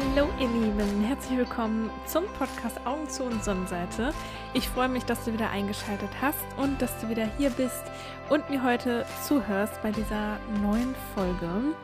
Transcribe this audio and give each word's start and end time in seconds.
Hallo 0.00 0.30
ihr 0.40 0.48
Lieben, 0.48 1.04
herzlich 1.04 1.36
willkommen 1.36 1.90
zum 2.06 2.24
Podcast 2.38 2.80
Augen 2.86 3.06
zu 3.10 3.22
und 3.22 3.44
Sonnenseite. 3.44 4.14
Ich 4.54 4.66
freue 4.66 4.88
mich, 4.88 5.04
dass 5.04 5.26
du 5.26 5.32
wieder 5.34 5.50
eingeschaltet 5.50 6.08
hast 6.22 6.38
und 6.56 6.80
dass 6.80 6.98
du 7.00 7.10
wieder 7.10 7.26
hier 7.36 7.50
bist 7.50 7.82
und 8.30 8.48
mir 8.48 8.62
heute 8.62 9.04
zuhörst 9.22 9.82
bei 9.82 9.90
dieser 9.90 10.38
neuen 10.62 10.94
Folge. 11.14 11.74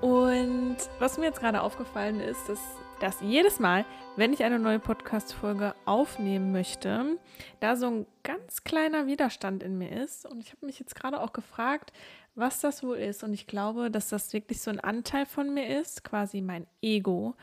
Und 0.00 0.78
was 0.98 1.18
mir 1.18 1.26
jetzt 1.26 1.40
gerade 1.40 1.60
aufgefallen 1.60 2.20
ist, 2.20 2.48
ist, 2.48 2.62
dass 3.00 3.20
jedes 3.20 3.60
Mal, 3.60 3.84
wenn 4.16 4.32
ich 4.32 4.44
eine 4.44 4.58
neue 4.58 4.78
Podcast-Folge 4.78 5.74
aufnehmen 5.84 6.52
möchte, 6.52 7.18
da 7.60 7.76
so 7.76 7.86
ein 7.86 8.06
ganz 8.22 8.64
kleiner 8.64 9.06
Widerstand 9.06 9.62
in 9.62 9.76
mir 9.76 9.90
ist. 9.90 10.24
Und 10.24 10.40
ich 10.40 10.52
habe 10.52 10.64
mich 10.64 10.78
jetzt 10.78 10.94
gerade 10.94 11.20
auch 11.20 11.32
gefragt, 11.34 11.92
was 12.34 12.60
das 12.60 12.82
wohl 12.82 12.96
ist. 12.96 13.22
Und 13.24 13.32
ich 13.32 13.46
glaube, 13.46 13.90
dass 13.90 14.08
das 14.08 14.32
wirklich 14.32 14.60
so 14.60 14.70
ein 14.70 14.80
Anteil 14.80 15.26
von 15.26 15.52
mir 15.52 15.80
ist, 15.80 16.04
quasi 16.04 16.40
mein 16.40 16.66
Ego, 16.80 17.34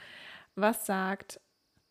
was 0.55 0.85
sagt, 0.85 1.39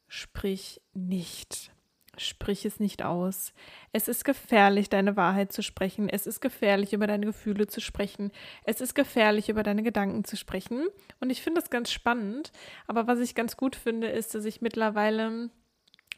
sprich 0.09 0.80
nicht. 0.95 1.71
Sprich 2.16 2.65
es 2.65 2.80
nicht 2.80 3.05
aus. 3.05 3.52
Es 3.93 4.09
ist 4.09 4.24
gefährlich, 4.24 4.88
deine 4.91 5.16
Wahrheit 5.16 5.52
zu 5.52 5.62
sprechen. 5.62 6.09
Es 6.09 6.27
ist 6.27 6.41
gefährlich, 6.41 6.93
über 6.93 7.07
deine 7.07 7.27
Gefühle 7.27 7.69
zu 7.69 7.80
sprechen. 7.80 8.33
Es 8.65 8.80
ist 8.80 8.95
gefährlich, 8.95 9.49
über 9.49 9.62
deine 9.62 9.85
Gedanken 9.85 10.24
zu 10.24 10.37
sprechen. 10.37 10.85
Und 11.21 11.30
ich 11.30 11.43
finde 11.43 11.60
das 11.60 11.71
ganz 11.71 11.93
spannend. 11.93 12.51
Aber 12.88 13.07
was 13.07 13.21
ich 13.21 13.37
ganz 13.37 13.57
gut 13.57 13.77
finde, 13.77 14.09
ist, 14.09 14.35
dass 14.35 14.45
ich 14.46 14.60
mittlerweile 14.60 15.51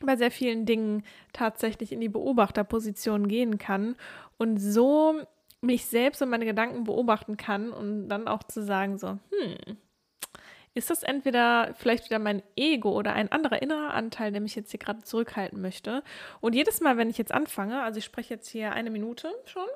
bei 0.00 0.16
sehr 0.16 0.30
vielen 0.30 0.64
Dingen 0.64 1.04
tatsächlich 1.34 1.92
in 1.92 2.00
die 2.00 2.08
Beobachterposition 2.08 3.28
gehen 3.28 3.58
kann 3.58 3.96
und 4.38 4.56
so 4.56 5.20
mich 5.60 5.86
selbst 5.86 6.22
und 6.22 6.30
meine 6.30 6.46
Gedanken 6.46 6.84
beobachten 6.84 7.36
kann 7.36 7.70
und 7.72 8.08
dann 8.08 8.28
auch 8.28 8.42
zu 8.42 8.62
sagen, 8.62 8.98
so, 8.98 9.08
hm, 9.08 9.76
ist 10.74 10.88
das 10.90 11.02
entweder 11.02 11.74
vielleicht 11.74 12.04
wieder 12.04 12.18
mein 12.18 12.42
Ego 12.56 12.92
oder 12.92 13.12
ein 13.12 13.32
anderer 13.32 13.60
innerer 13.60 13.92
Anteil, 13.92 14.30
der 14.30 14.40
mich 14.40 14.54
jetzt 14.54 14.70
hier 14.70 14.78
gerade 14.78 15.02
zurückhalten 15.02 15.60
möchte. 15.60 16.04
Und 16.40 16.54
jedes 16.54 16.80
Mal, 16.80 16.96
wenn 16.96 17.10
ich 17.10 17.18
jetzt 17.18 17.32
anfange, 17.32 17.82
also 17.82 17.98
ich 17.98 18.04
spreche 18.04 18.34
jetzt 18.34 18.48
hier 18.48 18.72
eine 18.72 18.90
Minute 18.90 19.32
schon 19.46 19.66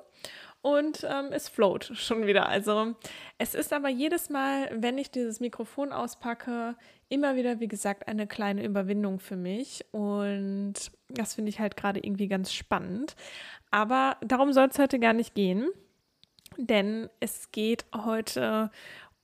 und 0.64 1.04
ähm, 1.04 1.26
es 1.30 1.50
float 1.50 1.90
schon 1.92 2.26
wieder. 2.26 2.48
Also 2.48 2.94
es 3.36 3.54
ist 3.54 3.74
aber 3.74 3.90
jedes 3.90 4.30
Mal, 4.30 4.70
wenn 4.72 4.96
ich 4.96 5.10
dieses 5.10 5.38
Mikrofon 5.38 5.92
auspacke, 5.92 6.74
immer 7.10 7.36
wieder, 7.36 7.60
wie 7.60 7.68
gesagt, 7.68 8.08
eine 8.08 8.26
kleine 8.26 8.64
Überwindung 8.64 9.20
für 9.20 9.36
mich. 9.36 9.84
Und 9.92 10.72
das 11.10 11.34
finde 11.34 11.50
ich 11.50 11.60
halt 11.60 11.76
gerade 11.76 12.00
irgendwie 12.00 12.28
ganz 12.28 12.50
spannend. 12.50 13.14
Aber 13.70 14.16
darum 14.22 14.54
soll 14.54 14.68
es 14.68 14.78
heute 14.78 14.98
gar 14.98 15.12
nicht 15.12 15.34
gehen, 15.34 15.68
denn 16.56 17.10
es 17.20 17.52
geht 17.52 17.84
heute 17.94 18.70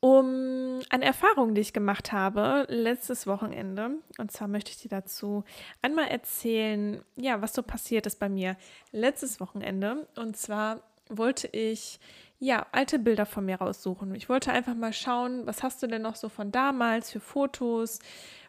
um 0.00 0.80
eine 0.90 1.04
Erfahrung, 1.06 1.54
die 1.54 1.62
ich 1.62 1.72
gemacht 1.72 2.12
habe 2.12 2.66
letztes 2.68 3.26
Wochenende. 3.26 3.92
Und 4.18 4.30
zwar 4.30 4.48
möchte 4.48 4.72
ich 4.72 4.78
dir 4.78 4.90
dazu 4.90 5.44
einmal 5.80 6.08
erzählen, 6.08 7.02
ja, 7.16 7.40
was 7.40 7.54
so 7.54 7.62
passiert 7.62 8.06
ist 8.06 8.18
bei 8.18 8.28
mir 8.28 8.58
letztes 8.92 9.40
Wochenende. 9.40 10.06
Und 10.16 10.36
zwar 10.36 10.82
wollte 11.10 11.48
ich 11.48 12.00
ja 12.38 12.66
alte 12.72 12.98
Bilder 12.98 13.26
von 13.26 13.44
mir 13.44 13.56
raussuchen. 13.56 14.14
Ich 14.14 14.28
wollte 14.28 14.50
einfach 14.52 14.74
mal 14.74 14.92
schauen, 14.92 15.46
was 15.46 15.62
hast 15.62 15.82
du 15.82 15.86
denn 15.86 16.02
noch 16.02 16.16
so 16.16 16.28
von 16.28 16.50
damals 16.50 17.10
für 17.10 17.20
Fotos, 17.20 17.98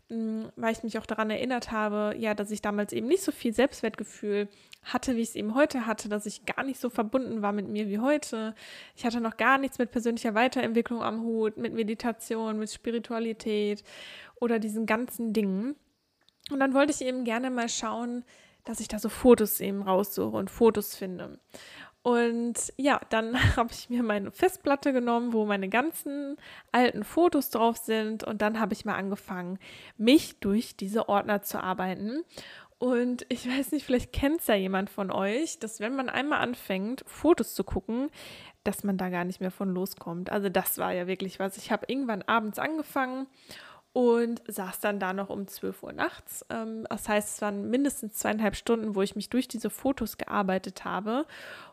weil 0.09 0.73
ich 0.73 0.83
mich 0.83 0.97
auch 0.97 1.05
daran 1.05 1.29
erinnert 1.29 1.71
habe, 1.71 2.15
ja, 2.17 2.33
dass 2.33 2.51
ich 2.51 2.61
damals 2.61 2.93
eben 2.93 3.07
nicht 3.07 3.23
so 3.23 3.31
viel 3.31 3.53
Selbstwertgefühl 3.53 4.49
hatte, 4.83 5.15
wie 5.15 5.21
ich 5.21 5.29
es 5.29 5.35
eben 5.35 5.55
heute 5.55 5.85
hatte, 5.85 6.09
dass 6.09 6.25
ich 6.25 6.45
gar 6.45 6.63
nicht 6.63 6.79
so 6.79 6.89
verbunden 6.89 7.41
war 7.41 7.51
mit 7.51 7.67
mir 7.67 7.87
wie 7.87 7.99
heute. 7.99 8.55
Ich 8.95 9.05
hatte 9.05 9.21
noch 9.21 9.37
gar 9.37 9.57
nichts 9.57 9.77
mit 9.77 9.91
persönlicher 9.91 10.33
Weiterentwicklung 10.33 11.01
am 11.01 11.21
Hut, 11.21 11.57
mit 11.57 11.73
Meditation, 11.73 12.59
mit 12.59 12.71
Spiritualität 12.71 13.83
oder 14.39 14.59
diesen 14.59 14.85
ganzen 14.85 15.33
Dingen. 15.33 15.75
Und 16.49 16.59
dann 16.59 16.73
wollte 16.73 16.91
ich 16.91 17.01
eben 17.01 17.23
gerne 17.23 17.49
mal 17.49 17.69
schauen, 17.69 18.25
dass 18.65 18.79
ich 18.79 18.87
da 18.87 18.99
so 18.99 19.09
Fotos 19.09 19.59
eben 19.59 19.81
raussuche 19.81 20.35
und 20.35 20.49
Fotos 20.49 20.95
finde. 20.95 21.39
Und 22.03 22.73
ja, 22.77 22.99
dann 23.09 23.35
habe 23.55 23.69
ich 23.71 23.89
mir 23.89 24.03
meine 24.03 24.31
Festplatte 24.31 24.93
genommen, 24.93 25.33
wo 25.33 25.45
meine 25.45 25.69
ganzen 25.69 26.37
alten 26.71 27.03
Fotos 27.03 27.49
drauf 27.49 27.77
sind. 27.77 28.23
Und 28.23 28.41
dann 28.41 28.59
habe 28.59 28.73
ich 28.73 28.85
mal 28.85 28.95
angefangen, 28.95 29.59
mich 29.97 30.39
durch 30.39 30.75
diese 30.75 31.09
Ordner 31.09 31.41
zu 31.41 31.61
arbeiten. 31.61 32.23
Und 32.79 33.27
ich 33.29 33.47
weiß 33.47 33.73
nicht, 33.73 33.85
vielleicht 33.85 34.11
kennt 34.11 34.41
es 34.41 34.47
ja 34.47 34.55
jemand 34.55 34.89
von 34.89 35.11
euch, 35.11 35.59
dass 35.59 35.79
wenn 35.79 35.95
man 35.95 36.09
einmal 36.09 36.41
anfängt, 36.41 37.03
Fotos 37.05 37.53
zu 37.53 37.63
gucken, 37.63 38.09
dass 38.63 38.83
man 38.83 38.97
da 38.97 39.09
gar 39.09 39.23
nicht 39.23 39.39
mehr 39.39 39.51
von 39.51 39.69
loskommt. 39.69 40.31
Also 40.31 40.49
das 40.49 40.79
war 40.79 40.91
ja 40.91 41.05
wirklich 41.05 41.37
was. 41.37 41.57
Ich 41.57 41.71
habe 41.71 41.85
irgendwann 41.87 42.23
abends 42.23 42.57
angefangen 42.57 43.27
und 43.93 44.41
saß 44.47 44.79
dann 44.79 44.99
da 44.99 45.13
noch 45.13 45.29
um 45.29 45.47
12 45.47 45.83
Uhr 45.83 45.93
nachts. 45.93 46.45
Ähm, 46.49 46.85
das 46.89 47.09
heißt, 47.09 47.35
es 47.35 47.41
waren 47.41 47.69
mindestens 47.69 48.15
zweieinhalb 48.15 48.55
Stunden, 48.55 48.95
wo 48.95 49.01
ich 49.01 49.15
mich 49.15 49.29
durch 49.29 49.47
diese 49.47 49.69
Fotos 49.69 50.17
gearbeitet 50.17 50.85
habe 50.85 51.25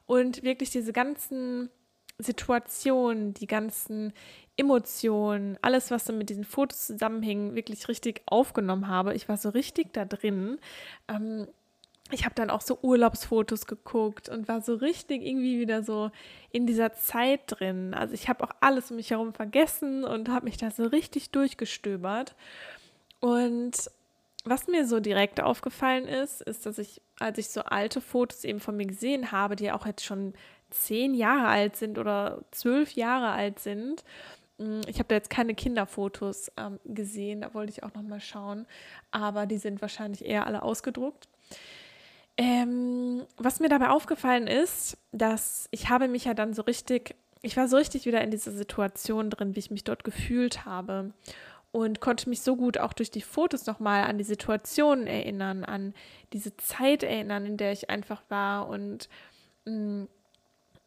und 0.07 0.43
wirklich 0.43 0.71
diese 0.71 0.93
ganzen 0.93 1.71
Situationen, 2.19 3.35
die 3.35 3.47
ganzen 3.47 4.13
Emotionen, 4.57 5.57
alles, 5.63 5.93
was 5.93 6.05
so 6.05 6.13
mit 6.13 6.31
diesen 6.31 6.45
Fotos 6.45 6.87
zusammenhing, 6.87 7.55
wirklich 7.55 7.87
richtig 7.87 8.23
aufgenommen 8.27 8.89
habe. 8.89 9.15
Ich 9.15 9.29
war 9.29 9.37
so 9.37 9.51
richtig 9.51 9.93
da 9.93 10.05
drin. 10.05 10.59
Ähm, 11.07 11.47
ich 12.11 12.25
habe 12.25 12.35
dann 12.35 12.51
auch 12.51 12.61
so 12.61 12.79
Urlaubsfotos 12.83 13.67
geguckt 13.67 14.29
und 14.29 14.49
war 14.49 14.61
so 14.61 14.75
richtig 14.75 15.23
irgendwie 15.23 15.61
wieder 15.61 15.83
so 15.83 16.11
in 16.51 16.67
dieser 16.67 16.93
Zeit 16.95 17.41
drin. 17.47 17.95
Also 17.95 18.15
ich 18.15 18.29
habe 18.29 18.45
auch 18.45 18.53
alles 18.61 18.91
um 18.91 18.97
mich 18.97 19.11
herum 19.11 19.35
vergessen 19.35 20.05
und 20.05 20.29
habe 20.29 20.47
mich 20.47 20.57
da 20.57 20.71
so 20.71 20.85
richtig 20.85 21.31
durchgestöbert. 21.31 22.35
Und 23.21 23.91
was 24.45 24.69
mir 24.69 24.87
so 24.87 25.01
direkt 25.01 25.41
aufgefallen 25.41 26.07
ist, 26.07 26.41
ist, 26.41 26.65
dass 26.65 26.79
ich, 26.79 27.03
als 27.19 27.39
ich 27.39 27.49
so 27.49 27.63
alte 27.63 28.01
Fotos 28.01 28.45
eben 28.45 28.61
von 28.61 28.77
mir 28.77 28.87
gesehen 28.87 29.33
habe, 29.33 29.57
die 29.57 29.71
auch 29.71 29.85
jetzt 29.85 30.05
schon 30.05 30.35
zehn 30.71 31.15
Jahre 31.15 31.49
alt 31.49 31.77
sind 31.77 31.99
oder 31.99 32.43
zwölf 32.51 32.93
Jahre 32.93 33.31
alt 33.31 33.59
sind, 33.59 34.05
hm, 34.59 34.81
ich 34.87 34.99
habe 34.99 35.09
da 35.09 35.15
jetzt 35.15 35.31
keine 35.31 35.55
Kinderfotos 35.55 36.51
ähm, 36.57 36.79
gesehen, 36.85 37.43
da 37.43 37.55
wollte 37.55 37.73
ich 37.73 37.83
auch 37.83 37.95
noch 37.95 38.03
mal 38.03 38.21
schauen, 38.21 38.67
aber 39.11 39.47
die 39.47 39.59
sind 39.59 39.81
wahrscheinlich 39.81 40.25
eher 40.25 40.47
alle 40.47 40.63
ausgedruckt. 40.63 41.29
Ähm, 42.41 43.27
was 43.37 43.59
mir 43.59 43.69
dabei 43.69 43.91
aufgefallen 43.91 44.47
ist, 44.47 44.97
dass 45.11 45.69
ich 45.73 45.91
habe 45.91 46.07
mich 46.07 46.25
ja 46.25 46.35
dann 46.35 46.55
so 46.55 46.63
richtig, 46.63 47.17
ich 47.43 47.57
war 47.57 47.67
so 47.67 47.77
richtig 47.77 48.07
wieder 48.07 48.23
in 48.23 48.31
dieser 48.31 48.53
Situation 48.53 49.29
drin, 49.29 49.57
wie 49.57 49.59
ich 49.59 49.73
mich 49.73 49.83
dort 49.83 50.05
gefühlt 50.05 50.65
habe 50.65 51.13
und 51.73 52.01
konnte 52.01 52.29
mich 52.29 52.43
so 52.43 52.55
gut 52.55 52.79
auch 52.79 52.93
durch 52.93 53.11
die 53.11 53.23
Fotos 53.23 53.67
nochmal 53.67 54.05
an 54.05 54.19
die 54.19 54.25
Situation 54.25 55.09
erinnern, 55.09 55.65
an 55.65 55.95
diese 56.33 56.57
Zeit 56.57 57.03
erinnern, 57.03 57.45
in 57.45 57.57
der 57.57 57.73
ich 57.73 57.91
einfach 57.91 58.23
war 58.29 58.69
und 58.69 59.09
mh, 59.65 59.73
mm, 59.73 60.09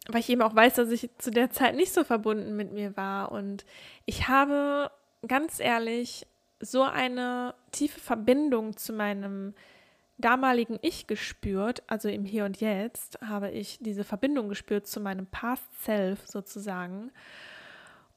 weil 0.08 0.22
ich 0.22 0.30
eben 0.30 0.42
auch 0.42 0.56
weiß, 0.56 0.76
dass 0.76 0.90
ich 0.90 1.10
zu 1.20 1.32
der 1.32 1.52
Zeit 1.52 1.76
nicht 1.76 1.94
so 1.94 2.04
verbunden 2.04 2.56
mit 2.56 2.72
mir 2.72 2.96
war 2.98 3.32
und 3.32 3.66
ich 4.06 4.30
habe 4.30 4.90
ganz 5.28 5.60
ehrlich 5.60 6.26
so 6.60 6.84
eine 6.84 7.54
tiefe 7.72 8.00
Verbindung 8.00 8.78
zu 8.78 8.94
meinem 8.94 9.54
damaligen 10.18 10.78
Ich 10.82 11.08
gespürt, 11.08 11.84
also 11.88 12.10
im 12.10 12.26
Hier 12.26 12.46
und 12.46 12.60
Jetzt, 12.62 13.20
habe 13.22 13.50
ich 13.52 13.80
diese 13.80 14.04
Verbindung 14.04 14.50
gespürt 14.50 14.88
zu 14.88 15.00
meinem 15.00 15.28
Past 15.28 15.64
Self 15.84 16.28
sozusagen. 16.28 17.12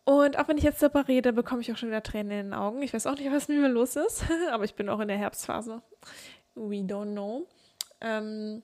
Und 0.05 0.39
auch 0.39 0.49
wenn 0.49 0.59
ich 0.59 0.65
jetzt 0.65 0.83
darüber 0.83 1.09
rede, 1.09 1.33
bekomme 1.33 1.63
ich 1.63 1.73
auch 1.73 1.79
schon 1.79 1.89
wieder 1.89 2.03
Tränen 2.03 2.31
in 2.31 2.47
den 2.47 2.55
Augen. 2.55 2.83
Ich 2.83 2.93
weiß 2.93 3.07
auch 3.07 3.17
nicht, 3.17 3.33
was 3.33 3.49
mit 3.49 3.59
mir 3.59 3.69
los 3.69 3.97
ist, 3.97 4.25
aber 4.53 4.65
ich 4.65 4.75
bin 4.75 4.89
auch 4.89 5.01
in 5.01 5.09
der 5.09 5.17
Herbstphase. 5.17 5.83
We 6.55 6.83
don't 6.83 7.13
know. 7.13 7.47
Ähm, 8.01 8.63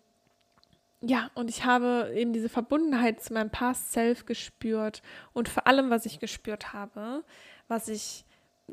ja, 1.00 1.30
und 1.34 1.48
ich 1.48 1.64
habe 1.64 2.12
eben 2.14 2.34
diese 2.34 2.50
Verbundenheit 2.50 3.22
zu 3.22 3.32
meinem 3.32 3.50
Past 3.50 3.92
Self 3.92 4.26
gespürt 4.26 5.00
und 5.32 5.48
vor 5.48 5.66
allem, 5.66 5.88
was 5.88 6.04
ich 6.04 6.20
gespürt 6.20 6.74
habe, 6.74 7.24
was 7.68 7.88
ich 7.88 8.26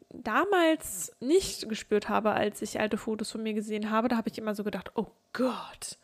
damals 0.10 1.12
nicht 1.20 1.70
gespürt 1.70 2.10
habe, 2.10 2.32
als 2.32 2.62
ich 2.62 2.80
alte 2.80 2.98
Fotos 2.98 3.32
von 3.32 3.44
mir 3.44 3.54
gesehen 3.54 3.90
habe, 3.90 4.08
da 4.08 4.18
habe 4.18 4.30
ich 4.30 4.38
immer 4.38 4.56
so 4.56 4.64
gedacht, 4.64 4.92
oh 4.96 5.08
Gott, 5.34 5.98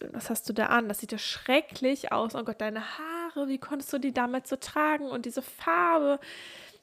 Willen, 0.00 0.12
was 0.12 0.28
hast 0.28 0.48
du 0.48 0.52
da 0.52 0.66
an? 0.66 0.88
Das 0.88 0.98
sieht 0.98 1.12
ja 1.12 1.18
schrecklich 1.18 2.12
aus. 2.12 2.34
Oh 2.34 2.44
Gott, 2.44 2.60
deine 2.60 2.98
Haare, 2.98 3.48
wie 3.48 3.58
konntest 3.58 3.92
du 3.92 3.98
die 3.98 4.12
damals 4.12 4.48
so 4.48 4.56
tragen 4.56 5.06
und 5.06 5.24
diese 5.24 5.42
Farbe? 5.42 6.20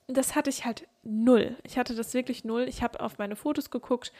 Das 0.07 0.35
hatte 0.35 0.49
ich 0.49 0.65
halt 0.65 0.87
null. 1.03 1.55
Ich 1.63 1.77
hatte 1.77 1.95
das 1.95 2.13
wirklich 2.13 2.43
null. 2.43 2.63
Ich 2.67 2.81
habe 2.81 2.99
auf 2.99 3.17
meine 3.17 3.35
Fotos 3.35 3.69
geguckt 3.69 4.11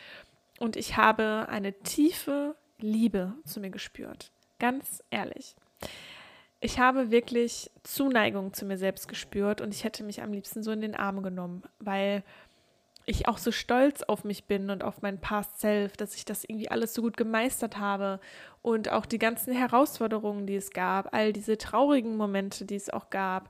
und 0.59 0.75
ich 0.75 0.97
habe 0.97 1.47
eine 1.49 1.73
tiefe 1.73 2.55
Liebe 2.79 3.33
zu 3.45 3.59
mir 3.59 3.69
gespürt. 3.69 4.31
Ganz 4.59 5.03
ehrlich 5.09 5.55
ich 6.63 6.79
habe 6.79 7.11
wirklich 7.11 7.69
Zuneigung 7.83 8.53
zu 8.53 8.63
mir 8.63 8.77
selbst 8.77 9.09
gespürt 9.09 9.59
und 9.59 9.73
ich 9.73 9.83
hätte 9.83 10.01
mich 10.01 10.21
am 10.21 10.31
liebsten 10.31 10.63
so 10.63 10.71
in 10.71 10.79
den 10.79 10.95
Arm 10.95 11.21
genommen, 11.21 11.63
weil 11.79 12.23
ich 13.05 13.27
auch 13.27 13.37
so 13.37 13.51
stolz 13.51 14.01
auf 14.01 14.23
mich 14.23 14.45
bin 14.45 14.69
und 14.69 14.81
auf 14.81 15.01
mein 15.01 15.19
Past 15.19 15.59
Self, 15.59 15.97
dass 15.97 16.15
ich 16.15 16.23
das 16.23 16.45
irgendwie 16.45 16.71
alles 16.71 16.93
so 16.93 17.01
gut 17.01 17.17
gemeistert 17.17 17.79
habe 17.79 18.21
und 18.61 18.89
auch 18.89 19.05
die 19.05 19.19
ganzen 19.19 19.53
Herausforderungen, 19.53 20.47
die 20.47 20.55
es 20.55 20.71
gab, 20.71 21.13
all 21.13 21.33
diese 21.33 21.57
traurigen 21.57 22.15
Momente, 22.15 22.63
die 22.63 22.75
es 22.75 22.89
auch 22.89 23.09
gab. 23.09 23.49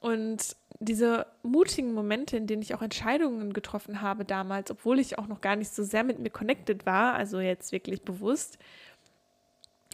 Und 0.00 0.56
diese 0.78 1.26
mutigen 1.42 1.92
Momente, 1.92 2.38
in 2.38 2.46
denen 2.46 2.62
ich 2.62 2.74
auch 2.74 2.80
Entscheidungen 2.80 3.52
getroffen 3.52 4.00
habe 4.00 4.24
damals, 4.24 4.70
obwohl 4.70 4.98
ich 4.98 5.18
auch 5.18 5.26
noch 5.26 5.42
gar 5.42 5.56
nicht 5.56 5.74
so 5.74 5.84
sehr 5.84 6.04
mit 6.04 6.18
mir 6.18 6.30
connected 6.30 6.86
war, 6.86 7.12
also 7.12 7.38
jetzt 7.38 7.70
wirklich 7.70 8.00
bewusst. 8.00 8.56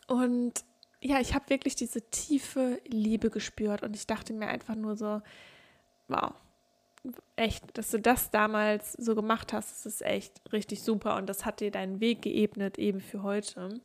Und 0.06 0.62
ja, 1.06 1.20
ich 1.20 1.35
habe 1.35 1.49
wirklich 1.49 1.76
diese 1.76 2.03
tiefe 2.11 2.81
Liebe 2.87 3.31
gespürt 3.31 3.82
und 3.82 3.94
ich 3.94 4.06
dachte 4.06 4.32
mir 4.32 4.49
einfach 4.49 4.75
nur 4.75 4.97
so, 4.97 5.23
wow, 6.08 6.32
echt, 7.37 7.79
dass 7.79 7.91
du 7.91 8.00
das 8.00 8.31
damals 8.31 8.93
so 8.94 9.14
gemacht 9.14 9.53
hast, 9.53 9.70
das 9.70 9.87
ist 9.87 10.03
echt 10.03 10.41
richtig 10.53 10.82
super 10.82 11.17
und 11.17 11.26
das 11.26 11.44
hat 11.44 11.61
dir 11.61 11.70
deinen 11.70 12.00
Weg 12.00 12.23
geebnet 12.23 12.79
eben 12.79 13.00
für 13.00 13.23
heute. 13.23 13.81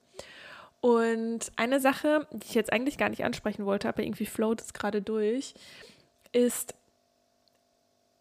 Und 0.79 1.51
eine 1.57 1.79
Sache, 1.79 2.27
die 2.31 2.47
ich 2.47 2.55
jetzt 2.55 2.73
eigentlich 2.73 2.97
gar 2.97 3.09
nicht 3.09 3.23
ansprechen 3.23 3.65
wollte, 3.65 3.87
aber 3.87 4.01
irgendwie 4.01 4.25
float 4.25 4.61
es 4.61 4.73
gerade 4.73 5.03
durch, 5.03 5.53
ist, 6.31 6.73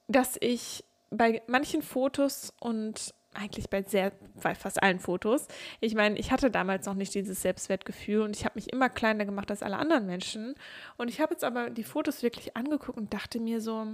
dass 0.08 0.36
ich 0.40 0.84
bei 1.10 1.42
manchen 1.46 1.80
Fotos 1.80 2.52
und 2.60 3.14
eigentlich 3.34 3.70
bei 3.70 3.82
sehr, 3.82 4.12
bei 4.42 4.54
fast 4.54 4.82
allen 4.82 4.98
Fotos. 4.98 5.46
Ich 5.80 5.94
meine, 5.94 6.18
ich 6.18 6.32
hatte 6.32 6.50
damals 6.50 6.86
noch 6.86 6.94
nicht 6.94 7.14
dieses 7.14 7.42
Selbstwertgefühl 7.42 8.22
und 8.22 8.36
ich 8.36 8.44
habe 8.44 8.56
mich 8.56 8.72
immer 8.72 8.88
kleiner 8.88 9.24
gemacht 9.24 9.50
als 9.50 9.62
alle 9.62 9.78
anderen 9.78 10.06
Menschen. 10.06 10.54
Und 10.96 11.08
ich 11.08 11.20
habe 11.20 11.34
jetzt 11.34 11.44
aber 11.44 11.70
die 11.70 11.84
Fotos 11.84 12.22
wirklich 12.22 12.56
angeguckt 12.56 12.98
und 12.98 13.14
dachte 13.14 13.38
mir 13.38 13.60
so, 13.60 13.86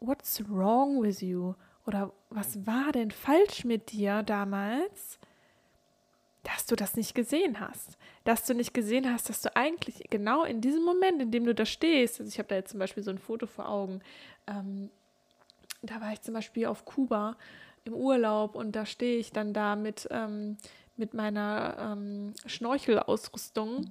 what's 0.00 0.42
wrong 0.48 1.02
with 1.02 1.20
you? 1.20 1.54
Oder 1.86 2.12
was 2.30 2.66
war 2.66 2.92
denn 2.92 3.10
falsch 3.10 3.64
mit 3.64 3.92
dir 3.92 4.22
damals, 4.22 5.18
dass 6.42 6.64
du 6.64 6.76
das 6.76 6.96
nicht 6.96 7.14
gesehen 7.14 7.60
hast? 7.60 7.98
Dass 8.24 8.46
du 8.46 8.54
nicht 8.54 8.72
gesehen 8.72 9.12
hast, 9.12 9.28
dass 9.28 9.42
du 9.42 9.54
eigentlich 9.54 10.04
genau 10.08 10.44
in 10.44 10.62
diesem 10.62 10.82
Moment, 10.82 11.20
in 11.20 11.30
dem 11.30 11.44
du 11.44 11.54
da 11.54 11.66
stehst, 11.66 12.20
also 12.20 12.28
ich 12.30 12.38
habe 12.38 12.48
da 12.48 12.54
jetzt 12.54 12.70
zum 12.70 12.80
Beispiel 12.80 13.02
so 13.02 13.10
ein 13.10 13.18
Foto 13.18 13.46
vor 13.46 13.68
Augen, 13.68 14.00
ähm, 14.46 14.90
da 15.82 16.00
war 16.00 16.12
ich 16.14 16.22
zum 16.22 16.32
Beispiel 16.32 16.66
auf 16.66 16.86
Kuba 16.86 17.36
im 17.84 17.94
Urlaub 17.94 18.54
und 18.54 18.76
da 18.76 18.86
stehe 18.86 19.18
ich 19.18 19.32
dann 19.32 19.52
da 19.52 19.76
mit, 19.76 20.08
ähm, 20.10 20.56
mit 20.96 21.14
meiner 21.14 21.76
ähm, 21.78 22.34
Schnorchelausrüstung 22.46 23.86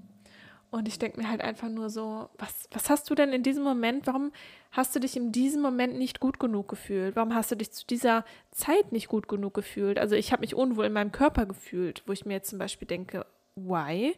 und 0.74 0.88
ich 0.88 0.98
denke 0.98 1.22
mir 1.22 1.30
halt 1.30 1.42
einfach 1.42 1.69
nur 1.69 1.92
so, 1.92 2.30
was, 2.40 2.68
was 2.72 2.90
hast 2.90 3.07
du 3.07 3.13
denn 3.13 3.31
in 3.31 3.44
diesem 3.44 3.63
Moment, 3.63 4.07
warum 4.07 4.31
hast 4.72 4.95
du 4.95 5.00
dich 5.00 5.16
in 5.16 5.31
diesem 5.31 5.62
Moment 5.62 6.00
nicht 6.00 6.19
gut 6.19 6.40
genug 6.40 6.68
gefühlt? 6.68 7.16
Warum 7.16 7.36
hast 7.36 7.51
du 7.51 7.56
dich 7.56 7.72
zu 7.72 7.86
dieser 7.86 8.25
Zeit 8.50 8.92
nicht 8.92 9.07
gut 9.07 9.28
genug 9.28 9.54
gefühlt? 9.54 10.00
Also 10.00 10.16
ich 10.16 10.31
habe 10.31 10.39
mich 10.39 10.56
unwohl 10.56 10.86
in 10.86 10.94
meinem 10.94 11.12
Körper 11.12 11.46
gefühlt, 11.46 12.01
wo 12.07 12.12
ich 12.12 12.25
mir 12.25 12.34
jetzt 12.34 12.50
zum 12.50 12.57
Beispiel 12.57 12.88
denke, 12.88 13.28
why? 13.54 14.16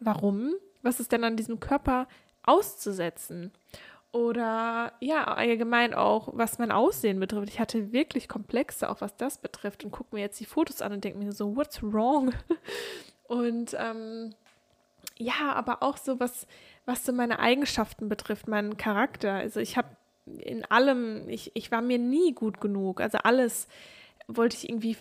Warum? 0.00 0.54
Was 0.80 1.00
ist 1.00 1.12
denn 1.12 1.22
an 1.22 1.36
diesem 1.36 1.60
Körper 1.60 2.08
auszusetzen? 2.44 3.52
Oder 4.14 4.92
ja, 5.00 5.24
allgemein 5.24 5.92
auch, 5.92 6.28
was 6.34 6.60
mein 6.60 6.70
Aussehen 6.70 7.18
betrifft. 7.18 7.48
Ich 7.48 7.58
hatte 7.58 7.90
wirklich 7.90 8.28
Komplexe, 8.28 8.88
auch 8.88 9.00
was 9.00 9.16
das 9.16 9.38
betrifft. 9.38 9.82
Und 9.82 9.90
gucke 9.90 10.14
mir 10.14 10.20
jetzt 10.20 10.38
die 10.38 10.44
Fotos 10.44 10.82
an 10.82 10.92
und 10.92 11.02
denke 11.02 11.18
mir 11.18 11.32
so, 11.32 11.56
what's 11.56 11.82
wrong? 11.82 12.32
Und 13.26 13.74
ähm, 13.76 14.32
ja, 15.16 15.52
aber 15.54 15.82
auch 15.82 15.96
so, 15.96 16.20
was, 16.20 16.46
was 16.84 17.04
so 17.04 17.12
meine 17.12 17.40
Eigenschaften 17.40 18.08
betrifft, 18.08 18.46
meinen 18.46 18.76
Charakter. 18.76 19.32
Also 19.32 19.58
ich 19.58 19.76
habe 19.76 19.88
in 20.26 20.64
allem, 20.66 21.28
ich, 21.28 21.50
ich 21.54 21.72
war 21.72 21.82
mir 21.82 21.98
nie 21.98 22.34
gut 22.34 22.60
genug. 22.60 23.00
Also 23.00 23.18
alles 23.18 23.66
wollte 24.28 24.56
ich 24.56 24.68
irgendwie 24.68 24.96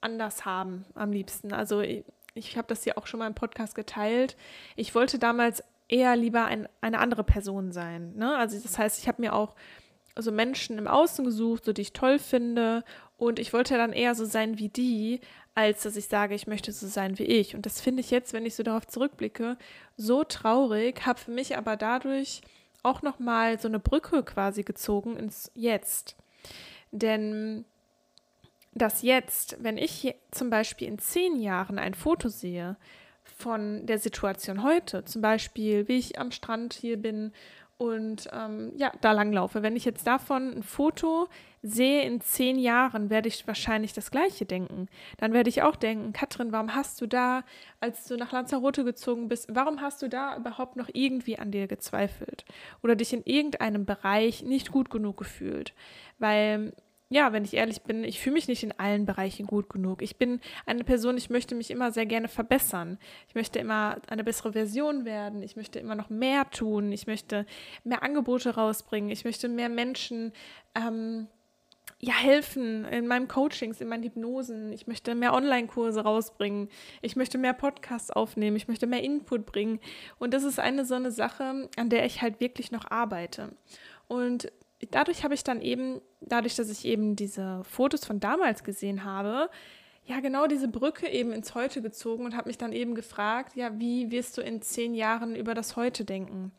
anders 0.00 0.46
haben 0.46 0.86
am 0.94 1.12
liebsten. 1.12 1.52
Also 1.52 1.82
ich, 1.82 2.04
ich 2.32 2.56
habe 2.56 2.68
das 2.68 2.86
ja 2.86 2.96
auch 2.96 3.06
schon 3.06 3.18
mal 3.18 3.26
im 3.26 3.34
Podcast 3.34 3.74
geteilt. 3.74 4.34
Ich 4.76 4.94
wollte 4.94 5.18
damals 5.18 5.62
eher 5.88 6.16
lieber 6.16 6.44
ein, 6.46 6.68
eine 6.80 6.98
andere 6.98 7.24
Person 7.24 7.72
sein. 7.72 8.14
Ne? 8.16 8.36
Also 8.36 8.58
das 8.58 8.78
heißt, 8.78 8.98
ich 8.98 9.08
habe 9.08 9.22
mir 9.22 9.34
auch 9.34 9.54
so 10.18 10.32
Menschen 10.32 10.78
im 10.78 10.86
Außen 10.86 11.24
gesucht, 11.24 11.64
so 11.64 11.72
die 11.72 11.82
ich 11.82 11.92
toll 11.92 12.18
finde. 12.18 12.84
Und 13.16 13.38
ich 13.38 13.52
wollte 13.52 13.76
dann 13.76 13.92
eher 13.92 14.14
so 14.14 14.24
sein 14.24 14.58
wie 14.58 14.68
die, 14.68 15.20
als 15.54 15.82
dass 15.82 15.96
ich 15.96 16.06
sage, 16.06 16.34
ich 16.34 16.46
möchte 16.46 16.72
so 16.72 16.86
sein 16.86 17.18
wie 17.18 17.24
ich. 17.24 17.54
Und 17.54 17.66
das 17.66 17.80
finde 17.80 18.00
ich 18.00 18.10
jetzt, 18.10 18.32
wenn 18.32 18.46
ich 18.46 18.54
so 18.54 18.62
darauf 18.62 18.86
zurückblicke, 18.86 19.56
so 19.96 20.24
traurig, 20.24 21.06
habe 21.06 21.18
für 21.18 21.30
mich 21.30 21.56
aber 21.56 21.76
dadurch 21.76 22.40
auch 22.82 23.02
nochmal 23.02 23.58
so 23.58 23.68
eine 23.68 23.78
Brücke 23.78 24.22
quasi 24.22 24.62
gezogen 24.62 25.16
ins 25.16 25.50
Jetzt. 25.54 26.16
Denn 26.92 27.64
das 28.74 29.02
Jetzt, 29.02 29.56
wenn 29.60 29.78
ich 29.78 30.14
zum 30.30 30.50
Beispiel 30.50 30.88
in 30.88 30.98
zehn 30.98 31.40
Jahren 31.40 31.78
ein 31.78 31.94
Foto 31.94 32.28
sehe, 32.28 32.76
von 33.36 33.86
der 33.86 33.98
Situation 33.98 34.62
heute. 34.62 35.04
Zum 35.04 35.20
Beispiel, 35.20 35.86
wie 35.88 35.98
ich 35.98 36.18
am 36.18 36.30
Strand 36.30 36.72
hier 36.72 36.96
bin 36.96 37.32
und 37.78 38.28
ähm, 38.32 38.72
ja, 38.76 38.90
da 39.02 39.12
langlaufe. 39.12 39.62
Wenn 39.62 39.76
ich 39.76 39.84
jetzt 39.84 40.06
davon 40.06 40.56
ein 40.56 40.62
Foto 40.62 41.28
sehe 41.62 42.02
in 42.02 42.22
zehn 42.22 42.58
Jahren, 42.58 43.10
werde 43.10 43.28
ich 43.28 43.46
wahrscheinlich 43.46 43.92
das 43.92 44.10
Gleiche 44.10 44.46
denken. 44.46 44.88
Dann 45.18 45.34
werde 45.34 45.50
ich 45.50 45.60
auch 45.60 45.76
denken, 45.76 46.14
Katrin, 46.14 46.52
warum 46.52 46.74
hast 46.74 46.98
du 47.02 47.06
da, 47.06 47.42
als 47.80 48.06
du 48.06 48.16
nach 48.16 48.32
Lanzarote 48.32 48.84
gezogen 48.84 49.28
bist, 49.28 49.54
warum 49.54 49.82
hast 49.82 50.00
du 50.00 50.08
da 50.08 50.36
überhaupt 50.36 50.76
noch 50.76 50.88
irgendwie 50.90 51.38
an 51.38 51.50
dir 51.50 51.66
gezweifelt 51.66 52.46
oder 52.82 52.96
dich 52.96 53.12
in 53.12 53.22
irgendeinem 53.24 53.84
Bereich 53.84 54.42
nicht 54.42 54.72
gut 54.72 54.88
genug 54.88 55.18
gefühlt? 55.18 55.74
Weil 56.18 56.72
ja, 57.08 57.32
wenn 57.32 57.44
ich 57.44 57.54
ehrlich 57.54 57.82
bin, 57.82 58.02
ich 58.02 58.20
fühle 58.20 58.34
mich 58.34 58.48
nicht 58.48 58.64
in 58.64 58.72
allen 58.72 59.06
Bereichen 59.06 59.46
gut 59.46 59.68
genug. 59.68 60.02
Ich 60.02 60.16
bin 60.16 60.40
eine 60.64 60.82
Person, 60.82 61.16
ich 61.16 61.30
möchte 61.30 61.54
mich 61.54 61.70
immer 61.70 61.92
sehr 61.92 62.06
gerne 62.06 62.26
verbessern. 62.26 62.98
Ich 63.28 63.36
möchte 63.36 63.60
immer 63.60 63.98
eine 64.08 64.24
bessere 64.24 64.52
Version 64.52 65.04
werden. 65.04 65.42
Ich 65.42 65.54
möchte 65.54 65.78
immer 65.78 65.94
noch 65.94 66.10
mehr 66.10 66.50
tun. 66.50 66.90
Ich 66.90 67.06
möchte 67.06 67.46
mehr 67.84 68.02
Angebote 68.02 68.56
rausbringen. 68.56 69.10
Ich 69.10 69.24
möchte 69.24 69.48
mehr 69.48 69.68
Menschen 69.68 70.32
ähm, 70.74 71.28
ja, 72.00 72.14
helfen 72.14 72.84
in 72.86 73.06
meinen 73.06 73.28
Coachings, 73.28 73.80
in 73.80 73.88
meinen 73.88 74.02
Hypnosen. 74.02 74.72
Ich 74.72 74.88
möchte 74.88 75.14
mehr 75.14 75.32
Online-Kurse 75.32 76.00
rausbringen. 76.00 76.68
Ich 77.02 77.14
möchte 77.14 77.38
mehr 77.38 77.54
Podcasts 77.54 78.10
aufnehmen. 78.10 78.56
Ich 78.56 78.66
möchte 78.66 78.88
mehr 78.88 79.04
Input 79.04 79.46
bringen. 79.46 79.78
Und 80.18 80.34
das 80.34 80.42
ist 80.42 80.58
eine 80.58 80.84
so 80.84 80.96
eine 80.96 81.12
Sache, 81.12 81.68
an 81.76 81.88
der 81.88 82.04
ich 82.04 82.20
halt 82.20 82.40
wirklich 82.40 82.72
noch 82.72 82.90
arbeite. 82.90 83.52
Und 84.08 84.52
dadurch 84.90 85.24
habe 85.24 85.34
ich 85.34 85.44
dann 85.44 85.62
eben, 85.62 86.00
dadurch, 86.26 86.56
dass 86.56 86.70
ich 86.70 86.84
eben 86.84 87.16
diese 87.16 87.62
Fotos 87.64 88.04
von 88.04 88.20
damals 88.20 88.64
gesehen 88.64 89.04
habe, 89.04 89.48
ja 90.04 90.20
genau 90.20 90.46
diese 90.46 90.68
Brücke 90.68 91.08
eben 91.08 91.32
ins 91.32 91.54
Heute 91.54 91.82
gezogen 91.82 92.24
und 92.24 92.36
habe 92.36 92.48
mich 92.48 92.58
dann 92.58 92.72
eben 92.72 92.94
gefragt, 92.94 93.56
ja, 93.56 93.78
wie 93.78 94.10
wirst 94.10 94.38
du 94.38 94.42
in 94.42 94.62
zehn 94.62 94.94
Jahren 94.94 95.34
über 95.34 95.54
das 95.54 95.76
Heute 95.76 96.04
denken? 96.04 96.52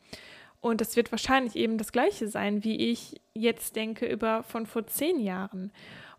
Und 0.60 0.80
das 0.80 0.96
wird 0.96 1.12
wahrscheinlich 1.12 1.56
eben 1.56 1.78
das 1.78 1.92
Gleiche 1.92 2.28
sein, 2.28 2.64
wie 2.64 2.90
ich 2.90 3.20
jetzt 3.32 3.76
denke 3.76 4.06
über 4.06 4.42
von 4.42 4.66
vor 4.66 4.86
zehn 4.86 5.20
Jahren. 5.20 5.72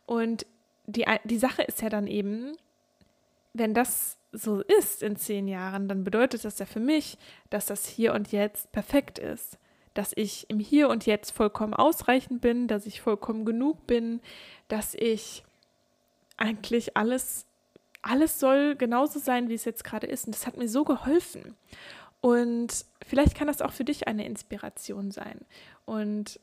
Und 0.05 0.45
die, 0.87 1.05
die 1.25 1.37
Sache 1.37 1.61
ist 1.63 1.81
ja 1.81 1.89
dann 1.89 2.07
eben, 2.07 2.57
wenn 3.53 3.73
das 3.73 4.17
so 4.31 4.61
ist 4.61 5.03
in 5.03 5.17
zehn 5.17 5.47
Jahren, 5.47 5.87
dann 5.87 6.03
bedeutet 6.03 6.45
das 6.45 6.57
ja 6.59 6.65
für 6.65 6.79
mich, 6.79 7.17
dass 7.49 7.65
das 7.65 7.85
hier 7.85 8.13
und 8.13 8.31
jetzt 8.31 8.71
perfekt 8.71 9.19
ist 9.19 9.59
dass 9.99 10.13
ich 10.15 10.49
im 10.49 10.59
Hier 10.59 10.87
und 10.87 11.05
Jetzt 11.05 11.31
vollkommen 11.31 11.73
ausreichend 11.73 12.39
bin, 12.39 12.69
dass 12.69 12.85
ich 12.85 13.01
vollkommen 13.01 13.43
genug 13.43 13.85
bin, 13.85 14.21
dass 14.69 14.95
ich 14.95 15.43
eigentlich 16.37 16.95
alles, 16.95 17.45
alles 18.01 18.39
soll 18.39 18.77
genauso 18.77 19.19
sein, 19.19 19.49
wie 19.49 19.55
es 19.55 19.65
jetzt 19.65 19.83
gerade 19.83 20.07
ist. 20.07 20.25
Und 20.25 20.33
das 20.33 20.47
hat 20.47 20.55
mir 20.55 20.69
so 20.69 20.85
geholfen. 20.85 21.57
Und 22.21 22.85
vielleicht 23.05 23.35
kann 23.35 23.47
das 23.47 23.61
auch 23.61 23.73
für 23.73 23.83
dich 23.83 24.07
eine 24.07 24.25
Inspiration 24.25 25.11
sein. 25.11 25.41
Und 25.83 26.39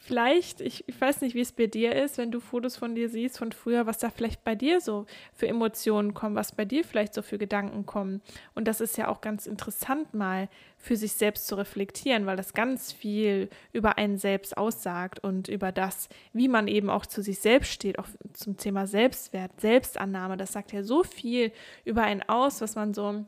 vielleicht, 0.00 0.60
ich, 0.60 0.88
ich 0.88 1.00
weiß 1.00 1.20
nicht, 1.20 1.34
wie 1.34 1.40
es 1.40 1.52
bei 1.52 1.66
dir 1.66 1.94
ist, 1.94 2.18
wenn 2.18 2.30
du 2.30 2.40
Fotos 2.40 2.76
von 2.76 2.94
dir 2.94 3.08
siehst 3.08 3.38
von 3.38 3.52
früher, 3.52 3.86
was 3.86 3.98
da 3.98 4.10
vielleicht 4.10 4.44
bei 4.44 4.54
dir 4.54 4.80
so 4.80 5.06
für 5.32 5.48
Emotionen 5.48 6.14
kommen, 6.14 6.36
was 6.36 6.52
bei 6.52 6.64
dir 6.64 6.84
vielleicht 6.84 7.14
so 7.14 7.22
für 7.22 7.38
Gedanken 7.38 7.86
kommen. 7.86 8.22
Und 8.54 8.68
das 8.68 8.80
ist 8.80 8.96
ja 8.96 9.08
auch 9.08 9.20
ganz 9.20 9.46
interessant 9.46 10.14
mal 10.14 10.48
für 10.78 10.96
sich 10.96 11.12
selbst 11.12 11.46
zu 11.46 11.54
reflektieren, 11.54 12.26
weil 12.26 12.36
das 12.36 12.54
ganz 12.54 12.92
viel 12.92 13.48
über 13.72 13.98
einen 13.98 14.18
selbst 14.18 14.56
aussagt 14.56 15.20
und 15.20 15.48
über 15.48 15.72
das, 15.72 16.08
wie 16.32 16.48
man 16.48 16.68
eben 16.68 16.90
auch 16.90 17.06
zu 17.06 17.22
sich 17.22 17.38
selbst 17.40 17.72
steht, 17.72 17.98
auch 17.98 18.08
zum 18.32 18.56
Thema 18.56 18.86
Selbstwert, 18.86 19.60
Selbstannahme. 19.60 20.36
Das 20.36 20.52
sagt 20.52 20.72
ja 20.72 20.82
so 20.82 21.04
viel 21.04 21.52
über 21.84 22.02
einen 22.02 22.22
aus, 22.22 22.60
was 22.60 22.74
man 22.74 22.94
so 22.94 23.24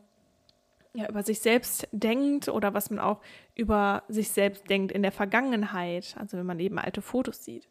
ja, 0.95 1.09
über 1.09 1.23
sich 1.23 1.41
selbst 1.41 1.89
denkt 1.93 2.49
oder 2.49 2.73
was 2.73 2.89
man 2.89 3.01
auch 3.01 3.21
über 3.55 4.05
sich 4.09 4.31
selbst 4.31 4.71
denkt 4.71 4.93
in 4.93 5.03
der 5.03 5.13
Vergangenheit, 5.13 6.17
also 6.19 6.39
wenn 6.39 6.47
man 6.47 6.61
eben 6.61 6.79
alte 6.79 7.03
Fotos 7.03 7.45
sieht. 7.45 7.69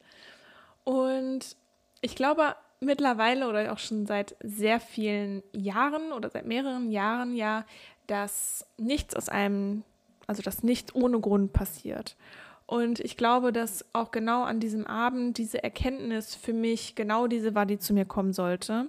Und 0.84 1.56
ich 2.01 2.15
glaube 2.15 2.56
mittlerweile 2.82 3.48
oder 3.48 3.72
auch 3.72 3.80
schon 3.80 4.06
seit 4.06 4.36
sehr 4.44 4.82
vielen 4.82 5.42
Jahren 5.53 6.12
oder 6.12 6.30
seit 6.30 6.46
mehreren 6.46 6.92
Jahren 6.92 7.34
ja, 7.34 7.65
dass 8.08 8.68
nichts 8.77 9.15
aus 9.15 9.30
einem, 9.30 9.84
also 10.27 10.42
dass 10.42 10.62
nichts 10.62 10.94
ohne 10.94 11.20
Grund 11.22 11.53
passiert. 11.53 12.18
Und 12.65 13.00
ich 13.00 13.18
glaube, 13.18 13.53
dass 13.53 13.86
auch 13.94 14.12
genau 14.12 14.44
an 14.44 14.60
diesem 14.60 14.86
Abend 14.88 15.38
diese 15.38 15.63
Erkenntnis 15.63 16.36
für 16.36 16.53
mich 16.53 16.96
genau 16.96 17.27
diese 17.27 17.56
war, 17.56 17.65
die 17.65 17.80
zu 17.80 17.94
mir 17.94 18.06
kommen 18.06 18.34
sollte. 18.34 18.88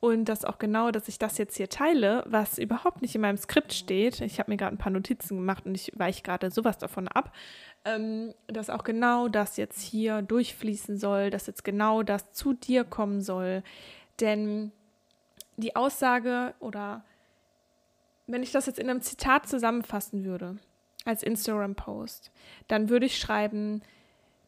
Und 0.00 0.26
das 0.26 0.44
auch 0.44 0.58
genau, 0.58 0.90
dass 0.90 1.08
ich 1.08 1.18
das 1.18 1.38
jetzt 1.38 1.56
hier 1.56 1.68
teile, 1.68 2.24
was 2.26 2.58
überhaupt 2.58 3.02
nicht 3.02 3.14
in 3.14 3.20
meinem 3.20 3.36
Skript 3.36 3.72
steht. 3.72 4.20
Ich 4.20 4.38
habe 4.38 4.50
mir 4.50 4.56
gerade 4.56 4.74
ein 4.74 4.78
paar 4.78 4.92
Notizen 4.92 5.36
gemacht 5.36 5.66
und 5.66 5.74
ich 5.74 5.92
weiche 5.96 6.22
gerade 6.22 6.50
sowas 6.50 6.78
davon 6.78 7.08
ab, 7.08 7.34
ähm, 7.84 8.32
dass 8.46 8.70
auch 8.70 8.84
genau 8.84 9.28
das 9.28 9.56
jetzt 9.56 9.80
hier 9.80 10.22
durchfließen 10.22 10.98
soll, 10.98 11.30
dass 11.30 11.48
jetzt 11.48 11.64
genau 11.64 12.04
das 12.04 12.32
zu 12.32 12.52
dir 12.52 12.84
kommen 12.84 13.20
soll. 13.20 13.64
Denn 14.20 14.70
die 15.56 15.74
Aussage 15.74 16.54
oder 16.60 17.04
wenn 18.28 18.42
ich 18.42 18.52
das 18.52 18.66
jetzt 18.66 18.78
in 18.78 18.88
einem 18.88 19.00
Zitat 19.00 19.48
zusammenfassen 19.48 20.24
würde, 20.24 20.58
als 21.04 21.22
Instagram-Post, 21.22 22.30
dann 22.68 22.88
würde 22.88 23.06
ich 23.06 23.18
schreiben, 23.18 23.82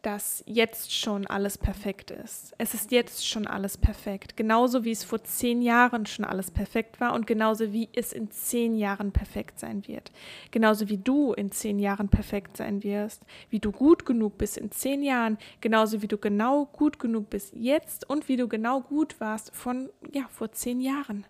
dass 0.02 0.42
jetzt 0.47 0.95
schon 0.95 1.26
alles 1.26 1.59
perfekt 1.59 2.11
ist. 2.11 2.54
Es 2.57 2.73
ist 2.73 2.90
jetzt 2.90 3.26
schon 3.26 3.47
alles 3.47 3.76
perfekt. 3.76 4.37
Genauso 4.37 4.85
wie 4.85 4.92
es 4.92 5.04
vor 5.04 5.23
zehn 5.23 5.61
Jahren 5.61 6.07
schon 6.07 6.25
alles 6.25 6.50
perfekt 6.50 7.00
war 7.00 7.12
und 7.12 7.26
genauso 7.26 7.73
wie 7.73 7.88
es 7.92 8.12
in 8.12 8.30
zehn 8.30 8.76
Jahren 8.76 9.12
perfekt 9.12 9.61
sein 9.61 9.87
wird. 9.87 10.11
Genauso 10.50 10.88
wie 10.88 10.97
du 10.97 11.35
in 11.35 11.52
zehn 11.52 11.78
Jahren 11.78 12.09
perfekt 12.09 12.57
sein 12.57 12.83
wirst, 12.83 13.26
wie 13.50 13.61
du 13.61 13.73
gut 13.73 14.07
genug 14.07 14.38
bist 14.38 14.57
in 14.57 14.71
zehn 14.71 15.02
Jahren, 15.02 15.37
genauso 15.61 16.00
wie 16.00 16.09
du 16.09 16.16
genau 16.16 16.64
gut 16.66 16.99
genug 16.99 17.28
bist 17.28 17.52
jetzt 17.54 18.09
und 18.09 18.28
wie 18.28 18.37
du 18.37 18.49
genau 18.49 18.80
gut 18.80 19.21
warst 19.21 19.54
von, 19.54 19.90
ja, 20.12 20.26
vor 20.30 20.50
zehn 20.52 20.80
Jahren. 20.80 21.26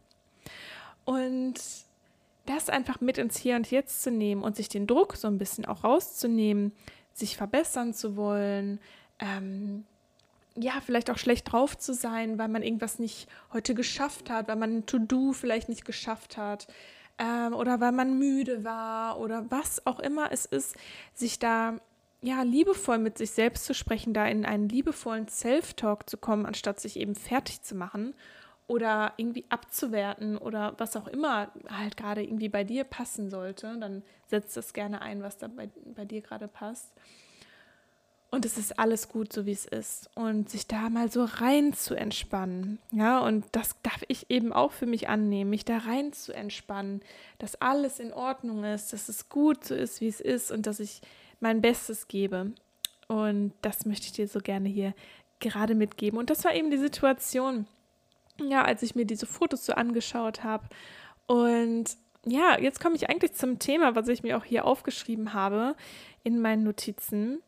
Und 1.04 1.54
das 2.46 2.68
einfach 2.68 3.00
mit 3.00 3.18
ins 3.18 3.36
Hier 3.36 3.56
und 3.56 3.70
Jetzt 3.70 4.02
zu 4.02 4.10
nehmen 4.10 4.42
und 4.42 4.56
sich 4.56 4.68
den 4.68 4.86
Druck 4.86 5.16
so 5.16 5.28
ein 5.28 5.38
bisschen 5.38 5.64
auch 5.64 5.84
rauszunehmen, 5.84 6.72
sich 7.12 7.36
verbessern 7.36 7.94
zu 7.94 8.16
wollen, 8.16 8.80
ähm, 9.18 9.84
ja, 10.56 10.74
vielleicht 10.84 11.10
auch 11.10 11.18
schlecht 11.18 11.52
drauf 11.52 11.78
zu 11.78 11.94
sein, 11.94 12.38
weil 12.38 12.48
man 12.48 12.62
irgendwas 12.62 12.98
nicht 12.98 13.28
heute 13.52 13.74
geschafft 13.74 14.30
hat, 14.30 14.48
weil 14.48 14.56
man 14.56 14.78
ein 14.78 14.86
To-Do 14.86 15.32
vielleicht 15.32 15.68
nicht 15.68 15.84
geschafft 15.84 16.36
hat 16.36 16.66
ähm, 17.18 17.54
oder 17.54 17.80
weil 17.80 17.92
man 17.92 18.18
müde 18.18 18.64
war 18.64 19.20
oder 19.20 19.46
was 19.50 19.86
auch 19.86 20.00
immer 20.00 20.32
es 20.32 20.46
ist, 20.46 20.76
sich 21.14 21.38
da 21.38 21.78
ja 22.22 22.42
liebevoll 22.42 22.98
mit 22.98 23.16
sich 23.16 23.30
selbst 23.30 23.64
zu 23.64 23.74
sprechen, 23.74 24.12
da 24.12 24.26
in 24.26 24.44
einen 24.44 24.68
liebevollen 24.68 25.28
Self-Talk 25.28 26.10
zu 26.10 26.18
kommen, 26.18 26.46
anstatt 26.46 26.80
sich 26.80 26.98
eben 26.98 27.14
fertig 27.14 27.62
zu 27.62 27.74
machen 27.74 28.14
oder 28.70 29.14
irgendwie 29.16 29.44
abzuwerten 29.48 30.38
oder 30.38 30.74
was 30.78 30.94
auch 30.94 31.08
immer 31.08 31.50
halt 31.68 31.96
gerade 31.96 32.22
irgendwie 32.22 32.48
bei 32.48 32.62
dir 32.62 32.84
passen 32.84 33.28
sollte, 33.28 33.76
dann 33.80 34.04
setzt 34.28 34.56
das 34.56 34.72
gerne 34.72 35.02
ein, 35.02 35.24
was 35.24 35.38
da 35.38 35.48
bei, 35.48 35.68
bei 35.96 36.04
dir 36.04 36.20
gerade 36.20 36.46
passt. 36.46 36.92
Und 38.30 38.44
es 38.44 38.56
ist 38.56 38.78
alles 38.78 39.08
gut, 39.08 39.32
so 39.32 39.44
wie 39.44 39.50
es 39.50 39.66
ist. 39.66 40.08
Und 40.14 40.50
sich 40.50 40.68
da 40.68 40.88
mal 40.88 41.10
so 41.10 41.24
rein 41.24 41.72
zu 41.72 41.96
entspannen. 41.96 42.78
Ja, 42.92 43.18
und 43.18 43.44
das 43.50 43.74
darf 43.82 44.04
ich 44.06 44.30
eben 44.30 44.52
auch 44.52 44.70
für 44.70 44.86
mich 44.86 45.08
annehmen, 45.08 45.50
mich 45.50 45.64
da 45.64 45.78
rein 45.78 46.12
zu 46.12 46.32
entspannen, 46.32 47.00
dass 47.38 47.60
alles 47.60 47.98
in 47.98 48.12
Ordnung 48.12 48.62
ist, 48.62 48.92
dass 48.92 49.08
es 49.08 49.28
gut 49.28 49.64
so 49.64 49.74
ist, 49.74 50.00
wie 50.00 50.06
es 50.06 50.20
ist 50.20 50.52
und 50.52 50.68
dass 50.68 50.78
ich 50.78 51.00
mein 51.40 51.60
Bestes 51.60 52.06
gebe. 52.06 52.52
Und 53.08 53.52
das 53.62 53.84
möchte 53.84 54.06
ich 54.06 54.12
dir 54.12 54.28
so 54.28 54.38
gerne 54.38 54.68
hier 54.68 54.94
gerade 55.40 55.74
mitgeben. 55.74 56.20
Und 56.20 56.30
das 56.30 56.44
war 56.44 56.54
eben 56.54 56.70
die 56.70 56.78
Situation, 56.78 57.66
ja, 58.48 58.64
als 58.64 58.82
ich 58.82 58.94
mir 58.94 59.04
diese 59.04 59.26
Fotos 59.26 59.66
so 59.66 59.72
angeschaut 59.72 60.44
habe. 60.44 60.68
Und 61.26 61.96
ja, 62.26 62.58
jetzt 62.58 62.80
komme 62.80 62.96
ich 62.96 63.08
eigentlich 63.08 63.34
zum 63.34 63.58
Thema, 63.58 63.94
was 63.94 64.08
ich 64.08 64.22
mir 64.22 64.36
auch 64.36 64.44
hier 64.44 64.64
aufgeschrieben 64.64 65.32
habe 65.32 65.74
in 66.22 66.40
meinen 66.40 66.64
Notizen. 66.64 67.42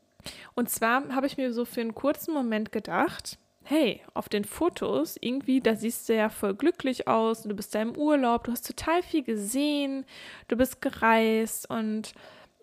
Und 0.54 0.70
zwar 0.70 1.08
habe 1.14 1.26
ich 1.26 1.36
mir 1.36 1.52
so 1.52 1.64
für 1.64 1.80
einen 1.80 1.94
kurzen 1.94 2.32
Moment 2.32 2.72
gedacht, 2.72 3.38
hey, 3.64 4.00
auf 4.14 4.28
den 4.28 4.44
Fotos 4.44 5.16
irgendwie, 5.20 5.60
da 5.60 5.76
siehst 5.76 6.08
du 6.08 6.14
ja 6.14 6.28
voll 6.28 6.54
glücklich 6.54 7.06
aus, 7.06 7.42
du 7.42 7.54
bist 7.54 7.74
da 7.74 7.82
im 7.82 7.96
Urlaub, 7.96 8.44
du 8.44 8.52
hast 8.52 8.66
total 8.66 9.02
viel 9.02 9.22
gesehen, 9.22 10.04
du 10.48 10.56
bist 10.56 10.80
gereist 10.80 11.68
und 11.70 12.12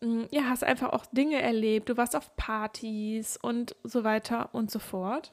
mm, 0.01 0.23
ja, 0.31 0.43
hast 0.49 0.63
einfach 0.63 0.91
auch 0.91 1.05
Dinge 1.07 1.41
erlebt, 1.41 1.89
du 1.89 1.97
warst 1.97 2.15
auf 2.15 2.35
Partys 2.35 3.37
und 3.37 3.75
so 3.83 4.03
weiter 4.03 4.49
und 4.53 4.71
so 4.71 4.79
fort. 4.79 5.31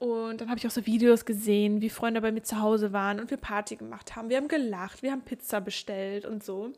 Und 0.00 0.40
dann 0.40 0.48
habe 0.48 0.58
ich 0.58 0.66
auch 0.66 0.70
so 0.70 0.86
Videos 0.86 1.26
gesehen, 1.26 1.82
wie 1.82 1.90
Freunde 1.90 2.22
bei 2.22 2.32
mir 2.32 2.42
zu 2.42 2.58
Hause 2.58 2.94
waren 2.94 3.20
und 3.20 3.30
wir 3.30 3.36
Party 3.36 3.76
gemacht 3.76 4.16
haben. 4.16 4.30
Wir 4.30 4.38
haben 4.38 4.48
gelacht, 4.48 5.02
wir 5.02 5.12
haben 5.12 5.20
Pizza 5.20 5.60
bestellt 5.60 6.24
und 6.24 6.42
so. 6.42 6.72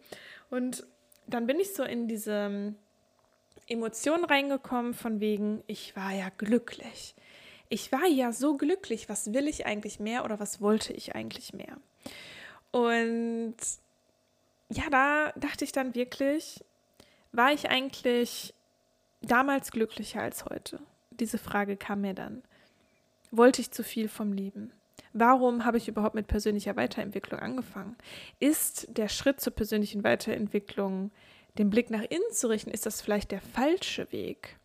Und 0.51 0.85
dann 1.29 1.47
bin 1.47 1.61
ich 1.61 1.73
so 1.73 1.85
in 1.85 2.09
diese 2.09 2.75
Emotion 3.69 4.25
reingekommen 4.25 4.93
von 4.93 5.21
wegen, 5.21 5.63
ich 5.69 5.95
war 5.95 6.13
ja 6.13 6.31
glücklich. 6.37 7.15
Ich 7.69 7.93
war 7.93 8.07
ja 8.09 8.33
so 8.33 8.57
glücklich. 8.57 9.09
Was 9.09 9.33
will 9.33 9.47
ich 9.47 9.67
eigentlich 9.67 10.01
mehr 10.01 10.25
oder 10.25 10.41
was 10.41 10.61
wollte 10.61 10.93
ich 10.93 11.15
eigentlich 11.15 11.53
mehr? 11.53 11.77
Und 12.73 13.55
ja, 14.69 14.91
da 14.91 15.31
dachte 15.37 15.65
ich 15.65 15.71
dann 15.71 15.95
wirklich, 15.95 16.65
war 17.31 17.53
ich 17.53 17.71
eigentlich 17.71 18.53
damals 19.21 19.71
glücklicher 19.71 20.23
als 20.23 20.45
heute? 20.45 20.81
Diese 21.11 21.39
Frage 21.39 21.77
kam 21.77 22.01
mir 22.01 22.15
dann. 22.15 22.43
Wollte 23.33 23.63
ich 23.63 23.71
zu 23.71 23.83
viel 23.83 24.09
vom 24.09 24.35
Leben? 24.35 24.73
Warum 25.15 25.65
habe 25.65 25.79
ich 25.79 25.89
überhaupt 25.89 26.15
mit 26.15 26.27
persönlicher 26.27 26.77
Weiterentwicklung 26.77 27.41
angefangen? 27.41 27.97
Ist 28.39 28.87
der 28.91 29.09
Schritt 29.09 29.41
zur 29.41 29.55
persönlichen 29.55 30.05
Weiterentwicklung, 30.05 31.11
den 31.57 31.71
Blick 31.71 31.91
nach 31.91 32.03
innen 32.03 32.31
zu 32.31 32.49
richten, 32.49 32.71
ist 32.71 32.85
das 32.85 33.01
vielleicht 33.01 33.31
der 33.31 33.41
falsche 33.41 34.13
Weg? 34.13 34.59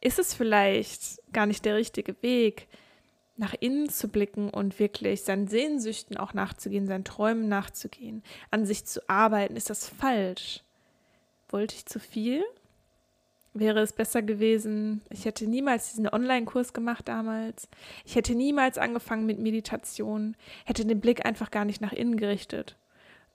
Ist 0.00 0.18
es 0.18 0.34
vielleicht 0.34 1.20
gar 1.32 1.46
nicht 1.46 1.64
der 1.64 1.76
richtige 1.76 2.20
Weg, 2.22 2.66
nach 3.36 3.54
innen 3.58 3.88
zu 3.88 4.08
blicken 4.08 4.50
und 4.50 4.80
wirklich 4.80 5.22
seinen 5.22 5.46
Sehnsüchten 5.46 6.16
auch 6.16 6.34
nachzugehen, 6.34 6.88
seinen 6.88 7.04
Träumen 7.04 7.48
nachzugehen, 7.48 8.24
an 8.50 8.66
sich 8.66 8.84
zu 8.84 9.08
arbeiten? 9.08 9.54
Ist 9.54 9.70
das 9.70 9.88
falsch? 9.88 10.64
Wollte 11.48 11.76
ich 11.76 11.86
zu 11.86 12.00
viel? 12.00 12.44
Wäre 13.52 13.80
es 13.80 13.92
besser 13.92 14.22
gewesen, 14.22 15.02
ich 15.10 15.24
hätte 15.24 15.46
niemals 15.46 15.90
diesen 15.90 16.08
Online-Kurs 16.08 16.72
gemacht 16.72 17.08
damals. 17.08 17.68
Ich 18.04 18.14
hätte 18.14 18.34
niemals 18.34 18.78
angefangen 18.78 19.26
mit 19.26 19.38
Meditation, 19.38 20.36
hätte 20.64 20.84
den 20.84 21.00
Blick 21.00 21.26
einfach 21.26 21.50
gar 21.50 21.64
nicht 21.64 21.80
nach 21.80 21.92
innen 21.92 22.16
gerichtet. 22.16 22.76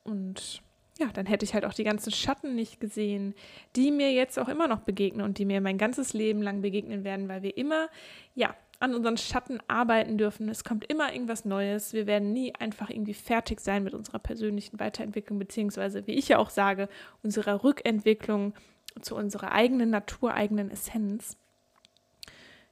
Und 0.03 0.61
ja, 0.97 1.07
dann 1.07 1.25
hätte 1.25 1.43
ich 1.43 1.53
halt 1.53 1.65
auch 1.65 1.73
die 1.73 1.83
ganzen 1.83 2.11
Schatten 2.11 2.55
nicht 2.55 2.79
gesehen, 2.79 3.35
die 3.75 3.91
mir 3.91 4.13
jetzt 4.13 4.39
auch 4.39 4.47
immer 4.47 4.69
noch 4.69 4.79
begegnen 4.79 5.25
und 5.25 5.37
die 5.37 5.45
mir 5.45 5.59
mein 5.59 5.77
ganzes 5.77 6.13
Leben 6.13 6.41
lang 6.41 6.61
begegnen 6.61 7.03
werden, 7.03 7.27
weil 7.27 7.41
wir 7.41 7.57
immer, 7.57 7.89
ja, 8.33 8.55
an 8.79 8.93
unseren 8.93 9.17
Schatten 9.17 9.59
arbeiten 9.67 10.17
dürfen. 10.17 10.49
Es 10.49 10.63
kommt 10.63 10.85
immer 10.85 11.11
irgendwas 11.13 11.45
Neues. 11.45 11.93
Wir 11.93 12.07
werden 12.07 12.33
nie 12.33 12.53
einfach 12.55 12.89
irgendwie 12.89 13.13
fertig 13.13 13.61
sein 13.61 13.83
mit 13.83 13.93
unserer 13.93 14.19
persönlichen 14.19 14.79
Weiterentwicklung, 14.79 15.39
beziehungsweise, 15.39 16.05
wie 16.07 16.13
ich 16.13 16.27
ja 16.27 16.37
auch 16.37 16.49
sage, 16.49 16.89
unserer 17.23 17.63
Rückentwicklung 17.63 18.53
zu 19.01 19.15
unserer 19.15 19.51
eigenen 19.51 19.89
Natur, 19.89 20.33
eigenen 20.33 20.71
Essenz. 20.71 21.37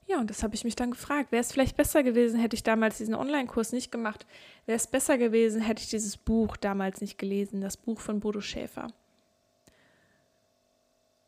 Ja, 0.06 0.20
und 0.20 0.30
das 0.30 0.44
habe 0.44 0.56
ich 0.56 0.64
mich 0.64 0.76
dann 0.76 0.92
gefragt. 0.92 1.32
Wäre 1.32 1.42
es 1.42 1.52
vielleicht 1.52 1.78
besser 1.78 2.04
gewesen, 2.04 2.40
hätte 2.40 2.56
ich 2.56 2.64
damals 2.64 2.98
diesen 2.98 3.16
Online-Kurs 3.16 3.72
nicht 3.72 3.92
gemacht? 3.92 4.26
Wäre 4.66 4.76
es 4.76 4.88
besser 4.88 5.18
gewesen, 5.18 5.62
hätte 5.62 5.82
ich 5.82 5.90
dieses 5.90 6.18
Buch 6.18 6.58
damals 6.58 7.02
nicht 7.02 7.18
gelesen, 7.18 7.62
das 7.62 7.78
Buch 7.78 8.00
von 8.00 8.20
Bodo 8.20 8.42
Schäfer? 8.42 8.88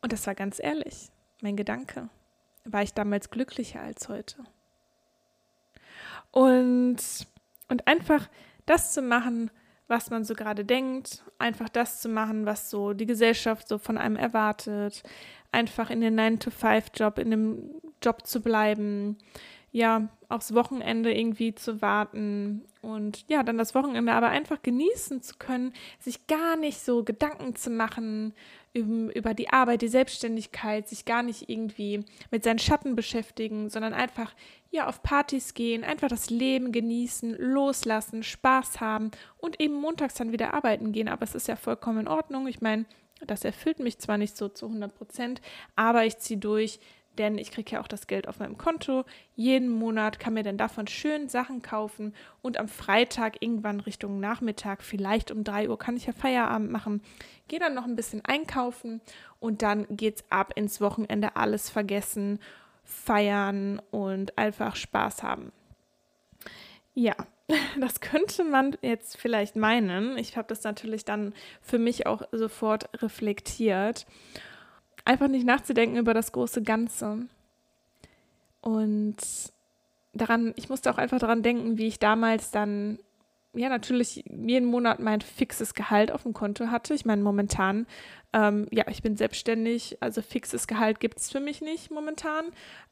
Und 0.02 0.12
das 0.12 0.26
war 0.26 0.34
ganz 0.34 0.60
ehrlich, 0.60 1.10
mein 1.40 1.56
Gedanke. 1.56 2.08
War 2.64 2.82
ich 2.82 2.92
damals 2.92 3.30
glücklicher 3.30 3.80
als 3.80 4.08
heute? 4.08 4.44
Und, 6.30 6.98
und 7.68 7.86
einfach 7.86 8.28
das 8.66 8.92
zu 8.92 9.00
machen, 9.00 9.50
was 9.88 10.10
man 10.10 10.24
so 10.24 10.34
gerade 10.34 10.64
denkt, 10.64 11.24
einfach 11.38 11.68
das 11.68 12.00
zu 12.00 12.08
machen, 12.08 12.46
was 12.46 12.70
so 12.70 12.92
die 12.92 13.06
Gesellschaft 13.06 13.68
so 13.68 13.78
von 13.78 13.98
einem 13.98 14.16
erwartet, 14.16 15.02
einfach 15.52 15.90
in 15.90 16.00
den 16.00 16.18
9-to-5-Job, 16.18 17.18
in 17.18 17.30
dem 17.30 17.70
Job 18.02 18.26
zu 18.26 18.40
bleiben, 18.40 19.16
ja, 19.72 20.08
aufs 20.28 20.54
Wochenende 20.54 21.12
irgendwie 21.12 21.54
zu 21.54 21.82
warten 21.82 22.64
und 22.86 23.24
ja, 23.28 23.42
dann 23.42 23.58
das 23.58 23.74
Wochenende 23.74 24.12
aber 24.12 24.28
einfach 24.28 24.62
genießen 24.62 25.20
zu 25.20 25.34
können, 25.38 25.72
sich 25.98 26.28
gar 26.28 26.56
nicht 26.56 26.78
so 26.78 27.02
Gedanken 27.02 27.56
zu 27.56 27.68
machen 27.68 28.32
über 28.74 29.34
die 29.34 29.48
Arbeit, 29.48 29.82
die 29.82 29.88
Selbstständigkeit, 29.88 30.86
sich 30.86 31.04
gar 31.04 31.22
nicht 31.24 31.48
irgendwie 31.48 32.04
mit 32.30 32.44
seinen 32.44 32.60
Schatten 32.60 32.94
beschäftigen, 32.94 33.70
sondern 33.70 33.92
einfach 33.92 34.34
ja 34.70 34.86
auf 34.86 35.02
Partys 35.02 35.54
gehen, 35.54 35.82
einfach 35.82 36.08
das 36.08 36.30
Leben 36.30 36.70
genießen, 36.70 37.36
loslassen, 37.38 38.22
Spaß 38.22 38.80
haben 38.80 39.10
und 39.38 39.60
eben 39.60 39.74
montags 39.74 40.14
dann 40.14 40.30
wieder 40.30 40.54
arbeiten 40.54 40.92
gehen. 40.92 41.08
Aber 41.08 41.24
es 41.24 41.34
ist 41.34 41.48
ja 41.48 41.56
vollkommen 41.56 42.00
in 42.00 42.08
Ordnung. 42.08 42.46
Ich 42.46 42.60
meine, 42.60 42.84
das 43.26 43.44
erfüllt 43.44 43.80
mich 43.80 43.98
zwar 43.98 44.18
nicht 44.18 44.36
so 44.36 44.48
zu 44.48 44.66
100 44.66 44.94
Prozent, 44.94 45.40
aber 45.74 46.04
ich 46.04 46.18
ziehe 46.18 46.38
durch, 46.38 46.78
denn 47.18 47.38
ich 47.38 47.50
kriege 47.50 47.72
ja 47.72 47.80
auch 47.80 47.88
das 47.88 48.06
Geld 48.06 48.28
auf 48.28 48.38
meinem 48.38 48.58
Konto. 48.58 49.04
Jeden 49.34 49.68
Monat 49.68 50.18
kann 50.18 50.34
mir 50.34 50.42
dann 50.42 50.58
davon 50.58 50.86
schön 50.86 51.28
Sachen 51.28 51.62
kaufen 51.62 52.14
und 52.42 52.58
am 52.58 52.68
Freitag 52.68 53.42
irgendwann 53.42 53.80
Richtung 53.80 54.20
Nachmittag, 54.20 54.82
vielleicht 54.82 55.30
um 55.30 55.44
3 55.44 55.68
Uhr, 55.68 55.78
kann 55.78 55.96
ich 55.96 56.06
ja 56.06 56.12
Feierabend 56.12 56.70
machen. 56.70 57.02
Gehe 57.48 57.58
dann 57.58 57.74
noch 57.74 57.84
ein 57.84 57.96
bisschen 57.96 58.24
einkaufen 58.24 59.00
und 59.40 59.62
dann 59.62 59.86
geht's 59.90 60.24
ab 60.30 60.52
ins 60.56 60.80
Wochenende, 60.80 61.36
alles 61.36 61.70
vergessen, 61.70 62.38
feiern 62.84 63.80
und 63.90 64.38
einfach 64.38 64.76
Spaß 64.76 65.22
haben. 65.22 65.52
Ja, 66.94 67.14
das 67.80 68.00
könnte 68.00 68.44
man 68.44 68.76
jetzt 68.82 69.16
vielleicht 69.16 69.56
meinen. 69.56 70.18
Ich 70.18 70.36
habe 70.36 70.48
das 70.48 70.62
natürlich 70.64 71.04
dann 71.04 71.34
für 71.60 71.78
mich 71.78 72.06
auch 72.06 72.22
sofort 72.32 72.88
reflektiert. 73.02 74.06
Einfach 75.06 75.28
nicht 75.28 75.46
nachzudenken 75.46 75.96
über 75.96 76.14
das 76.14 76.32
große 76.32 76.62
Ganze. 76.62 77.26
Und 78.60 79.16
daran, 80.12 80.52
ich 80.56 80.68
musste 80.68 80.90
auch 80.90 80.98
einfach 80.98 81.20
daran 81.20 81.44
denken, 81.44 81.78
wie 81.78 81.86
ich 81.86 82.00
damals 82.00 82.50
dann, 82.50 82.98
ja, 83.54 83.68
natürlich 83.68 84.24
jeden 84.26 84.66
Monat 84.66 84.98
mein 84.98 85.20
fixes 85.20 85.74
Gehalt 85.74 86.10
auf 86.10 86.24
dem 86.24 86.32
Konto 86.34 86.66
hatte. 86.66 86.92
Ich 86.92 87.04
meine, 87.04 87.22
momentan, 87.22 87.86
ähm, 88.32 88.66
ja, 88.72 88.84
ich 88.88 89.00
bin 89.00 89.16
selbstständig, 89.16 89.96
also 90.00 90.22
fixes 90.22 90.66
Gehalt 90.66 90.98
gibt 90.98 91.18
es 91.18 91.30
für 91.30 91.40
mich 91.40 91.62
nicht 91.62 91.92
momentan. 91.92 92.46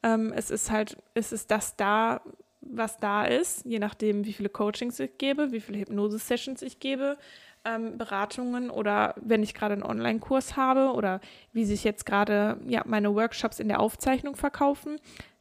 Ähm, 0.04 0.32
es 0.36 0.50
ist 0.50 0.70
halt, 0.70 0.96
es 1.14 1.32
ist 1.32 1.50
das 1.50 1.74
da, 1.74 2.20
was 2.60 2.98
da 2.98 3.24
ist, 3.24 3.64
je 3.64 3.80
nachdem, 3.80 4.24
wie 4.24 4.32
viele 4.32 4.50
Coachings 4.50 5.00
ich 5.00 5.18
gebe, 5.18 5.50
wie 5.50 5.60
viele 5.60 5.80
Hypnose-Sessions 5.80 6.62
ich 6.62 6.78
gebe, 6.78 7.18
ähm, 7.64 7.98
Beratungen 7.98 8.70
oder 8.70 9.14
wenn 9.20 9.42
ich 9.42 9.54
gerade 9.54 9.74
einen 9.74 9.82
Online-Kurs 9.82 10.56
habe 10.56 10.92
oder 10.92 11.20
wie 11.52 11.64
sich 11.64 11.84
jetzt 11.84 12.06
gerade 12.06 12.58
ja, 12.66 12.82
meine 12.86 13.14
Workshops 13.14 13.60
in 13.60 13.68
der 13.68 13.80
Aufzeichnung 13.80 14.36
verkaufen. 14.36 14.96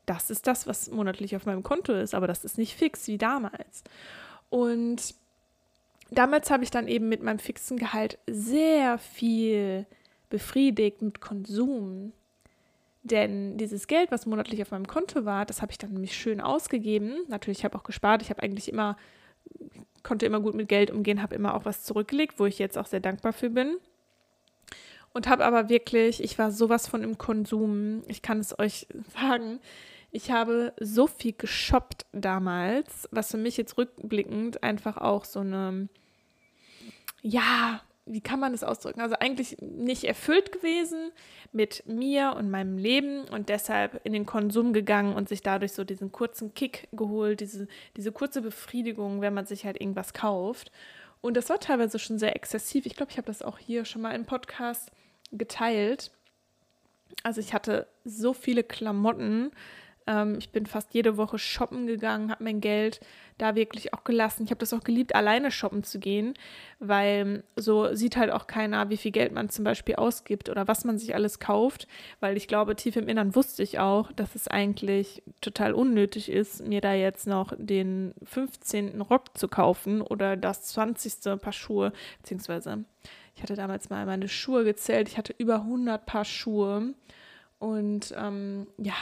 Das 0.05 0.29
ist 0.29 0.47
das, 0.47 0.67
was 0.67 0.91
monatlich 0.91 1.35
auf 1.35 1.45
meinem 1.45 1.63
Konto 1.63 1.93
ist, 1.93 2.13
aber 2.13 2.27
das 2.27 2.43
ist 2.43 2.57
nicht 2.57 2.75
fix 2.75 3.07
wie 3.07 3.17
damals. 3.17 3.83
Und 4.49 5.15
damals 6.11 6.51
habe 6.51 6.63
ich 6.63 6.71
dann 6.71 6.87
eben 6.87 7.09
mit 7.09 7.23
meinem 7.23 7.39
fixen 7.39 7.77
Gehalt 7.77 8.17
sehr 8.27 8.97
viel 8.97 9.85
befriedigt 10.29 11.01
mit 11.01 11.21
Konsum. 11.21 12.13
Denn 13.03 13.57
dieses 13.57 13.87
Geld, 13.87 14.11
was 14.11 14.25
monatlich 14.25 14.61
auf 14.61 14.71
meinem 14.71 14.87
Konto 14.87 15.25
war, 15.25 15.45
das 15.45 15.61
habe 15.61 15.71
ich 15.71 15.77
dann 15.77 15.91
nämlich 15.91 16.15
schön 16.15 16.39
ausgegeben. 16.39 17.17
Natürlich, 17.27 17.59
ich 17.59 17.65
habe 17.65 17.77
auch 17.77 17.83
gespart. 17.83 18.21
Ich 18.21 18.29
habe 18.29 18.41
eigentlich 18.41 18.69
immer, 18.69 18.97
konnte 20.03 20.25
immer 20.25 20.39
gut 20.39 20.53
mit 20.53 20.69
Geld 20.69 20.91
umgehen, 20.91 21.21
habe 21.21 21.35
immer 21.35 21.55
auch 21.55 21.65
was 21.65 21.83
zurückgelegt, 21.83 22.39
wo 22.39 22.45
ich 22.45 22.59
jetzt 22.59 22.77
auch 22.77 22.85
sehr 22.85 22.99
dankbar 22.99 23.33
für 23.33 23.49
bin. 23.49 23.77
Und 25.13 25.27
habe 25.27 25.45
aber 25.45 25.69
wirklich, 25.69 26.23
ich 26.23 26.37
war 26.39 26.51
sowas 26.51 26.87
von 26.87 27.03
im 27.03 27.17
Konsum. 27.17 28.03
Ich 28.07 28.21
kann 28.21 28.39
es 28.39 28.57
euch 28.57 28.87
sagen. 29.13 29.59
Ich 30.11 30.31
habe 30.31 30.73
so 30.79 31.07
viel 31.07 31.33
geshoppt 31.33 32.05
damals, 32.11 33.07
was 33.11 33.31
für 33.31 33.37
mich 33.37 33.57
jetzt 33.57 33.77
rückblickend 33.77 34.61
einfach 34.61 34.97
auch 34.97 35.25
so 35.25 35.39
eine, 35.39 35.89
ja, 37.21 37.81
wie 38.05 38.21
kann 38.21 38.39
man 38.39 38.51
das 38.51 38.63
ausdrücken? 38.63 39.01
Also 39.01 39.15
eigentlich 39.19 39.57
nicht 39.61 40.03
erfüllt 40.03 40.51
gewesen 40.51 41.11
mit 41.51 41.83
mir 41.87 42.35
und 42.37 42.49
meinem 42.49 42.77
Leben 42.77 43.23
und 43.25 43.49
deshalb 43.49 44.01
in 44.03 44.11
den 44.11 44.25
Konsum 44.25 44.73
gegangen 44.73 45.15
und 45.15 45.29
sich 45.29 45.41
dadurch 45.41 45.71
so 45.71 45.83
diesen 45.83 46.11
kurzen 46.11 46.53
Kick 46.53 46.87
geholt, 46.91 47.39
diese, 47.39 47.67
diese 47.95 48.11
kurze 48.11 48.41
Befriedigung, 48.41 49.21
wenn 49.21 49.33
man 49.33 49.45
sich 49.45 49.65
halt 49.65 49.79
irgendwas 49.79 50.13
kauft. 50.13 50.71
Und 51.21 51.37
das 51.37 51.49
war 51.49 51.59
teilweise 51.59 51.99
schon 51.99 52.19
sehr 52.19 52.35
exzessiv. 52.35 52.85
Ich 52.85 52.95
glaube, 52.95 53.11
ich 53.11 53.17
habe 53.17 53.27
das 53.27 53.41
auch 53.41 53.57
hier 53.57 53.85
schon 53.85 54.01
mal 54.01 54.13
im 54.13 54.25
Podcast 54.25 54.91
geteilt. 55.31 56.11
Also 57.23 57.39
ich 57.39 57.53
hatte 57.53 57.87
so 58.03 58.33
viele 58.33 58.63
Klamotten, 58.63 59.51
ähm, 60.07 60.35
ich 60.37 60.51
bin 60.51 60.65
fast 60.65 60.93
jede 60.93 61.17
Woche 61.17 61.37
shoppen 61.37 61.87
gegangen, 61.87 62.31
habe 62.31 62.43
mein 62.43 62.61
Geld 62.61 62.99
da 63.37 63.55
wirklich 63.55 63.93
auch 63.93 64.03
gelassen. 64.03 64.43
Ich 64.43 64.51
habe 64.51 64.59
das 64.59 64.73
auch 64.73 64.83
geliebt, 64.83 65.15
alleine 65.15 65.51
shoppen 65.51 65.83
zu 65.83 65.99
gehen, 65.99 66.33
weil 66.79 67.43
so 67.55 67.93
sieht 67.95 68.17
halt 68.17 68.31
auch 68.31 68.47
keiner, 68.47 68.89
wie 68.89 68.97
viel 68.97 69.11
Geld 69.11 69.31
man 69.31 69.49
zum 69.49 69.63
Beispiel 69.65 69.95
ausgibt 69.95 70.49
oder 70.49 70.67
was 70.67 70.85
man 70.85 70.97
sich 70.97 71.15
alles 71.15 71.39
kauft, 71.39 71.87
weil 72.19 72.37
ich 72.37 72.47
glaube, 72.47 72.75
tief 72.75 72.95
im 72.95 73.07
Innern 73.07 73.35
wusste 73.35 73.63
ich 73.63 73.79
auch, 73.79 74.11
dass 74.11 74.35
es 74.35 74.47
eigentlich 74.47 75.23
total 75.41 75.73
unnötig 75.73 76.29
ist, 76.29 76.65
mir 76.67 76.81
da 76.81 76.93
jetzt 76.93 77.27
noch 77.27 77.53
den 77.57 78.13
15. 78.23 79.01
Rock 79.01 79.37
zu 79.37 79.47
kaufen 79.47 80.01
oder 80.01 80.37
das 80.37 80.63
20. 80.65 81.41
Paar 81.41 81.53
Schuhe, 81.53 81.93
beziehungsweise 82.21 82.85
ich 83.35 83.41
hatte 83.41 83.55
damals 83.55 83.89
mal 83.89 84.05
meine 84.05 84.27
Schuhe 84.27 84.63
gezählt, 84.63 85.09
ich 85.09 85.17
hatte 85.17 85.33
über 85.37 85.55
100 85.55 86.05
Paar 86.05 86.25
Schuhe 86.25 86.93
und 87.59 88.13
ähm, 88.17 88.67
ja, 88.77 88.93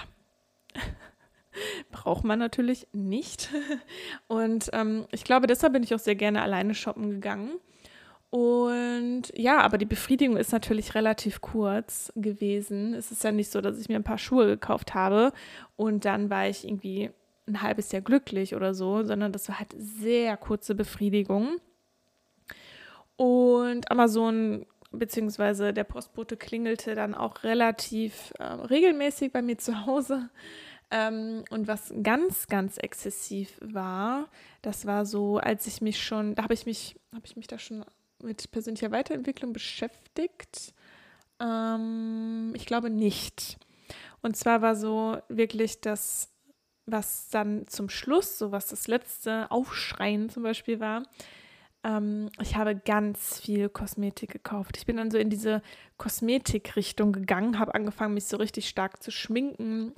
braucht 1.92 2.24
man 2.24 2.40
natürlich 2.40 2.88
nicht. 2.94 3.50
Und 4.28 4.70
ähm, 4.74 5.06
ich 5.12 5.24
glaube, 5.24 5.48
deshalb 5.48 5.74
bin 5.74 5.84
ich 5.84 5.94
auch 5.94 6.00
sehr 6.00 6.16
gerne 6.16 6.42
alleine 6.42 6.74
shoppen 6.74 7.10
gegangen. 7.10 7.52
Und 8.30 9.24
ja, 9.36 9.60
aber 9.60 9.78
die 9.78 9.86
Befriedigung 9.86 10.38
ist 10.38 10.54
natürlich 10.54 10.96
relativ 10.96 11.42
kurz 11.42 12.14
gewesen. 12.16 12.94
Es 12.94 13.12
ist 13.12 13.26
ja 13.26 13.34
nicht 13.34 13.52
so, 13.52 13.60
dass 13.60 13.78
ich 13.78 13.90
mir 13.90 13.98
ein 13.98 14.06
paar 14.06 14.18
Schuhe 14.18 14.48
gekauft 14.48 14.94
habe 14.94 15.34
und 15.76 16.06
dann 16.06 16.30
war 16.30 16.48
ich 16.48 16.66
irgendwie 16.66 17.12
ein 17.46 17.62
halbes 17.62 17.92
Jahr 17.92 18.02
glücklich 18.02 18.56
oder 18.56 18.74
so, 18.74 19.04
sondern 19.04 19.34
das 19.34 19.50
war 19.50 19.60
halt 19.60 19.76
sehr 19.78 20.38
kurze 20.38 20.76
Befriedigung. 20.76 21.58
Und 23.18 23.92
Amazon 23.92 24.66
beziehungsweise 24.92 25.74
der 25.74 25.84
Postbote 25.84 26.38
klingelte 26.38 26.96
dann 26.96 27.16
auch 27.16 27.44
relativ 27.44 28.34
äh, 28.40 28.44
regelmäßig 28.44 29.32
bei 29.32 29.42
mir 29.42 29.58
zu 29.58 29.86
Hause. 29.86 30.30
Ähm, 30.92 31.44
und 31.50 31.68
was 31.68 31.94
ganz, 32.04 32.48
ganz 32.48 32.78
exzessiv 32.78 33.58
war, 33.62 34.30
das 34.62 34.86
war 34.86 35.06
so, 35.06 35.38
als 35.38 35.66
ich 35.66 35.82
mich 35.82 36.04
schon, 36.04 36.36
da 36.36 36.44
habe 36.44 36.54
ich 36.54 36.66
mich, 36.66 37.00
habe 37.14 37.26
ich 37.26 37.38
mich 37.38 37.48
da 37.48 37.58
schon 37.58 37.86
mit 38.22 38.52
persönlicher 38.52 38.92
Weiterentwicklung 38.92 39.54
beschäftigt. 39.54 40.74
Ähm, 41.40 42.54
ich 42.56 42.66
glaube 42.66 42.90
nicht. 42.90 43.58
Und 44.22 44.36
zwar 44.36 44.62
war 44.62 44.76
so 44.76 45.18
wirklich 45.30 45.82
das, 45.82 46.30
was 46.86 47.30
dann 47.30 47.68
zum 47.68 47.90
Schluss, 47.90 48.38
so 48.38 48.52
was 48.52 48.68
das 48.68 48.88
letzte 48.88 49.50
Aufschreien 49.50 50.30
zum 50.30 50.44
Beispiel 50.44 50.80
war, 50.80 51.04
ähm, 51.84 52.30
ich 52.41 52.56
habe 52.56 52.76
ganz 52.76 53.39
viel 53.39 53.70
Kosmetik 53.70 54.32
gekauft. 54.32 54.78
Ich 54.78 54.86
bin 54.86 54.98
dann 54.98 55.12
so 55.12 55.17
in 55.17 55.30
diese 55.30 55.62
Kosmetikrichtung 55.98 57.12
gegangen, 57.12 57.60
habe 57.60 57.76
angefangen, 57.76 58.13
mich 58.13 58.26
so 58.26 58.38
richtig 58.38 58.70
stark 58.70 59.02
zu 59.02 59.12
schminken. 59.12 59.94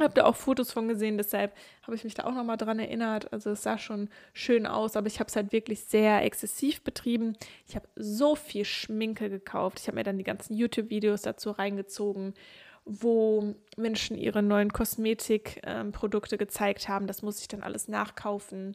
Habe 0.00 0.14
da 0.14 0.24
auch 0.24 0.36
Fotos 0.36 0.72
von 0.72 0.88
gesehen, 0.88 1.18
deshalb 1.18 1.54
habe 1.82 1.94
ich 1.94 2.02
mich 2.02 2.14
da 2.14 2.24
auch 2.24 2.34
nochmal 2.34 2.56
dran 2.56 2.78
erinnert. 2.78 3.30
Also 3.32 3.50
es 3.50 3.62
sah 3.62 3.76
schon 3.76 4.08
schön 4.32 4.66
aus, 4.66 4.96
aber 4.96 5.06
ich 5.06 5.20
habe 5.20 5.28
es 5.28 5.36
halt 5.36 5.52
wirklich 5.52 5.84
sehr 5.84 6.24
exzessiv 6.24 6.82
betrieben. 6.82 7.36
Ich 7.68 7.76
habe 7.76 7.86
so 7.94 8.34
viel 8.34 8.64
Schminke 8.64 9.28
gekauft. 9.28 9.80
Ich 9.80 9.88
habe 9.88 9.96
mir 9.96 10.02
dann 10.02 10.16
die 10.16 10.24
ganzen 10.24 10.54
YouTube-Videos 10.54 11.22
dazu 11.22 11.50
reingezogen, 11.50 12.32
wo 12.86 13.54
Menschen 13.76 14.16
ihre 14.16 14.42
neuen 14.42 14.72
Kosmetikprodukte 14.72 16.36
ähm, 16.36 16.38
gezeigt 16.38 16.88
haben. 16.88 17.06
Das 17.06 17.20
muss 17.20 17.40
ich 17.40 17.48
dann 17.48 17.62
alles 17.62 17.86
nachkaufen 17.86 18.74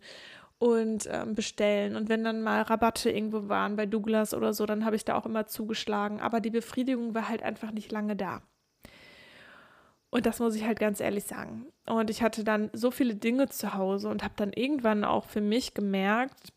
und 0.60 1.08
ähm, 1.12 1.36
bestellen. 1.36 1.96
Und 1.96 2.10
wenn 2.10 2.24
dann 2.24 2.42
mal 2.42 2.62
Rabatte 2.64 3.12
irgendwo 3.12 3.48
waren 3.48 3.76
bei 3.76 3.86
Douglas 3.86 4.34
oder 4.34 4.54
so, 4.54 4.66
dann 4.66 4.86
habe 4.86 4.96
ich 4.96 5.06
da 5.06 5.16
auch 5.16 5.26
immer 5.26 5.46
zugeschlagen. 5.46 6.20
Aber 6.20 6.40
die 6.40 6.50
Befriedigung 6.50 7.14
war 7.14 7.30
halt 7.30 7.44
einfach 7.44 7.72
nicht 7.72 7.92
lange 7.92 8.16
da. 8.16 8.42
Und 10.10 10.26
das 10.26 10.40
muss 10.40 10.56
ich 10.56 10.64
halt 10.64 10.80
ganz 10.80 11.00
ehrlich 11.00 11.26
sagen. 11.26 11.68
Und 11.86 12.10
ich 12.10 12.22
hatte 12.22 12.44
dann 12.44 12.70
so 12.74 12.92
viele 12.92 13.16
Dinge 13.16 13.50
zu 13.50 13.74
Hause 13.74 14.10
und 14.10 14.24
habe 14.24 14.34
dann 14.38 14.54
irgendwann 14.54 15.04
auch 15.04 15.26
für 15.26 15.42
mich 15.42 15.74
gemerkt, 15.74 16.54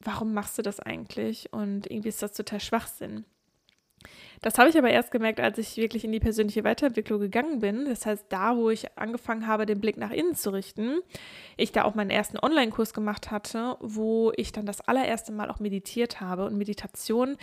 warum 0.00 0.34
machst 0.34 0.58
du 0.58 0.62
das 0.62 0.80
eigentlich? 0.80 1.52
Und 1.52 1.90
irgendwie 1.90 2.08
ist 2.08 2.22
das 2.22 2.32
total 2.32 2.60
Schwachsinn. 2.60 3.24
Das 4.40 4.58
habe 4.58 4.68
ich 4.68 4.78
aber 4.78 4.90
erst 4.90 5.10
gemerkt, 5.10 5.40
als 5.40 5.58
ich 5.58 5.76
wirklich 5.76 6.04
in 6.04 6.12
die 6.12 6.20
persönliche 6.20 6.62
Weiterentwicklung 6.62 7.20
gegangen 7.20 7.58
bin. 7.58 7.86
Das 7.86 8.06
heißt, 8.06 8.26
da, 8.28 8.56
wo 8.56 8.70
ich 8.70 8.96
angefangen 8.96 9.46
habe, 9.46 9.66
den 9.66 9.80
Blick 9.80 9.96
nach 9.96 10.12
innen 10.12 10.34
zu 10.34 10.50
richten, 10.50 11.00
ich 11.56 11.72
da 11.72 11.84
auch 11.84 11.94
meinen 11.94 12.10
ersten 12.10 12.38
Online-Kurs 12.38 12.94
gemacht 12.94 13.30
hatte, 13.30 13.76
wo 13.80 14.32
ich 14.36 14.52
dann 14.52 14.66
das 14.66 14.80
allererste 14.80 15.32
Mal 15.32 15.50
auch 15.50 15.58
meditiert 15.58 16.20
habe. 16.20 16.44
Und 16.44 16.56
Meditation 16.56 17.36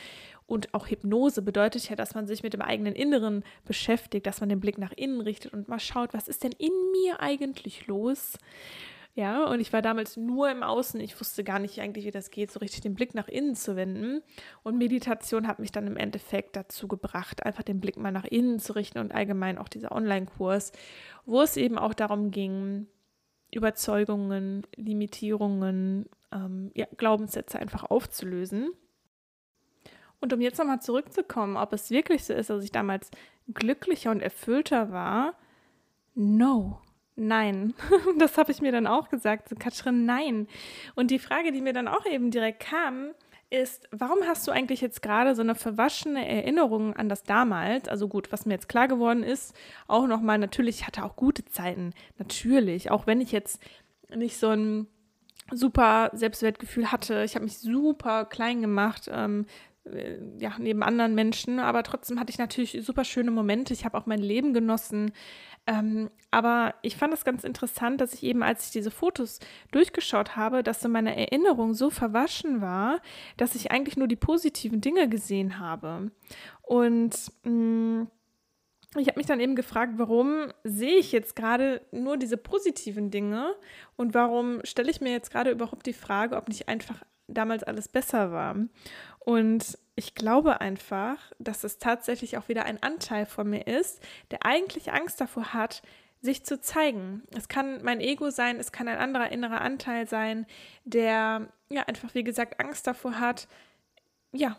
und 0.47 0.73
auch 0.73 0.87
Hypnose 0.87 1.41
bedeutet 1.41 1.89
ja, 1.89 1.95
dass 1.95 2.15
man 2.15 2.27
sich 2.27 2.43
mit 2.43 2.53
dem 2.53 2.61
eigenen 2.61 2.95
Inneren 2.95 3.43
beschäftigt, 3.65 4.25
dass 4.25 4.39
man 4.39 4.49
den 4.49 4.59
Blick 4.59 4.77
nach 4.77 4.93
innen 4.93 5.21
richtet 5.21 5.53
und 5.53 5.67
mal 5.67 5.79
schaut, 5.79 6.13
was 6.13 6.27
ist 6.27 6.43
denn 6.43 6.53
in 6.57 6.71
mir 6.91 7.19
eigentlich 7.19 7.87
los? 7.87 8.37
Ja, 9.17 9.45
und 9.45 9.61
ich 9.61 9.71
war 9.71 9.81
damals 9.81 10.17
nur 10.17 10.51
im 10.51 10.61
Außen. 10.61 10.99
Ich 10.99 11.17
wusste 11.17 11.45
gar 11.45 11.57
nicht 11.57 11.79
eigentlich, 11.79 12.05
wie 12.05 12.11
das 12.11 12.31
geht, 12.31 12.51
so 12.51 12.59
richtig 12.59 12.81
den 12.81 12.95
Blick 12.95 13.15
nach 13.15 13.29
innen 13.29 13.55
zu 13.55 13.77
wenden. 13.77 14.21
Und 14.61 14.77
Meditation 14.77 15.47
hat 15.47 15.59
mich 15.59 15.71
dann 15.71 15.87
im 15.87 15.95
Endeffekt 15.95 16.57
dazu 16.57 16.89
gebracht, 16.89 17.45
einfach 17.45 17.63
den 17.63 17.79
Blick 17.79 17.95
mal 17.95 18.11
nach 18.11 18.25
innen 18.25 18.59
zu 18.59 18.73
richten 18.75 18.99
und 18.99 19.13
allgemein 19.13 19.57
auch 19.57 19.69
dieser 19.69 19.93
Online-Kurs, 19.93 20.73
wo 21.25 21.41
es 21.41 21.55
eben 21.55 21.77
auch 21.77 21.93
darum 21.93 22.29
ging, 22.29 22.87
Überzeugungen, 23.53 24.67
Limitierungen, 24.75 26.09
ähm, 26.33 26.71
ja, 26.75 26.85
Glaubenssätze 26.97 27.57
einfach 27.57 27.85
aufzulösen. 27.85 28.71
Und 30.19 30.33
um 30.33 30.41
jetzt 30.41 30.57
nochmal 30.57 30.81
zurückzukommen, 30.81 31.55
ob 31.55 31.71
es 31.71 31.89
wirklich 31.89 32.25
so 32.25 32.33
ist, 32.33 32.49
dass 32.49 32.65
ich 32.65 32.71
damals 32.71 33.11
glücklicher 33.53 34.11
und 34.11 34.21
erfüllter 34.21 34.91
war, 34.91 35.35
no. 36.15 36.81
Nein, 37.15 37.73
das 38.19 38.37
habe 38.37 38.51
ich 38.51 38.61
mir 38.61 38.71
dann 38.71 38.87
auch 38.87 39.09
gesagt, 39.09 39.57
Katrin, 39.59 40.05
nein. 40.05 40.47
Und 40.95 41.11
die 41.11 41.19
Frage, 41.19 41.51
die 41.51 41.61
mir 41.61 41.73
dann 41.73 41.87
auch 41.87 42.05
eben 42.05 42.29
direkt 42.29 42.59
kam, 42.61 43.11
ist, 43.49 43.87
warum 43.91 44.19
hast 44.27 44.47
du 44.47 44.51
eigentlich 44.51 44.81
jetzt 44.81 45.01
gerade 45.01 45.35
so 45.35 45.41
eine 45.41 45.55
verwaschene 45.55 46.27
Erinnerung 46.27 46.93
an 46.95 47.07
das 47.07 47.23
damals? 47.23 47.87
Also 47.87 48.07
gut, 48.07 48.31
was 48.31 48.45
mir 48.45 48.53
jetzt 48.53 48.67
klar 48.67 48.87
geworden 48.87 49.23
ist, 49.23 49.55
auch 49.87 50.07
nochmal, 50.07 50.37
natürlich, 50.37 50.81
ich 50.81 50.87
hatte 50.87 51.05
auch 51.05 51.15
gute 51.15 51.45
Zeiten, 51.45 51.93
natürlich, 52.17 52.91
auch 52.91 53.07
wenn 53.07 53.21
ich 53.21 53.31
jetzt 53.31 53.61
nicht 54.13 54.37
so 54.37 54.49
ein 54.49 54.87
super 55.51 56.09
Selbstwertgefühl 56.13 56.91
hatte. 56.91 57.23
Ich 57.23 57.35
habe 57.35 57.45
mich 57.45 57.59
super 57.59 58.25
klein 58.25 58.61
gemacht. 58.61 59.09
Ähm, 59.11 59.45
äh, 59.45 59.49
ja, 60.39 60.55
neben 60.57 60.81
anderen 60.81 61.13
Menschen, 61.13 61.59
aber 61.59 61.83
trotzdem 61.83 62.19
hatte 62.19 62.31
ich 62.31 62.39
natürlich 62.39 62.77
super 62.81 63.03
schöne 63.03 63.31
Momente. 63.31 63.73
Ich 63.73 63.85
habe 63.85 63.97
auch 63.97 64.05
mein 64.05 64.19
Leben 64.19 64.53
genossen. 64.53 65.11
Ähm, 65.67 66.09
aber 66.31 66.75
ich 66.81 66.95
fand 66.95 67.13
es 67.13 67.25
ganz 67.25 67.43
interessant, 67.43 68.01
dass 68.01 68.13
ich 68.13 68.23
eben, 68.23 68.43
als 68.43 68.65
ich 68.65 68.71
diese 68.71 68.91
Fotos 68.91 69.39
durchgeschaut 69.71 70.35
habe, 70.35 70.63
dass 70.63 70.81
so 70.81 70.89
meine 70.89 71.15
Erinnerung 71.15 71.73
so 71.73 71.89
verwaschen 71.89 72.61
war, 72.61 73.01
dass 73.37 73.55
ich 73.55 73.71
eigentlich 73.71 73.97
nur 73.97 74.07
die 74.07 74.15
positiven 74.15 74.81
Dinge 74.81 75.09
gesehen 75.09 75.59
habe. 75.59 76.11
Und 76.61 77.15
mh, 77.43 77.51
mm, 77.51 78.07
ich 78.97 79.07
habe 79.07 79.19
mich 79.19 79.27
dann 79.27 79.39
eben 79.39 79.55
gefragt, 79.55 79.93
warum 79.97 80.53
sehe 80.63 80.97
ich 80.97 81.11
jetzt 81.11 81.35
gerade 81.35 81.81
nur 81.91 82.17
diese 82.17 82.37
positiven 82.37 83.11
Dinge 83.11 83.53
und 83.97 84.13
warum 84.13 84.61
stelle 84.63 84.89
ich 84.89 85.01
mir 85.01 85.11
jetzt 85.11 85.31
gerade 85.31 85.51
überhaupt 85.51 85.85
die 85.85 85.93
Frage, 85.93 86.37
ob 86.37 86.47
nicht 86.47 86.69
einfach 86.69 87.03
damals 87.27 87.63
alles 87.63 87.87
besser 87.87 88.31
war. 88.31 88.55
Und 89.25 89.79
ich 89.95 90.13
glaube 90.13 90.61
einfach, 90.61 91.17
dass 91.39 91.63
es 91.63 91.79
tatsächlich 91.79 92.37
auch 92.37 92.47
wieder 92.47 92.65
ein 92.65 92.81
Anteil 92.83 93.25
von 93.25 93.49
mir 93.49 93.65
ist, 93.65 93.99
der 94.29 94.45
eigentlich 94.45 94.93
Angst 94.93 95.19
davor 95.19 95.53
hat, 95.53 95.81
sich 96.21 96.45
zu 96.45 96.61
zeigen. 96.61 97.23
Es 97.35 97.47
kann 97.47 97.83
mein 97.83 98.01
Ego 98.01 98.29
sein, 98.29 98.59
es 98.59 98.71
kann 98.71 98.87
ein 98.87 98.99
anderer 98.99 99.31
innerer 99.31 99.61
Anteil 99.61 100.07
sein, 100.07 100.45
der 100.83 101.47
ja 101.69 101.83
einfach, 101.83 102.13
wie 102.13 102.23
gesagt, 102.23 102.59
Angst 102.59 102.85
davor 102.85 103.19
hat, 103.19 103.47
ja, 104.31 104.57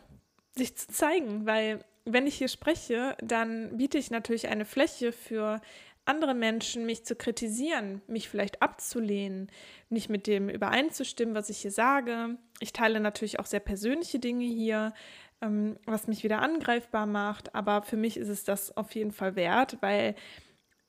sich 0.57 0.77
zu 0.77 0.89
zeigen, 0.89 1.47
weil 1.47 1.85
wenn 2.05 2.27
ich 2.27 2.37
hier 2.37 2.49
spreche, 2.49 3.17
dann 3.23 3.77
biete 3.77 3.99
ich 3.99 4.11
natürlich 4.11 4.49
eine 4.49 4.65
Fläche 4.65 5.13
für 5.13 5.61
andere 6.07 6.35
Menschen, 6.35 6.87
mich 6.87 7.05
zu 7.05 7.17
kritisieren, 7.17 8.03
mich 8.07 8.29
vielleicht 8.29 8.63
abzulehnen, 8.63 9.51
nicht 9.89 10.09
mit 10.09 10.27
dem 10.27 10.49
übereinzustimmen, 10.49 11.35
was 11.35 11.51
ich 11.51 11.59
hier 11.59 11.71
sage. 11.71 12.37
Ich 12.61 12.73
teile 12.73 13.01
natürlich 13.01 13.39
auch 13.39 13.47
sehr 13.47 13.61
persönliche 13.61 14.19
Dinge 14.19 14.45
hier, 14.45 14.95
ähm, 15.43 15.79
was 15.85 16.07
mich 16.07 16.25
wieder 16.25 16.41
angreifbar 16.41 17.07
macht. 17.07 17.55
Aber 17.55 17.83
für 17.83 17.97
mich 17.97 18.17
ist 18.17 18.29
es 18.29 18.45
das 18.45 18.77
auf 18.77 18.95
jeden 18.95 19.13
Fall 19.13 19.37
wert, 19.37 19.79
weil 19.81 20.15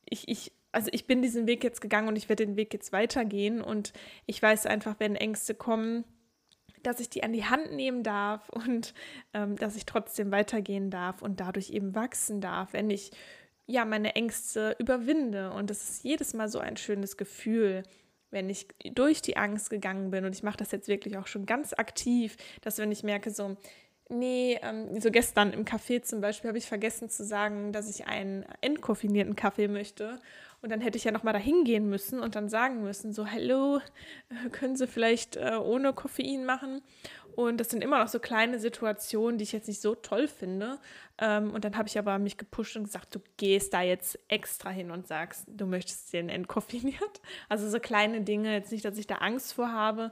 ich, 0.06 0.28
ich, 0.28 0.54
also 0.72 0.90
ich 0.94 1.08
bin 1.08 1.22
diesen 1.22 1.48
Weg 1.48 1.64
jetzt 1.64 1.82
gegangen 1.82 2.08
und 2.08 2.16
ich 2.16 2.30
werde 2.30 2.46
den 2.46 2.56
Weg 2.56 2.74
jetzt 2.74 2.92
weitergehen. 2.94 3.62
Und 3.62 3.94
ich 4.26 4.42
weiß 4.42 4.66
einfach, 4.66 4.96
wenn 5.00 5.16
Ängste 5.16 5.56
kommen, 5.56 6.06
dass 6.84 7.00
ich 7.00 7.10
die 7.10 7.24
an 7.24 7.34
die 7.34 7.46
Hand 7.46 7.74
nehmen 7.74 8.04
darf 8.04 8.50
und 8.50 8.94
ähm, 9.34 9.56
dass 9.58 9.76
ich 9.76 9.86
trotzdem 9.86 10.32
weitergehen 10.32 10.90
darf 10.90 11.22
und 11.22 11.40
dadurch 11.40 11.72
eben 11.72 11.96
wachsen 11.96 12.40
darf, 12.40 12.74
wenn 12.74 12.90
ich 12.90 13.12
ja 13.68 13.86
meine 13.86 14.16
Ängste 14.16 14.76
überwinde. 14.80 15.52
Und 15.52 15.70
das 15.70 15.90
ist 15.90 16.04
jedes 16.04 16.34
Mal 16.34 16.50
so 16.50 16.60
ein 16.60 16.78
schönes 16.78 17.18
Gefühl, 17.18 17.84
wenn 18.32 18.50
ich 18.50 18.68
durch 18.94 19.22
die 19.22 19.38
Angst 19.38 19.70
gegangen 19.70 20.10
bin. 20.10 20.26
Und 20.26 20.34
ich 20.34 20.44
mache 20.44 20.58
das 20.58 20.72
jetzt 20.72 20.88
wirklich 20.88 21.18
auch 21.18 21.28
schon 21.28 21.46
ganz 21.46 21.74
aktiv, 21.74 22.36
dass 22.62 22.80
wenn 22.80 22.92
ich 22.92 23.04
merke, 23.04 23.32
so, 23.32 23.58
Nee, 24.10 24.58
ähm, 24.62 25.02
so 25.02 25.12
gestern 25.12 25.52
im 25.52 25.66
Café 25.66 26.02
zum 26.02 26.22
Beispiel 26.22 26.48
habe 26.48 26.58
ich 26.58 26.66
vergessen 26.66 27.10
zu 27.10 27.26
sagen, 27.26 27.74
dass 27.74 27.90
ich 27.90 28.08
einen 28.08 28.46
entkoffinierten 28.62 29.36
Kaffee 29.36 29.68
möchte. 29.68 30.22
Und 30.62 30.72
dann 30.72 30.80
hätte 30.80 30.98
ich 30.98 31.04
ja 31.04 31.12
nochmal 31.12 31.34
da 31.34 31.40
hingehen 31.40 31.90
müssen 31.90 32.22
und 32.22 32.36
dann 32.36 32.48
sagen 32.48 32.82
müssen, 32.82 33.12
so, 33.12 33.30
hallo, 33.30 33.82
können 34.54 34.78
Sie 34.78 34.88
vielleicht 34.88 35.36
äh, 35.36 35.58
ohne 35.62 35.92
Koffein 35.92 36.46
machen? 36.46 36.82
Und 37.38 37.60
das 37.60 37.70
sind 37.70 37.84
immer 37.84 38.00
noch 38.00 38.08
so 38.08 38.18
kleine 38.18 38.58
Situationen, 38.58 39.38
die 39.38 39.44
ich 39.44 39.52
jetzt 39.52 39.68
nicht 39.68 39.80
so 39.80 39.94
toll 39.94 40.28
finde. 40.28 40.80
Ähm, 41.20 41.54
und 41.54 41.66
dann 41.66 41.78
habe 41.78 41.88
ich 41.88 42.00
aber 42.00 42.18
mich 42.18 42.36
gepusht 42.36 42.76
und 42.76 42.86
gesagt, 42.86 43.14
du 43.14 43.20
gehst 43.38 43.76
da 43.76 43.84
jetzt 43.84 44.18
extra 44.28 44.72
hin 44.72 44.90
und 44.90 45.06
sagst, 45.06 45.46
du 45.46 45.68
möchtest 45.68 46.12
den 46.14 46.30
entkoffiniert. 46.30 46.98
Also 47.48 47.70
so 47.70 47.80
kleine 47.80 48.22
Dinge, 48.22 48.54
jetzt 48.54 48.72
nicht, 48.72 48.84
dass 48.84 48.98
ich 48.98 49.06
da 49.06 49.18
Angst 49.18 49.54
vor 49.54 49.72
habe. 49.72 50.12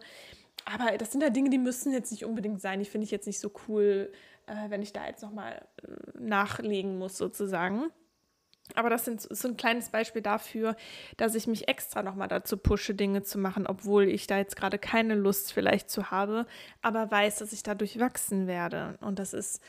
Aber 0.65 0.95
das 0.99 1.11
sind 1.11 1.21
ja 1.21 1.31
Dinge, 1.31 1.49
die 1.49 1.57
müssen 1.57 1.91
jetzt 1.93 2.11
nicht 2.11 2.25
unbedingt 2.25 2.61
sein. 2.61 2.77
Die 2.77 2.85
finde 2.85 3.05
ich 3.05 3.11
jetzt 3.11 3.25
nicht 3.25 3.39
so 3.39 3.51
cool, 3.67 4.11
äh, 4.45 4.69
wenn 4.69 4.83
ich 4.83 4.93
da 4.93 5.07
jetzt 5.07 5.23
nochmal 5.23 5.65
äh, 5.81 6.19
nachlegen 6.19 6.99
muss, 6.99 7.17
sozusagen. 7.17 7.89
Aber 8.73 8.89
das 8.89 9.05
sind, 9.05 9.23
ist 9.23 9.41
so 9.41 9.47
ein 9.47 9.57
kleines 9.57 9.89
Beispiel 9.89 10.21
dafür, 10.21 10.75
dass 11.17 11.35
ich 11.35 11.45
mich 11.45 11.67
extra 11.67 12.01
nochmal 12.01 12.27
dazu 12.27 12.57
pushe, 12.57 12.95
Dinge 12.95 13.21
zu 13.21 13.37
machen, 13.37 13.67
obwohl 13.67 14.09
ich 14.09 14.25
da 14.27 14.37
jetzt 14.37 14.55
gerade 14.55 14.79
keine 14.79 15.15
Lust 15.15 15.53
vielleicht 15.53 15.89
zu 15.89 16.09
habe, 16.09 16.47
aber 16.81 17.09
weiß, 17.11 17.37
dass 17.37 17.53
ich 17.53 17.61
dadurch 17.61 17.99
wachsen 17.99 18.47
werde. 18.47 18.97
Und 19.01 19.19
das 19.19 19.33
ist 19.33 19.61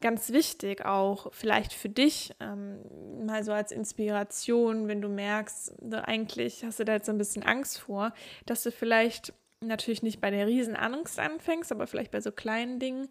ganz 0.00 0.30
wichtig, 0.32 0.84
auch 0.84 1.32
vielleicht 1.32 1.72
für 1.72 1.88
dich, 1.88 2.34
ähm, 2.40 2.80
mal 3.24 3.44
so 3.44 3.52
als 3.52 3.70
Inspiration, 3.70 4.88
wenn 4.88 5.00
du 5.00 5.08
merkst, 5.08 5.74
eigentlich 6.02 6.64
hast 6.64 6.80
du 6.80 6.84
da 6.84 6.94
jetzt 6.94 7.08
ein 7.08 7.18
bisschen 7.18 7.44
Angst 7.44 7.78
vor, 7.78 8.12
dass 8.44 8.64
du 8.64 8.72
vielleicht 8.72 9.32
natürlich 9.60 10.02
nicht 10.02 10.20
bei 10.20 10.30
der 10.30 10.46
Riesenangst 10.46 11.18
anfängst, 11.18 11.72
aber 11.72 11.86
vielleicht 11.86 12.10
bei 12.10 12.20
so 12.20 12.32
kleinen 12.32 12.80
Dingen 12.80 13.08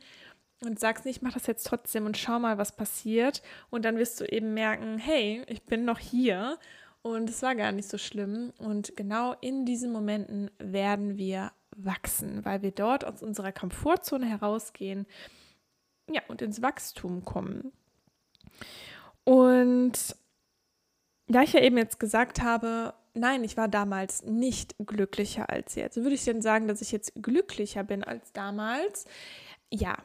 und 0.63 0.80
sagst 0.80 1.06
nicht, 1.06 1.21
mach 1.21 1.34
das 1.34 1.47
jetzt 1.47 1.65
trotzdem 1.65 2.06
und 2.06 2.17
schau 2.17 2.39
mal, 2.39 2.58
was 2.58 2.76
passiert. 2.76 3.41
Und 3.69 3.86
dann 3.86 3.97
wirst 3.97 4.19
du 4.19 4.26
eben 4.26 4.54
merken, 4.54 4.97
hey, 4.97 5.43
ich 5.47 5.63
bin 5.63 5.86
noch 5.86 6.00
hier 6.00 6.58
und 7.02 7.30
es 7.30 7.41
war 7.41 7.56
gar 7.56 7.71
nicht 7.71 7.89
so 7.89 7.97
schlimm. 7.97 8.54
Und 8.58 8.95
genau 8.95 9.36
in 9.41 9.65
diesen 9.65 9.91
Momenten 9.91 10.52
werden 10.60 11.17
wir 11.17 11.52
wachsen, 11.76 12.45
weil 12.45 12.62
wir 12.62 12.71
dort 12.71 13.06
aus 13.06 13.24
unserer 13.24 13.52
Komfortzone 13.52 14.26
herausgehen 14.26 15.08
ja, 16.10 16.21
und 16.28 16.41
ins 16.41 16.62
Wachstum 16.62 17.26
kommen. 17.26 17.71
Und 19.24 20.15
da 21.28 21.41
ich 21.41 21.54
ja 21.54 21.62
eben 21.62 21.78
jetzt 21.78 22.00
gesagt 22.00 22.41
habe, 22.41 22.93
nein, 23.13 23.43
ich 23.43 23.58
war 23.58 23.67
damals 23.67 24.24
nicht 24.24 24.76
glücklicher 24.78 25.50
als 25.50 25.76
jetzt. 25.76 25.97
Würde 25.97 26.15
ich 26.15 26.26
denn 26.26 26.41
sagen, 26.41 26.67
dass 26.67 26.82
ich 26.82 26.91
jetzt 26.91 27.13
glücklicher 27.15 27.84
bin 27.84 28.04
als 28.04 28.32
damals? 28.34 29.06
Ja, 29.71 29.97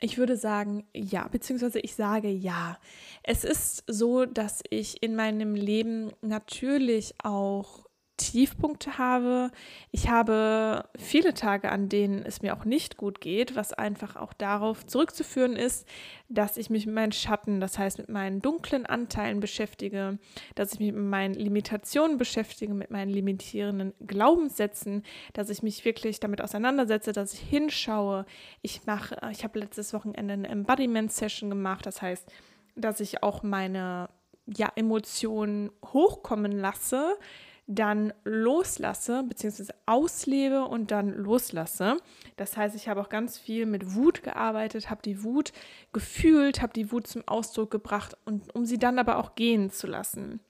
ich 0.00 0.16
würde 0.16 0.36
sagen, 0.36 0.86
ja, 0.94 1.28
beziehungsweise 1.28 1.78
ich 1.78 1.94
sage 1.94 2.28
ja. 2.28 2.78
Es 3.22 3.44
ist 3.44 3.84
so, 3.86 4.24
dass 4.24 4.62
ich 4.70 5.02
in 5.02 5.14
meinem 5.14 5.54
Leben 5.54 6.10
natürlich 6.22 7.14
auch 7.22 7.86
Tiefpunkte 8.20 8.98
habe. 8.98 9.50
Ich 9.90 10.08
habe 10.08 10.84
viele 10.96 11.32
Tage, 11.34 11.72
an 11.72 11.88
denen 11.88 12.24
es 12.24 12.42
mir 12.42 12.54
auch 12.54 12.64
nicht 12.64 12.96
gut 12.96 13.20
geht, 13.20 13.56
was 13.56 13.72
einfach 13.72 14.16
auch 14.16 14.32
darauf 14.34 14.86
zurückzuführen 14.86 15.56
ist, 15.56 15.88
dass 16.28 16.56
ich 16.56 16.68
mich 16.70 16.86
mit 16.86 16.94
meinen 16.94 17.12
Schatten, 17.12 17.60
das 17.60 17.78
heißt 17.78 17.98
mit 17.98 18.08
meinen 18.08 18.42
dunklen 18.42 18.84
Anteilen 18.86 19.40
beschäftige, 19.40 20.18
dass 20.54 20.74
ich 20.74 20.80
mich 20.80 20.92
mit 20.92 21.04
meinen 21.04 21.34
Limitationen 21.34 22.18
beschäftige, 22.18 22.74
mit 22.74 22.90
meinen 22.90 23.10
limitierenden 23.10 23.94
Glaubenssätzen, 24.06 25.02
dass 25.32 25.48
ich 25.48 25.62
mich 25.62 25.84
wirklich 25.84 26.20
damit 26.20 26.42
auseinandersetze, 26.42 27.12
dass 27.12 27.32
ich 27.32 27.40
hinschaue. 27.40 28.26
Ich 28.60 28.84
mache, 28.86 29.16
ich 29.32 29.44
habe 29.44 29.58
letztes 29.58 29.94
Wochenende 29.94 30.34
eine 30.34 30.48
Embodiment 30.48 31.10
Session 31.10 31.48
gemacht, 31.48 31.86
das 31.86 32.02
heißt, 32.02 32.30
dass 32.76 33.00
ich 33.00 33.22
auch 33.22 33.42
meine 33.42 34.08
ja, 34.46 34.70
Emotionen 34.74 35.70
hochkommen 35.92 36.52
lasse, 36.52 37.16
dann 37.70 38.12
loslasse, 38.24 39.22
beziehungsweise 39.22 39.74
auslebe 39.86 40.64
und 40.64 40.90
dann 40.90 41.14
loslasse. 41.14 41.98
Das 42.36 42.56
heißt, 42.56 42.74
ich 42.74 42.88
habe 42.88 43.00
auch 43.00 43.08
ganz 43.08 43.38
viel 43.38 43.64
mit 43.64 43.94
Wut 43.94 44.24
gearbeitet, 44.24 44.90
habe 44.90 45.02
die 45.02 45.22
Wut 45.22 45.52
gefühlt, 45.92 46.62
habe 46.62 46.72
die 46.72 46.90
Wut 46.90 47.06
zum 47.06 47.26
Ausdruck 47.26 47.70
gebracht 47.70 48.16
und 48.24 48.52
um 48.54 48.66
sie 48.66 48.78
dann 48.78 48.98
aber 48.98 49.18
auch 49.18 49.36
gehen 49.36 49.70
zu 49.70 49.86
lassen. 49.86 50.40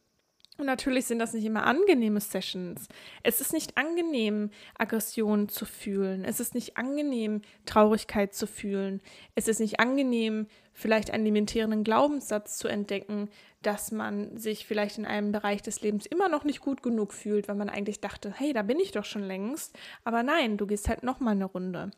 Und 0.61 0.67
natürlich 0.67 1.07
sind 1.07 1.19
das 1.19 1.33
nicht 1.33 1.47
immer 1.47 1.65
angenehme 1.65 2.21
Sessions. 2.21 2.87
Es 3.23 3.41
ist 3.41 3.55
nicht 3.55 3.79
angenehm, 3.79 4.51
Aggression 4.77 5.49
zu 5.49 5.65
fühlen. 5.65 6.23
Es 6.23 6.39
ist 6.39 6.55
nicht 6.55 6.77
angenehm, 6.77 7.41
Traurigkeit 7.65 8.35
zu 8.35 8.47
fühlen. 8.47 9.01
Es 9.35 9.49
ist 9.49 9.59
nicht 9.59 9.81
angenehm, 9.81 10.49
vielleicht 10.75 11.13
einen 11.13 11.25
limitierenden 11.25 11.83
Glaubenssatz 11.83 12.59
zu 12.59 12.69
entdecken, 12.69 13.31
dass 13.63 13.91
man 13.91 14.37
sich 14.37 14.67
vielleicht 14.67 14.99
in 14.99 15.07
einem 15.07 15.33
Bereich 15.33 15.63
des 15.63 15.81
Lebens 15.81 16.05
immer 16.05 16.29
noch 16.29 16.45
nicht 16.45 16.61
gut 16.61 16.83
genug 16.83 17.15
fühlt, 17.15 17.49
weil 17.49 17.57
man 17.57 17.71
eigentlich 17.71 18.03
dachte, 18.03 18.31
hey, 18.37 18.53
da 18.53 18.61
bin 18.61 18.79
ich 18.79 18.93
doch 18.93 19.07
schon 19.07 19.23
längst. 19.23 19.79
Aber 20.05 20.23
nein, 20.23 20.59
du 20.59 20.67
gehst 20.67 20.91
halt 20.91 21.03
noch 21.03 21.21
mal 21.21 21.31
eine 21.31 21.47
Runde. 21.47 21.91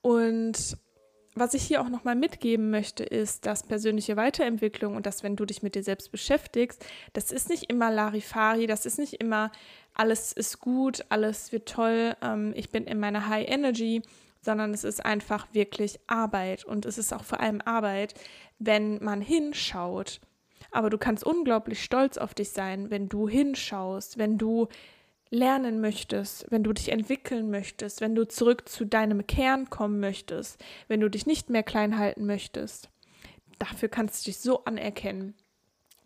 Und 0.00 0.78
was 1.34 1.54
ich 1.54 1.62
hier 1.62 1.80
auch 1.80 1.88
nochmal 1.88 2.16
mitgeben 2.16 2.70
möchte, 2.70 3.04
ist, 3.04 3.46
dass 3.46 3.62
persönliche 3.62 4.16
Weiterentwicklung 4.16 4.96
und 4.96 5.06
dass, 5.06 5.22
wenn 5.22 5.36
du 5.36 5.44
dich 5.44 5.62
mit 5.62 5.74
dir 5.74 5.82
selbst 5.82 6.10
beschäftigst, 6.10 6.84
das 7.12 7.30
ist 7.30 7.48
nicht 7.48 7.70
immer 7.70 7.90
Larifari, 7.90 8.66
das 8.66 8.84
ist 8.84 8.98
nicht 8.98 9.14
immer 9.14 9.52
alles 9.94 10.32
ist 10.32 10.60
gut, 10.60 11.04
alles 11.08 11.52
wird 11.52 11.68
toll, 11.68 12.16
ähm, 12.22 12.52
ich 12.56 12.70
bin 12.70 12.84
in 12.84 12.98
meiner 12.98 13.28
High 13.28 13.48
Energy, 13.48 14.02
sondern 14.40 14.72
es 14.72 14.84
ist 14.84 15.04
einfach 15.04 15.46
wirklich 15.52 16.00
Arbeit 16.06 16.64
und 16.64 16.86
es 16.86 16.98
ist 16.98 17.12
auch 17.12 17.24
vor 17.24 17.40
allem 17.40 17.60
Arbeit, 17.64 18.14
wenn 18.58 19.02
man 19.02 19.20
hinschaut. 19.20 20.20
Aber 20.72 20.90
du 20.90 20.98
kannst 20.98 21.24
unglaublich 21.24 21.82
stolz 21.82 22.16
auf 22.16 22.34
dich 22.34 22.50
sein, 22.50 22.90
wenn 22.90 23.08
du 23.08 23.28
hinschaust, 23.28 24.18
wenn 24.18 24.38
du 24.38 24.68
lernen 25.30 25.80
möchtest, 25.80 26.46
wenn 26.50 26.64
du 26.64 26.72
dich 26.72 26.90
entwickeln 26.90 27.50
möchtest, 27.50 28.00
wenn 28.00 28.14
du 28.14 28.26
zurück 28.26 28.68
zu 28.68 28.84
deinem 28.84 29.26
Kern 29.26 29.70
kommen 29.70 30.00
möchtest, 30.00 30.62
wenn 30.88 31.00
du 31.00 31.08
dich 31.08 31.26
nicht 31.26 31.50
mehr 31.50 31.62
klein 31.62 31.98
halten 31.98 32.26
möchtest. 32.26 32.90
Dafür 33.58 33.88
kannst 33.88 34.26
du 34.26 34.30
dich 34.30 34.38
so 34.38 34.64
anerkennen. 34.64 35.34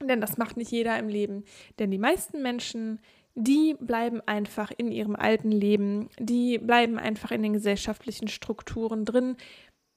Denn 0.00 0.20
das 0.20 0.36
macht 0.36 0.56
nicht 0.56 0.70
jeder 0.70 0.98
im 0.98 1.08
Leben. 1.08 1.44
Denn 1.78 1.90
die 1.90 1.98
meisten 1.98 2.42
Menschen 2.42 3.00
die 3.34 3.74
bleiben 3.80 4.20
einfach 4.26 4.70
in 4.76 4.92
ihrem 4.92 5.16
alten 5.16 5.50
Leben, 5.50 6.08
die 6.18 6.58
bleiben 6.58 6.98
einfach 6.98 7.32
in 7.32 7.42
den 7.42 7.52
gesellschaftlichen 7.52 8.28
Strukturen 8.28 9.04
drin. 9.04 9.36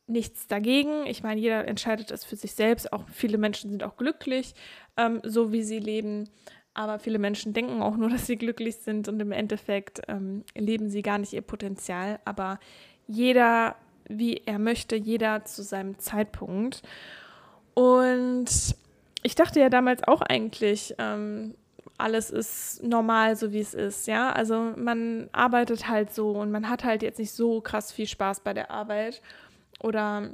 Nichts 0.07 0.47
dagegen. 0.47 1.05
Ich 1.05 1.21
meine, 1.21 1.39
jeder 1.39 1.67
entscheidet 1.67 2.11
es 2.11 2.23
für 2.23 2.37
sich 2.37 2.53
selbst. 2.53 2.91
Auch 2.93 3.03
viele 3.09 3.37
Menschen 3.37 3.69
sind 3.69 3.83
auch 3.83 3.97
glücklich, 3.97 4.55
ähm, 4.95 5.21
so 5.23 5.51
wie 5.51 5.63
sie 5.63 5.79
leben. 5.79 6.29
Aber 6.77 6.99
viele 6.99 7.17
Menschen 7.17 7.53
denken 7.53 7.81
auch 7.81 7.97
nur, 7.97 8.09
dass 8.11 8.27
sie 8.27 8.37
glücklich 8.37 8.77
sind 8.77 9.07
und 9.07 9.19
im 9.19 9.31
Endeffekt 9.31 10.01
ähm, 10.07 10.43
leben 10.55 10.89
sie 10.89 11.01
gar 11.01 11.17
nicht 11.17 11.33
ihr 11.33 11.41
Potenzial. 11.41 12.19
Aber 12.23 12.59
jeder, 13.07 13.75
wie 14.07 14.43
er 14.45 14.59
möchte, 14.59 14.95
jeder 14.95 15.43
zu 15.43 15.63
seinem 15.63 15.97
Zeitpunkt. 15.97 16.83
Und 17.73 18.75
ich 19.23 19.35
dachte 19.35 19.59
ja 19.59 19.69
damals 19.69 20.03
auch 20.07 20.21
eigentlich, 20.21 20.93
ähm, 20.99 21.55
alles 21.97 22.29
ist 22.29 22.83
normal, 22.83 23.35
so 23.35 23.51
wie 23.51 23.59
es 23.59 23.73
ist, 23.73 24.05
ja. 24.05 24.31
Also 24.31 24.73
man 24.75 25.29
arbeitet 25.31 25.87
halt 25.87 26.13
so 26.13 26.31
und 26.31 26.51
man 26.51 26.69
hat 26.69 26.83
halt 26.83 27.01
jetzt 27.01 27.17
nicht 27.17 27.31
so 27.31 27.59
krass 27.59 27.91
viel 27.91 28.07
Spaß 28.07 28.41
bei 28.41 28.53
der 28.53 28.69
Arbeit. 28.69 29.23
Oder 29.79 30.29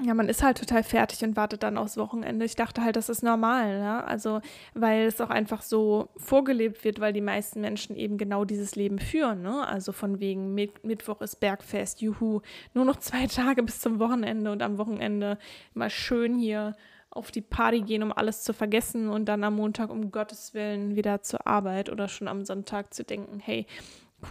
ja, 0.00 0.14
man 0.14 0.28
ist 0.28 0.42
halt 0.42 0.58
total 0.58 0.82
fertig 0.82 1.22
und 1.22 1.36
wartet 1.36 1.62
dann 1.62 1.76
aufs 1.76 1.98
Wochenende. 1.98 2.46
Ich 2.46 2.56
dachte 2.56 2.82
halt, 2.82 2.96
das 2.96 3.10
ist 3.10 3.22
normal, 3.22 3.78
ja. 3.78 4.02
Also, 4.04 4.40
weil 4.74 5.06
es 5.06 5.20
auch 5.20 5.28
einfach 5.28 5.60
so 5.60 6.08
vorgelebt 6.16 6.82
wird, 6.84 6.98
weil 6.98 7.12
die 7.12 7.20
meisten 7.20 7.60
Menschen 7.60 7.94
eben 7.94 8.16
genau 8.16 8.44
dieses 8.44 8.74
Leben 8.74 8.98
führen, 8.98 9.42
ne? 9.42 9.66
Also 9.66 9.92
von 9.92 10.18
wegen 10.18 10.54
Mit 10.54 10.82
Mittwoch 10.84 11.20
ist 11.20 11.40
Bergfest, 11.40 12.00
juhu, 12.00 12.40
nur 12.72 12.84
noch 12.86 12.96
zwei 12.96 13.26
Tage 13.28 13.62
bis 13.62 13.80
zum 13.80 13.98
Wochenende 13.98 14.50
und 14.50 14.62
am 14.62 14.78
Wochenende 14.78 15.38
mal 15.74 15.90
schön 15.90 16.38
hier 16.38 16.74
auf 17.10 17.30
die 17.30 17.42
Party 17.42 17.82
gehen, 17.82 18.02
um 18.02 18.12
alles 18.12 18.42
zu 18.42 18.54
vergessen 18.54 19.10
und 19.10 19.26
dann 19.26 19.44
am 19.44 19.56
Montag 19.56 19.90
um 19.90 20.10
Gottes 20.10 20.54
Willen 20.54 20.96
wieder 20.96 21.20
zur 21.22 21.46
Arbeit 21.46 21.90
oder 21.90 22.08
schon 22.08 22.28
am 22.28 22.46
Sonntag 22.46 22.94
zu 22.94 23.04
denken, 23.04 23.38
hey, 23.38 23.66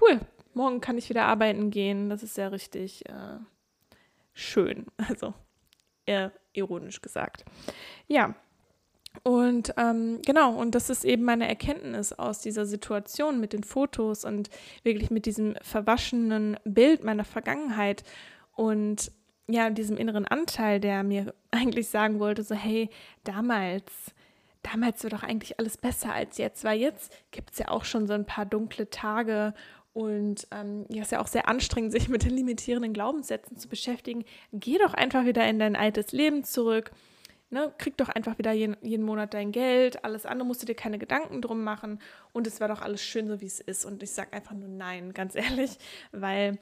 cool, 0.01 0.19
morgen 0.55 0.81
kann 0.81 0.97
ich 0.97 1.07
wieder 1.09 1.25
arbeiten 1.25 1.69
gehen. 1.69 2.09
Das 2.09 2.23
ist 2.23 2.37
ja 2.37 2.47
richtig 2.47 3.07
äh, 3.07 3.37
schön. 4.33 4.87
Also 4.97 5.35
eher 6.05 6.31
ironisch 6.53 7.01
gesagt. 7.01 7.45
Ja. 8.07 8.35
Und 9.23 9.73
ähm, 9.75 10.21
genau, 10.25 10.55
und 10.55 10.73
das 10.73 10.89
ist 10.89 11.03
eben 11.03 11.23
meine 11.23 11.47
Erkenntnis 11.47 12.13
aus 12.13 12.39
dieser 12.39 12.65
Situation 12.65 13.41
mit 13.41 13.51
den 13.51 13.63
Fotos 13.63 14.23
und 14.23 14.49
wirklich 14.83 15.11
mit 15.11 15.25
diesem 15.25 15.55
verwaschenen 15.61 16.57
Bild 16.63 17.03
meiner 17.03 17.25
Vergangenheit. 17.25 18.03
Und 18.55 19.11
ja, 19.49 19.69
diesem 19.69 19.97
inneren 19.97 20.25
Anteil, 20.25 20.79
der 20.79 21.03
mir 21.03 21.33
eigentlich 21.51 21.89
sagen 21.89 22.19
wollte, 22.19 22.43
so, 22.43 22.55
hey, 22.55 22.89
damals, 23.25 24.13
damals 24.63 25.03
war 25.03 25.09
doch 25.09 25.23
eigentlich 25.23 25.59
alles 25.59 25.77
besser 25.77 26.13
als 26.13 26.37
jetzt, 26.37 26.63
weil 26.63 26.79
jetzt 26.79 27.11
gibt 27.31 27.51
es 27.51 27.59
ja 27.59 27.67
auch 27.67 27.83
schon 27.83 28.07
so 28.07 28.13
ein 28.13 28.25
paar 28.25 28.45
dunkle 28.45 28.89
Tage 28.89 29.53
und 29.93 30.47
ähm, 30.51 30.85
ja, 30.89 31.01
ist 31.01 31.11
ja 31.11 31.19
auch 31.19 31.27
sehr 31.27 31.49
anstrengend, 31.49 31.91
sich 31.91 32.07
mit 32.07 32.23
den 32.23 32.31
limitierenden 32.31 32.93
Glaubenssätzen 32.93 33.57
zu 33.57 33.67
beschäftigen. 33.67 34.23
Geh 34.53 34.77
doch 34.77 34.93
einfach 34.93 35.25
wieder 35.25 35.47
in 35.47 35.59
dein 35.59 35.75
altes 35.75 36.11
Leben 36.11 36.43
zurück. 36.43 36.91
Ne, 37.49 37.73
krieg 37.77 37.97
doch 37.97 38.07
einfach 38.07 38.37
wieder 38.37 38.53
jeden, 38.53 38.77
jeden 38.81 39.05
Monat 39.05 39.33
dein 39.33 39.51
Geld. 39.51 40.05
Alles 40.05 40.25
andere 40.25 40.47
musst 40.47 40.61
du 40.61 40.65
dir 40.65 40.75
keine 40.75 40.97
Gedanken 40.97 41.41
drum 41.41 41.65
machen. 41.65 41.99
Und 42.31 42.47
es 42.47 42.61
war 42.61 42.69
doch 42.69 42.81
alles 42.81 43.01
schön, 43.01 43.27
so 43.27 43.41
wie 43.41 43.45
es 43.45 43.59
ist. 43.59 43.83
Und 43.83 44.01
ich 44.03 44.11
sage 44.11 44.31
einfach 44.31 44.53
nur 44.53 44.69
nein, 44.69 45.13
ganz 45.13 45.35
ehrlich, 45.35 45.77
weil 46.13 46.57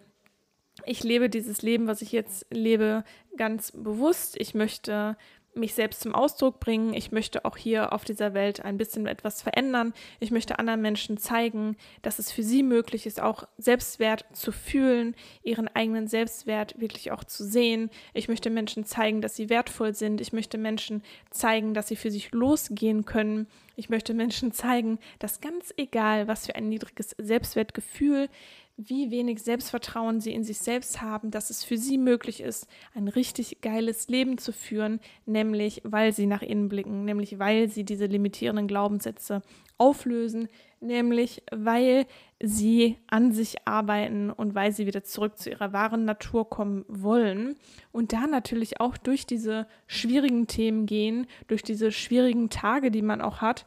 ich 0.86 1.04
lebe 1.04 1.30
dieses 1.30 1.62
Leben, 1.62 1.86
was 1.86 2.02
ich 2.02 2.12
jetzt 2.12 2.48
lebe, 2.50 3.04
ganz 3.38 3.72
bewusst. 3.72 4.36
Ich 4.40 4.56
möchte 4.56 5.16
mich 5.60 5.74
selbst 5.74 6.02
zum 6.02 6.16
Ausdruck 6.16 6.60
bringen. 6.60 6.94
Ich 6.94 7.12
möchte 7.12 7.46
auch 7.46 7.58
hier 7.58 7.94
auf 7.94 8.06
dieser 8.06 8.34
Welt 8.34 8.64
ein 8.64 8.78
bisschen 8.78 9.06
etwas 9.06 9.42
verändern. 9.42 9.94
Ich 10.20 10.32
möchte 10.32 10.60
anderen 10.60 10.82
Menschen 10.82 11.18
zeigen, 11.18 11.78
dass 12.02 12.20
es 12.20 12.32
für 12.32 12.44
sie 12.44 12.64
möglich 12.64 13.06
ist, 13.06 13.22
auch 13.22 13.44
Selbstwert 13.58 14.26
zu 14.34 14.52
fühlen, 14.52 15.16
ihren 15.44 15.68
eigenen 15.68 16.08
Selbstwert 16.08 16.80
wirklich 16.80 17.12
auch 17.12 17.24
zu 17.24 17.44
sehen. 17.44 17.90
Ich 18.14 18.28
möchte 18.28 18.50
Menschen 18.50 18.86
zeigen, 18.86 19.22
dass 19.22 19.36
sie 19.36 19.50
wertvoll 19.50 19.94
sind. 19.94 20.22
Ich 20.22 20.34
möchte 20.34 20.58
Menschen 20.58 21.04
zeigen, 21.30 21.74
dass 21.74 21.88
sie 21.88 21.96
für 21.96 22.12
sich 22.12 22.32
losgehen 22.32 23.06
können. 23.06 23.48
Ich 23.76 23.90
möchte 23.90 24.14
Menschen 24.14 24.52
zeigen, 24.54 25.00
dass 25.20 25.42
ganz 25.42 25.74
egal, 25.78 26.28
was 26.28 26.46
für 26.46 26.56
ein 26.56 26.70
niedriges 26.70 27.16
Selbstwertgefühl 27.18 28.30
wie 28.82 29.12
wenig 29.12 29.44
Selbstvertrauen 29.44 30.22
sie 30.22 30.34
in 30.34 30.46
sich 30.46 30.60
selbst 30.60 31.02
haben, 31.02 31.32
dass 31.32 31.50
es 31.50 31.66
für 31.66 31.78
sie 31.78 31.98
möglich 31.98 32.40
ist, 32.42 32.66
ein 32.96 33.10
richtig 33.10 33.60
geiles 33.62 34.08
Leben 34.08 34.38
zu 34.38 34.54
führen, 34.54 35.02
nämlich 35.26 35.82
weil 35.84 36.14
sie 36.14 36.28
nach 36.28 36.42
innen 36.42 36.70
blicken, 36.70 37.04
nämlich 37.04 37.40
weil 37.40 37.68
sie 37.68 37.84
diese 37.84 38.06
limitierenden 38.06 38.68
Glaubenssätze 38.68 39.42
auflösen, 39.78 40.48
nämlich 40.80 41.44
weil 41.52 42.06
sie 42.42 42.96
an 43.08 43.34
sich 43.34 43.68
arbeiten 43.68 44.30
und 44.30 44.56
weil 44.56 44.72
sie 44.72 44.88
wieder 44.88 45.04
zurück 45.04 45.38
zu 45.38 45.50
ihrer 45.50 45.74
wahren 45.74 46.06
Natur 46.06 46.50
kommen 46.50 46.86
wollen 46.88 47.56
und 47.92 48.14
da 48.14 48.28
natürlich 48.28 48.80
auch 48.80 48.96
durch 48.96 49.26
diese 49.26 49.68
schwierigen 49.88 50.48
Themen 50.48 50.86
gehen, 50.86 51.28
durch 51.48 51.64
diese 51.64 51.92
schwierigen 51.92 52.50
Tage, 52.50 52.92
die 52.92 53.02
man 53.02 53.20
auch 53.20 53.42
hat 53.42 53.66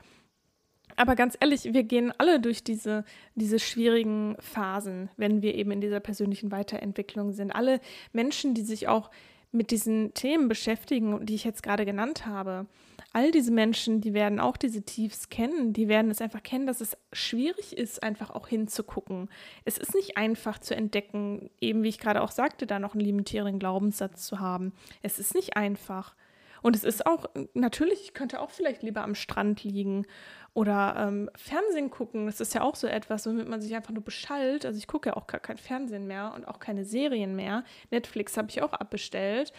aber 0.96 1.14
ganz 1.14 1.36
ehrlich, 1.40 1.64
wir 1.64 1.84
gehen 1.84 2.12
alle 2.18 2.40
durch 2.40 2.64
diese, 2.64 3.04
diese 3.34 3.58
schwierigen 3.58 4.36
Phasen, 4.40 5.10
wenn 5.16 5.42
wir 5.42 5.54
eben 5.54 5.70
in 5.70 5.80
dieser 5.80 6.00
persönlichen 6.00 6.50
Weiterentwicklung 6.50 7.32
sind. 7.32 7.50
Alle 7.50 7.80
Menschen, 8.12 8.54
die 8.54 8.62
sich 8.62 8.88
auch 8.88 9.10
mit 9.52 9.70
diesen 9.70 10.14
Themen 10.14 10.48
beschäftigen, 10.48 11.26
die 11.26 11.34
ich 11.34 11.44
jetzt 11.44 11.62
gerade 11.62 11.84
genannt 11.84 12.26
habe, 12.26 12.66
all 13.12 13.30
diese 13.30 13.52
Menschen, 13.52 14.00
die 14.00 14.14
werden 14.14 14.40
auch 14.40 14.56
diese 14.56 14.82
Tiefs 14.82 15.28
kennen, 15.28 15.74
die 15.74 15.88
werden 15.88 16.10
es 16.10 16.22
einfach 16.22 16.42
kennen, 16.42 16.66
dass 16.66 16.80
es 16.80 16.96
schwierig 17.12 17.76
ist, 17.76 18.02
einfach 18.02 18.30
auch 18.30 18.48
hinzugucken. 18.48 19.28
Es 19.66 19.76
ist 19.76 19.94
nicht 19.94 20.16
einfach 20.16 20.58
zu 20.58 20.74
entdecken, 20.74 21.50
eben 21.60 21.82
wie 21.82 21.90
ich 21.90 21.98
gerade 21.98 22.22
auch 22.22 22.30
sagte, 22.30 22.66
da 22.66 22.78
noch 22.78 22.94
einen 22.94 23.04
limitierenden 23.04 23.58
Glaubenssatz 23.58 24.26
zu 24.26 24.40
haben. 24.40 24.72
Es 25.02 25.18
ist 25.18 25.34
nicht 25.34 25.56
einfach. 25.56 26.14
Und 26.62 26.76
es 26.76 26.84
ist 26.84 27.06
auch, 27.06 27.26
natürlich, 27.54 28.00
ich 28.02 28.14
könnte 28.14 28.40
auch 28.40 28.50
vielleicht 28.50 28.82
lieber 28.82 29.02
am 29.02 29.16
Strand 29.16 29.64
liegen 29.64 30.06
oder 30.54 30.96
ähm, 30.98 31.30
Fernsehen 31.34 31.90
gucken, 31.90 32.26
das 32.26 32.40
ist 32.40 32.54
ja 32.54 32.62
auch 32.62 32.76
so 32.76 32.86
etwas, 32.86 33.26
womit 33.26 33.48
man 33.48 33.62
sich 33.62 33.74
einfach 33.74 33.92
nur 33.92 34.04
beschallt. 34.04 34.66
Also 34.66 34.78
ich 34.78 34.86
gucke 34.86 35.10
ja 35.10 35.16
auch 35.16 35.26
gar 35.26 35.40
kein 35.40 35.56
Fernsehen 35.56 36.06
mehr 36.06 36.32
und 36.34 36.46
auch 36.46 36.58
keine 36.58 36.84
Serien 36.84 37.34
mehr. 37.34 37.64
Netflix 37.90 38.36
habe 38.36 38.50
ich 38.50 38.62
auch 38.62 38.74
abbestellt, 38.74 39.52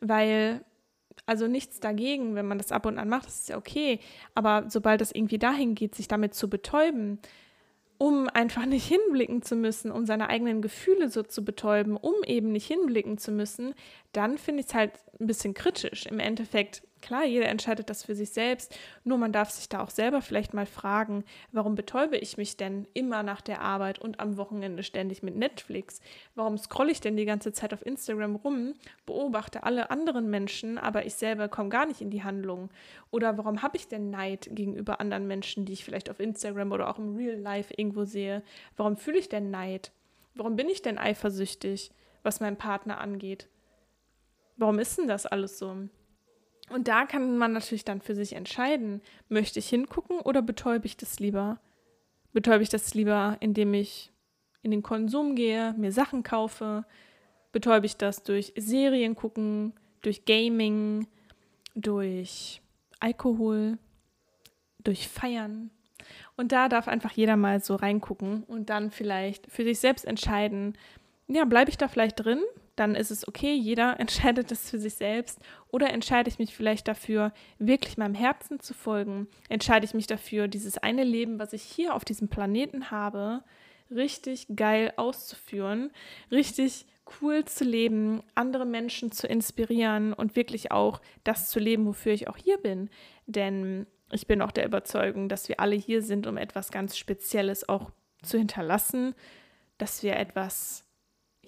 weil, 0.00 0.64
also 1.26 1.46
nichts 1.46 1.80
dagegen, 1.80 2.34
wenn 2.36 2.46
man 2.46 2.56
das 2.56 2.72
ab 2.72 2.86
und 2.86 2.98
an 2.98 3.10
macht, 3.10 3.26
das 3.26 3.40
ist 3.40 3.48
ja 3.50 3.58
okay. 3.58 4.00
Aber 4.34 4.64
sobald 4.68 5.02
es 5.02 5.14
irgendwie 5.14 5.38
dahin 5.38 5.74
geht, 5.74 5.94
sich 5.94 6.08
damit 6.08 6.34
zu 6.34 6.48
betäuben, 6.48 7.18
um 7.98 8.28
einfach 8.28 8.64
nicht 8.64 8.86
hinblicken 8.86 9.42
zu 9.42 9.56
müssen, 9.56 9.90
um 9.90 10.06
seine 10.06 10.30
eigenen 10.30 10.62
Gefühle 10.62 11.10
so 11.10 11.22
zu 11.22 11.44
betäuben, 11.44 11.98
um 11.98 12.14
eben 12.24 12.50
nicht 12.50 12.66
hinblicken 12.66 13.18
zu 13.18 13.30
müssen, 13.30 13.74
dann 14.12 14.38
finde 14.38 14.60
ich 14.60 14.68
es 14.68 14.74
halt 14.74 14.92
ein 15.20 15.26
bisschen 15.26 15.52
kritisch. 15.52 16.06
Im 16.06 16.18
Endeffekt 16.18 16.82
Klar, 17.02 17.24
jeder 17.24 17.48
entscheidet 17.48 17.88
das 17.88 18.04
für 18.04 18.14
sich 18.14 18.30
selbst, 18.30 18.76
nur 19.04 19.16
man 19.16 19.32
darf 19.32 19.50
sich 19.50 19.68
da 19.68 19.82
auch 19.82 19.90
selber 19.90 20.20
vielleicht 20.20 20.52
mal 20.52 20.66
fragen, 20.66 21.24
warum 21.50 21.74
betäube 21.74 22.18
ich 22.18 22.36
mich 22.36 22.56
denn 22.56 22.86
immer 22.92 23.22
nach 23.22 23.40
der 23.40 23.62
Arbeit 23.62 23.98
und 23.98 24.20
am 24.20 24.36
Wochenende 24.36 24.82
ständig 24.82 25.22
mit 25.22 25.34
Netflix? 25.34 26.00
Warum 26.34 26.58
scrolle 26.58 26.92
ich 26.92 27.00
denn 27.00 27.16
die 27.16 27.24
ganze 27.24 27.52
Zeit 27.52 27.72
auf 27.72 27.84
Instagram 27.86 28.36
rum, 28.36 28.74
beobachte 29.06 29.62
alle 29.62 29.90
anderen 29.90 30.28
Menschen, 30.28 30.76
aber 30.76 31.06
ich 31.06 31.14
selber 31.14 31.48
komme 31.48 31.70
gar 31.70 31.86
nicht 31.86 32.02
in 32.02 32.10
die 32.10 32.22
Handlung? 32.22 32.70
Oder 33.10 33.38
warum 33.38 33.62
habe 33.62 33.76
ich 33.76 33.88
denn 33.88 34.10
Neid 34.10 34.48
gegenüber 34.52 35.00
anderen 35.00 35.26
Menschen, 35.26 35.64
die 35.64 35.72
ich 35.72 35.84
vielleicht 35.84 36.10
auf 36.10 36.20
Instagram 36.20 36.72
oder 36.72 36.88
auch 36.88 36.98
im 36.98 37.16
Real 37.16 37.38
Life 37.38 37.72
irgendwo 37.76 38.04
sehe? 38.04 38.42
Warum 38.76 38.96
fühle 38.96 39.18
ich 39.18 39.28
denn 39.28 39.50
Neid? 39.50 39.92
Warum 40.34 40.56
bin 40.56 40.68
ich 40.68 40.82
denn 40.82 40.98
eifersüchtig, 40.98 41.92
was 42.22 42.40
meinen 42.40 42.56
Partner 42.56 43.00
angeht? 43.00 43.48
Warum 44.56 44.78
ist 44.78 44.98
denn 44.98 45.08
das 45.08 45.24
alles 45.24 45.58
so? 45.58 45.88
Und 46.70 46.86
da 46.86 47.04
kann 47.04 47.36
man 47.36 47.52
natürlich 47.52 47.84
dann 47.84 48.00
für 48.00 48.14
sich 48.14 48.34
entscheiden, 48.34 49.02
möchte 49.28 49.58
ich 49.58 49.68
hingucken 49.68 50.20
oder 50.20 50.40
betäube 50.40 50.86
ich 50.86 50.96
das 50.96 51.18
lieber? 51.18 51.60
Betäube 52.32 52.62
ich 52.62 52.68
das 52.68 52.94
lieber, 52.94 53.36
indem 53.40 53.74
ich 53.74 54.12
in 54.62 54.70
den 54.70 54.82
Konsum 54.82 55.34
gehe, 55.34 55.74
mir 55.76 55.90
Sachen 55.90 56.22
kaufe? 56.22 56.84
Betäube 57.50 57.86
ich 57.86 57.96
das 57.96 58.22
durch 58.22 58.52
Serien 58.56 59.16
gucken, 59.16 59.72
durch 60.02 60.24
Gaming, 60.24 61.08
durch 61.74 62.62
Alkohol, 63.00 63.78
durch 64.78 65.08
Feiern? 65.08 65.70
Und 66.36 66.52
da 66.52 66.68
darf 66.68 66.86
einfach 66.86 67.12
jeder 67.12 67.36
mal 67.36 67.60
so 67.60 67.74
reingucken 67.74 68.44
und 68.44 68.70
dann 68.70 68.92
vielleicht 68.92 69.50
für 69.50 69.64
sich 69.64 69.80
selbst 69.80 70.04
entscheiden, 70.04 70.78
ja, 71.26 71.44
bleibe 71.44 71.70
ich 71.70 71.78
da 71.78 71.88
vielleicht 71.88 72.24
drin 72.24 72.40
dann 72.76 72.94
ist 72.94 73.10
es 73.10 73.26
okay, 73.26 73.54
jeder 73.54 73.98
entscheidet 74.00 74.50
das 74.50 74.70
für 74.70 74.78
sich 74.78 74.94
selbst. 74.94 75.40
Oder 75.68 75.90
entscheide 75.90 76.28
ich 76.28 76.38
mich 76.38 76.54
vielleicht 76.54 76.88
dafür, 76.88 77.32
wirklich 77.58 77.98
meinem 77.98 78.14
Herzen 78.14 78.60
zu 78.60 78.74
folgen? 78.74 79.28
Entscheide 79.48 79.86
ich 79.86 79.94
mich 79.94 80.06
dafür, 80.06 80.48
dieses 80.48 80.78
eine 80.78 81.04
Leben, 81.04 81.38
was 81.38 81.52
ich 81.52 81.62
hier 81.62 81.94
auf 81.94 82.04
diesem 82.04 82.28
Planeten 82.28 82.90
habe, 82.90 83.42
richtig 83.90 84.46
geil 84.54 84.92
auszuführen, 84.96 85.90
richtig 86.30 86.86
cool 87.20 87.44
zu 87.44 87.64
leben, 87.64 88.22
andere 88.34 88.64
Menschen 88.64 89.10
zu 89.10 89.26
inspirieren 89.26 90.12
und 90.12 90.36
wirklich 90.36 90.70
auch 90.70 91.00
das 91.24 91.50
zu 91.50 91.58
leben, 91.58 91.86
wofür 91.86 92.12
ich 92.12 92.28
auch 92.28 92.36
hier 92.36 92.58
bin. 92.58 92.88
Denn 93.26 93.86
ich 94.12 94.26
bin 94.26 94.42
auch 94.42 94.52
der 94.52 94.66
Überzeugung, 94.66 95.28
dass 95.28 95.48
wir 95.48 95.60
alle 95.60 95.76
hier 95.76 96.02
sind, 96.02 96.26
um 96.26 96.36
etwas 96.36 96.70
ganz 96.70 96.96
Spezielles 96.96 97.68
auch 97.68 97.90
zu 98.22 98.38
hinterlassen, 98.38 99.14
dass 99.78 100.02
wir 100.02 100.16
etwas 100.16 100.84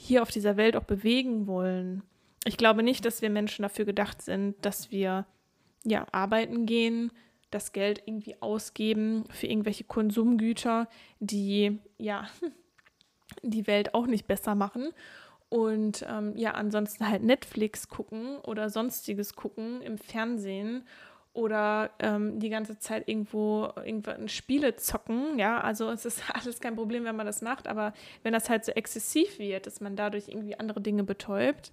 hier 0.02 0.22
auf 0.22 0.30
dieser 0.30 0.56
Welt 0.56 0.76
auch 0.76 0.84
bewegen 0.84 1.46
wollen. 1.46 2.02
Ich 2.44 2.56
glaube 2.56 2.82
nicht, 2.82 3.04
dass 3.04 3.22
wir 3.22 3.30
Menschen 3.30 3.62
dafür 3.62 3.84
gedacht 3.84 4.20
sind, 4.20 4.56
dass 4.64 4.90
wir 4.90 5.26
ja 5.84 6.06
arbeiten 6.10 6.66
gehen, 6.66 7.12
das 7.52 7.72
Geld 7.72 8.02
irgendwie 8.04 8.40
ausgeben 8.42 9.24
für 9.30 9.46
irgendwelche 9.46 9.84
Konsumgüter, 9.84 10.88
die 11.20 11.78
ja 11.98 12.26
die 13.42 13.66
Welt 13.68 13.94
auch 13.94 14.06
nicht 14.06 14.26
besser 14.26 14.56
machen. 14.56 14.90
Und 15.48 16.04
ähm, 16.08 16.36
ja, 16.36 16.52
ansonsten 16.52 17.08
halt 17.08 17.22
Netflix 17.22 17.88
gucken 17.88 18.38
oder 18.38 18.70
sonstiges 18.70 19.36
gucken 19.36 19.82
im 19.82 19.98
Fernsehen 19.98 20.84
oder 21.34 21.90
ähm, 21.98 22.38
die 22.40 22.50
ganze 22.50 22.78
Zeit 22.78 23.08
irgendwo 23.08 23.70
irgendwann 23.76 24.28
Spiele 24.28 24.76
zocken. 24.76 25.38
Ja, 25.38 25.60
also 25.60 25.90
es 25.90 26.04
ist 26.04 26.22
alles 26.34 26.60
kein 26.60 26.76
Problem, 26.76 27.04
wenn 27.04 27.16
man 27.16 27.26
das 27.26 27.42
macht, 27.42 27.68
aber 27.68 27.92
wenn 28.22 28.32
das 28.32 28.50
halt 28.50 28.64
so 28.64 28.72
exzessiv 28.72 29.38
wird, 29.38 29.66
dass 29.66 29.80
man 29.80 29.96
dadurch 29.96 30.28
irgendwie 30.28 30.58
andere 30.58 30.80
Dinge 30.80 31.04
betäubt, 31.04 31.72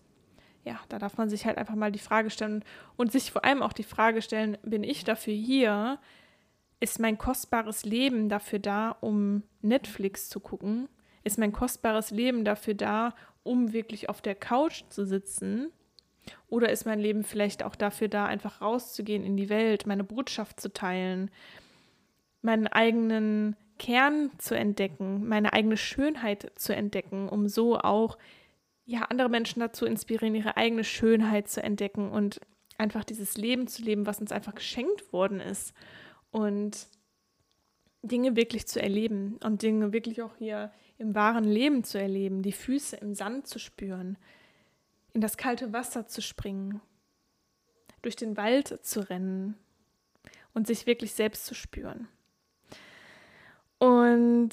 ja, 0.65 0.79
da 0.89 0.99
darf 0.99 1.17
man 1.17 1.29
sich 1.29 1.45
halt 1.45 1.57
einfach 1.57 1.75
mal 1.75 1.91
die 1.91 1.99
Frage 1.99 2.29
stellen 2.29 2.63
und 2.97 3.11
sich 3.11 3.31
vor 3.31 3.43
allem 3.43 3.61
auch 3.61 3.73
die 3.73 3.83
Frage 3.83 4.21
stellen, 4.21 4.57
bin 4.63 4.83
ich 4.83 5.03
dafür 5.03 5.33
hier? 5.33 5.99
Ist 6.81 6.99
mein 6.99 7.17
kostbares 7.17 7.83
Leben 7.85 8.29
dafür 8.29 8.59
da, 8.59 8.95
um 9.01 9.43
Netflix 9.61 10.29
zu 10.29 10.39
gucken? 10.39 10.87
Ist 11.23 11.37
mein 11.37 11.51
kostbares 11.51 12.11
Leben 12.11 12.45
dafür 12.45 12.73
da, 12.73 13.15
um 13.43 13.73
wirklich 13.73 14.09
auf 14.09 14.21
der 14.21 14.35
Couch 14.35 14.83
zu 14.89 15.05
sitzen? 15.05 15.71
Oder 16.47 16.69
ist 16.69 16.85
mein 16.85 16.99
Leben 16.99 17.23
vielleicht 17.23 17.63
auch 17.63 17.75
dafür 17.75 18.07
da, 18.07 18.25
einfach 18.25 18.61
rauszugehen 18.61 19.23
in 19.23 19.37
die 19.37 19.49
Welt, 19.49 19.85
meine 19.85 20.03
Botschaft 20.03 20.59
zu 20.59 20.71
teilen, 20.71 21.31
meinen 22.41 22.67
eigenen 22.67 23.55
Kern 23.77 24.31
zu 24.37 24.55
entdecken, 24.55 25.27
meine 25.27 25.53
eigene 25.53 25.77
Schönheit 25.77 26.51
zu 26.55 26.75
entdecken, 26.75 27.29
um 27.29 27.47
so 27.47 27.77
auch 27.77 28.17
ja, 28.85 29.03
andere 29.03 29.29
Menschen 29.29 29.59
dazu 29.59 29.85
inspirieren, 29.85 30.35
ihre 30.35 30.57
eigene 30.57 30.83
Schönheit 30.83 31.47
zu 31.47 31.61
entdecken 31.61 32.09
und 32.09 32.41
einfach 32.77 33.03
dieses 33.03 33.37
Leben 33.37 33.67
zu 33.67 33.83
leben, 33.83 34.05
was 34.05 34.19
uns 34.19 34.31
einfach 34.31 34.55
geschenkt 34.55 35.13
worden 35.13 35.39
ist. 35.39 35.73
Und 36.31 36.87
Dinge 38.01 38.35
wirklich 38.35 38.67
zu 38.67 38.81
erleben 38.81 39.37
und 39.43 39.61
Dinge 39.61 39.93
wirklich 39.93 40.21
auch 40.21 40.35
hier 40.37 40.71
im 40.97 41.15
wahren 41.15 41.43
Leben 41.43 41.83
zu 41.83 41.99
erleben, 41.99 42.41
die 42.41 42.51
Füße 42.51 42.95
im 42.97 43.13
Sand 43.13 43.47
zu 43.47 43.59
spüren, 43.59 44.17
in 45.13 45.21
das 45.21 45.37
kalte 45.37 45.73
Wasser 45.73 46.07
zu 46.07 46.21
springen, 46.21 46.81
durch 48.01 48.15
den 48.15 48.37
Wald 48.37 48.85
zu 48.85 49.09
rennen 49.09 49.57
und 50.53 50.67
sich 50.67 50.85
wirklich 50.85 51.13
selbst 51.13 51.45
zu 51.45 51.55
spüren. 51.55 52.07
Und 53.77 54.51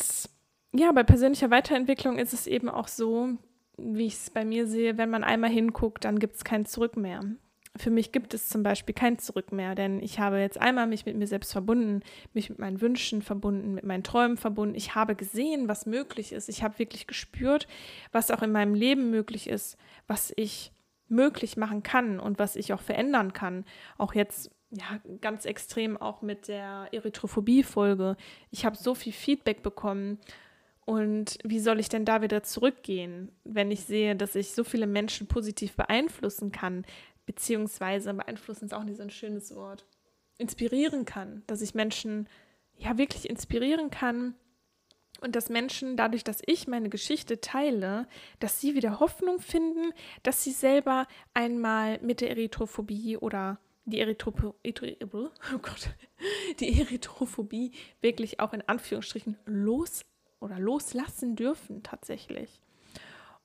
ja, 0.72 0.92
bei 0.92 1.02
persönlicher 1.02 1.50
Weiterentwicklung 1.50 2.18
ist 2.18 2.32
es 2.32 2.46
eben 2.46 2.68
auch 2.68 2.88
so, 2.88 3.30
wie 3.76 4.06
ich 4.06 4.14
es 4.14 4.30
bei 4.30 4.44
mir 4.44 4.66
sehe, 4.66 4.98
wenn 4.98 5.10
man 5.10 5.24
einmal 5.24 5.50
hinguckt, 5.50 6.04
dann 6.04 6.18
gibt 6.18 6.36
es 6.36 6.44
kein 6.44 6.64
Zurück 6.64 6.96
mehr. 6.96 7.22
Für 7.78 7.90
mich 7.90 8.12
gibt 8.12 8.34
es 8.34 8.48
zum 8.48 8.62
Beispiel 8.62 8.94
kein 8.94 9.18
Zurück 9.18 9.52
mehr, 9.52 9.74
denn 9.74 10.00
ich 10.00 10.18
habe 10.18 10.38
jetzt 10.38 10.60
einmal 10.60 10.86
mich 10.86 11.06
mit 11.06 11.16
mir 11.16 11.26
selbst 11.26 11.52
verbunden, 11.52 12.02
mich 12.32 12.50
mit 12.50 12.58
meinen 12.58 12.80
Wünschen 12.80 13.22
verbunden, 13.22 13.74
mit 13.74 13.84
meinen 13.84 14.02
Träumen 14.02 14.36
verbunden. 14.36 14.74
Ich 14.74 14.94
habe 14.94 15.14
gesehen, 15.14 15.68
was 15.68 15.86
möglich 15.86 16.32
ist. 16.32 16.48
Ich 16.48 16.62
habe 16.62 16.78
wirklich 16.78 17.06
gespürt, 17.06 17.66
was 18.12 18.30
auch 18.30 18.42
in 18.42 18.52
meinem 18.52 18.74
Leben 18.74 19.10
möglich 19.10 19.48
ist, 19.48 19.76
was 20.06 20.32
ich 20.36 20.72
möglich 21.08 21.56
machen 21.56 21.82
kann 21.82 22.18
und 22.18 22.38
was 22.38 22.56
ich 22.56 22.72
auch 22.72 22.80
verändern 22.80 23.32
kann. 23.32 23.64
Auch 23.98 24.14
jetzt 24.14 24.50
ja, 24.70 25.00
ganz 25.20 25.44
extrem 25.44 25.96
auch 25.96 26.22
mit 26.22 26.48
der 26.48 26.88
Erythrophobie-Folge. 26.92 28.16
Ich 28.50 28.64
habe 28.64 28.76
so 28.76 28.94
viel 28.94 29.12
Feedback 29.12 29.62
bekommen 29.62 30.18
und 30.84 31.38
wie 31.44 31.60
soll 31.60 31.80
ich 31.80 31.88
denn 31.88 32.04
da 32.04 32.22
wieder 32.22 32.42
zurückgehen, 32.42 33.32
wenn 33.44 33.70
ich 33.70 33.84
sehe, 33.84 34.14
dass 34.14 34.34
ich 34.34 34.52
so 34.52 34.64
viele 34.64 34.86
Menschen 34.86 35.26
positiv 35.26 35.74
beeinflussen 35.74 36.52
kann, 36.52 36.84
beziehungsweise 37.26 38.14
beeinflussen 38.14 38.66
ist 38.66 38.74
auch 38.74 38.84
nicht 38.84 38.96
so 38.96 39.02
ein 39.02 39.10
schönes 39.10 39.54
Wort, 39.54 39.86
inspirieren 40.38 41.04
kann, 41.04 41.42
dass 41.46 41.60
ich 41.60 41.74
Menschen 41.74 42.28
ja 42.76 42.98
wirklich 42.98 43.28
inspirieren 43.28 43.90
kann 43.90 44.34
und 45.20 45.34
dass 45.34 45.48
Menschen 45.48 45.96
dadurch, 45.96 46.24
dass 46.24 46.42
ich 46.46 46.68
meine 46.68 46.88
Geschichte 46.88 47.40
teile, 47.40 48.06
dass 48.38 48.60
sie 48.60 48.74
wieder 48.74 49.00
Hoffnung 49.00 49.40
finden, 49.40 49.92
dass 50.22 50.44
sie 50.44 50.52
selber 50.52 51.06
einmal 51.34 51.98
mit 52.00 52.20
der 52.20 52.30
Erythrophobie 52.30 53.16
oder 53.16 53.58
die, 53.86 54.00
Erythropo 54.00 54.54
oh 54.54 55.58
Gott, 55.62 55.90
die 56.60 56.80
Erythrophobie 56.80 57.72
wirklich 58.00 58.40
auch 58.40 58.52
in 58.52 58.62
Anführungsstrichen 58.62 59.38
los 59.46 60.04
oder 60.40 60.58
loslassen 60.58 61.34
dürfen 61.36 61.82
tatsächlich. 61.82 62.60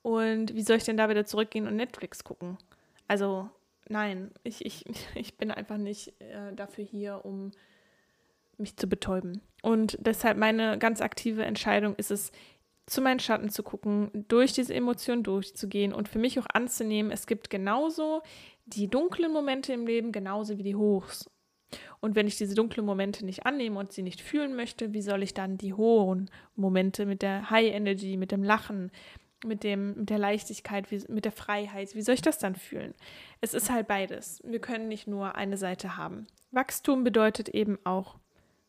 Und 0.02 0.56
wie 0.56 0.63
soll 0.63 0.78
ich 0.78 0.84
denn 0.84 0.98
da 0.98 1.10
wieder 1.10 1.26
zurückgehen 1.26 1.67
und 1.67 1.76
Netflix 1.76 2.24
gucken? 2.24 2.58
Also 3.08 3.50
nein, 3.89 4.32
ich, 4.44 4.65
ich, 4.65 4.86
ich 5.15 5.38
bin 5.38 5.52
einfach 5.52 5.78
nicht 5.78 6.20
äh, 6.20 6.54
dafür 6.54 6.84
hier, 6.84 7.26
um 7.26 7.52
mich 8.58 8.78
zu 8.78 8.88
betäuben. 8.88 9.41
Und 9.63 9.98
deshalb 10.00 10.38
meine 10.38 10.78
ganz 10.78 11.02
aktive 11.02 11.44
Entscheidung 11.44 11.96
ist 11.96 12.12
es, 12.12 12.32
zu 12.88 13.02
meinen 13.02 13.20
Schatten 13.20 13.50
zu 13.50 13.63
gucken, 13.63 14.10
durch 14.28 14.54
diese 14.54 14.74
Emotionen 14.74 15.24
durchzugehen 15.24 15.94
und 15.94 16.10
für 16.10 16.20
mich 16.20 16.39
auch 16.39 16.48
anzunehmen, 16.52 17.12
es 17.12 17.26
gibt 17.26 17.50
genauso 17.50 18.22
die 18.65 18.88
dunklen 18.88 19.32
Momente 19.32 19.72
im 19.72 19.86
Leben, 19.86 20.12
genauso 20.12 20.58
wie 20.58 20.63
die 20.63 20.76
Hochs. 20.76 21.30
Und 22.02 22.15
wenn 22.15 22.28
ich 22.28 22.38
diese 22.38 22.56
dunklen 22.56 22.86
Momente 22.86 23.26
nicht 23.26 23.46
annehme 23.46 23.80
und 23.80 23.94
sie 23.94 24.04
nicht 24.04 24.22
fühlen 24.22 24.56
möchte, 24.56 24.94
wie 24.94 25.02
soll 25.02 25.24
ich 25.24 25.34
dann 25.34 25.58
die 25.58 25.74
hohen 25.74 26.30
Momente 26.56 27.06
mit 27.06 27.22
der 27.22 27.50
High 27.50 27.74
Energy, 27.74 28.17
mit 28.17 28.32
dem 28.32 28.44
Lachen, 28.44 28.91
mit, 29.45 29.63
dem, 29.63 29.95
mit 29.95 30.10
der 30.10 30.19
Leichtigkeit, 30.19 30.91
wie, 30.91 31.04
mit 31.08 31.25
der 31.25 31.32
Freiheit, 31.32 31.95
wie 31.95 32.01
soll 32.01 32.15
ich 32.15 32.21
das 32.21 32.38
dann 32.38 32.56
fühlen? 32.56 32.93
Es 33.41 33.54
ist 33.54 33.71
halt 33.71 33.88
beides. 33.88 34.41
Wir 34.45 34.60
können 34.60 34.88
nicht 34.88 35.08
nur 35.08 35.36
eine 35.36 35.58
Seite 35.58 35.97
haben. 35.97 36.27
Wachstum 36.51 37.04
bedeutet 37.04 37.49
eben 37.49 37.80
auch 37.84 38.17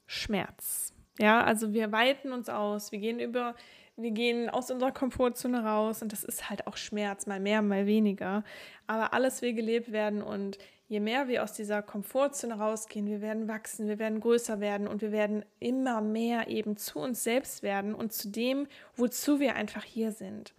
Schmerz. 0.07 0.93
Ja, 1.19 1.43
also 1.43 1.73
wir 1.73 1.93
weiten 1.93 2.33
uns 2.33 2.49
aus, 2.49 2.91
wir 2.91 2.99
gehen 2.99 3.21
über, 3.21 3.55
wir 3.97 4.13
gehen 4.13 4.49
aus 4.49 4.71
unserer 4.71 4.93
Komfortzone 4.93 5.65
raus 5.65 6.03
und 6.03 6.13
das 6.13 6.25
ist 6.25 6.49
halt 6.49 6.67
auch 6.67 6.77
Schmerz, 6.77 7.27
mal 7.27 7.41
mehr, 7.41 7.61
mal 7.61 7.87
weniger. 7.87 8.45
Aber 8.87 9.13
alles 9.13 9.43
will 9.43 9.53
gelebt 9.53 9.93
werden 9.93 10.23
und 10.23 10.59
je 10.89 11.01
mehr 11.01 11.29
wir 11.29 11.43
aus 11.43 11.53
dieser 11.53 11.83
Komfortzone 11.83 12.55
rausgehen, 12.55 13.07
wir 13.07 13.21
werden 13.21 13.49
wachsen, 13.49 13.89
wir 13.89 13.99
werden 13.99 14.21
größer 14.21 14.61
werden 14.61 14.89
und 14.89 15.03
wir 15.03 15.13
werden 15.13 15.45
immer 15.59 16.01
mehr 16.01 16.49
eben 16.49 16.77
zu 16.77 16.99
uns 16.99 17.25
selbst 17.25 17.63
werden 17.63 17.95
und 17.95 18.13
zu 18.13 18.29
dem, 18.29 18.67
wozu 18.97 19.41
wir 19.41 19.55
einfach 19.55 19.85
hier 19.85 20.13
sind. 20.13 20.55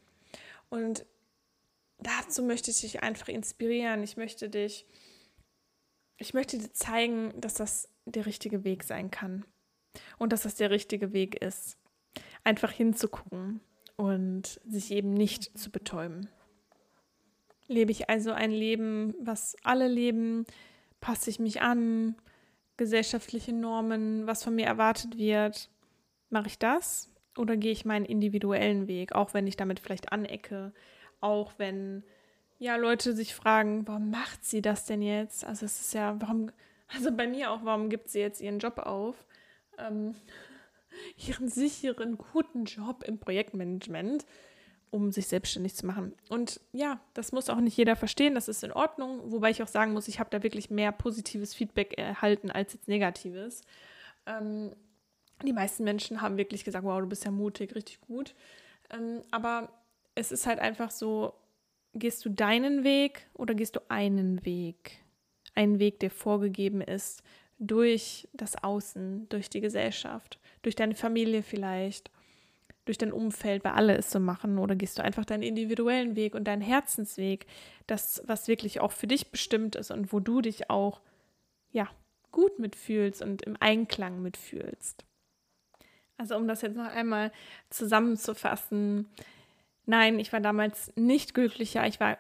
Und 0.73 1.05
dazu 1.99 2.41
möchte 2.41 2.71
ich 2.71 2.81
dich 2.81 3.03
einfach 3.03 3.27
inspirieren. 3.27 4.01
Ich 4.01 4.17
möchte 4.17 4.49
dich, 4.49 4.87
ich 6.17 6.33
möchte 6.33 6.57
dir 6.57 6.73
zeigen, 6.73 7.31
dass 7.39 7.53
das 7.53 7.89
der 8.05 8.25
richtige 8.25 8.63
Weg 8.63 8.83
sein 8.83 9.11
kann 9.11 9.45
und 10.17 10.33
dass 10.33 10.41
das 10.41 10.55
der 10.55 10.71
richtige 10.71 11.13
Weg 11.13 11.39
ist. 11.39 11.77
Einfach 12.43 12.71
hinzugucken 12.71 13.61
und 13.97 14.59
sich 14.67 14.89
eben 14.89 15.13
nicht 15.13 15.55
zu 15.55 15.69
betäuben. 15.69 16.27
Lebe 17.67 17.91
ich 17.91 18.09
also 18.09 18.31
ein 18.31 18.49
Leben, 18.49 19.13
was 19.19 19.55
alle 19.61 19.87
leben? 19.87 20.43
Passe 21.01 21.29
ich 21.29 21.37
mich 21.37 21.61
an? 21.61 22.15
Gesellschaftliche 22.77 23.53
Normen, 23.53 24.25
was 24.25 24.43
von 24.43 24.55
mir 24.55 24.65
erwartet 24.65 25.19
wird? 25.19 25.69
Mache 26.31 26.47
ich 26.47 26.57
das? 26.57 27.12
Oder 27.37 27.57
gehe 27.57 27.71
ich 27.71 27.85
meinen 27.85 28.05
individuellen 28.05 28.87
Weg, 28.87 29.13
auch 29.13 29.33
wenn 29.33 29.47
ich 29.47 29.57
damit 29.57 29.79
vielleicht 29.79 30.11
anecke? 30.11 30.71
Auch 31.19 31.53
wenn 31.57 32.03
ja 32.59 32.75
Leute 32.75 33.13
sich 33.13 33.33
fragen, 33.33 33.87
warum 33.87 34.11
macht 34.11 34.45
sie 34.45 34.61
das 34.61 34.85
denn 34.85 35.01
jetzt? 35.01 35.45
Also 35.45 35.65
es 35.65 35.81
ist 35.81 35.93
ja, 35.93 36.15
warum, 36.19 36.51
also 36.93 37.11
bei 37.11 37.27
mir 37.27 37.51
auch, 37.51 37.63
warum 37.63 37.89
gibt 37.89 38.09
sie 38.09 38.19
jetzt 38.19 38.41
ihren 38.41 38.59
Job 38.59 38.77
auf? 38.77 39.25
Ähm, 39.77 40.15
ihren 41.17 41.49
sicheren, 41.49 42.17
guten 42.17 42.65
Job 42.65 43.03
im 43.03 43.19
Projektmanagement 43.19 44.25
um 44.93 45.11
sich 45.11 45.25
selbstständig 45.25 45.73
zu 45.73 45.87
machen. 45.87 46.13
Und 46.29 46.61
ja, 46.71 46.99
das 47.15 47.31
muss 47.31 47.49
auch 47.49 47.59
nicht 47.59 47.75
jeder 47.75 47.95
verstehen, 47.95 48.35
das 48.35 48.47
ist 48.47 48.63
in 48.63 48.71
Ordnung, 48.71 49.31
wobei 49.31 49.49
ich 49.49 49.63
auch 49.63 49.67
sagen 49.67 49.91
muss, 49.91 50.07
ich 50.07 50.19
habe 50.19 50.29
da 50.29 50.43
wirklich 50.43 50.69
mehr 50.69 50.91
positives 50.91 51.55
Feedback 51.55 51.97
erhalten 51.97 52.51
als 52.51 52.73
jetzt 52.73 52.87
negatives. 52.87 53.63
Ähm, 54.27 54.75
die 55.45 55.53
meisten 55.53 55.83
Menschen 55.83 56.21
haben 56.21 56.37
wirklich 56.37 56.63
gesagt, 56.63 56.85
wow, 56.85 56.99
du 56.99 57.07
bist 57.07 57.25
ja 57.25 57.31
mutig, 57.31 57.75
richtig 57.75 58.01
gut. 58.01 58.35
Ähm, 58.89 59.21
aber 59.31 59.69
es 60.15 60.31
ist 60.31 60.45
halt 60.45 60.59
einfach 60.59 60.91
so, 60.91 61.33
gehst 61.93 62.25
du 62.25 62.29
deinen 62.29 62.83
Weg 62.83 63.27
oder 63.33 63.53
gehst 63.53 63.75
du 63.75 63.81
einen 63.89 64.45
Weg? 64.45 65.03
Einen 65.55 65.79
Weg, 65.79 65.99
der 65.99 66.11
vorgegeben 66.11 66.81
ist 66.81 67.23
durch 67.59 68.27
das 68.33 68.61
Außen, 68.63 69.29
durch 69.29 69.49
die 69.49 69.61
Gesellschaft, 69.61 70.39
durch 70.63 70.75
deine 70.75 70.95
Familie 70.95 71.43
vielleicht 71.43 72.11
durch 72.85 72.97
dein 72.97 73.13
Umfeld, 73.13 73.63
weil 73.63 73.71
alle 73.73 73.97
es 73.97 74.11
so 74.11 74.19
machen, 74.19 74.57
oder 74.57 74.75
gehst 74.75 74.97
du 74.97 75.03
einfach 75.03 75.25
deinen 75.25 75.43
individuellen 75.43 76.15
Weg 76.15 76.35
und 76.35 76.45
deinen 76.45 76.61
Herzensweg, 76.61 77.45
das, 77.87 78.21
was 78.25 78.47
wirklich 78.47 78.81
auch 78.81 78.91
für 78.91 79.07
dich 79.07 79.31
bestimmt 79.31 79.75
ist 79.75 79.91
und 79.91 80.11
wo 80.11 80.19
du 80.19 80.41
dich 80.41 80.69
auch, 80.69 81.01
ja, 81.71 81.89
gut 82.31 82.59
mitfühlst 82.59 83.21
und 83.21 83.43
im 83.43 83.55
Einklang 83.59 84.21
mitfühlst. 84.21 85.05
Also 86.17 86.35
um 86.35 86.47
das 86.47 86.61
jetzt 86.61 86.77
noch 86.77 86.85
einmal 86.85 87.31
zusammenzufassen, 87.69 89.07
nein, 89.85 90.19
ich 90.19 90.31
war 90.31 90.39
damals 90.39 90.91
nicht 90.95 91.33
glücklicher, 91.33 91.85
ich 91.87 91.99
war 91.99 92.17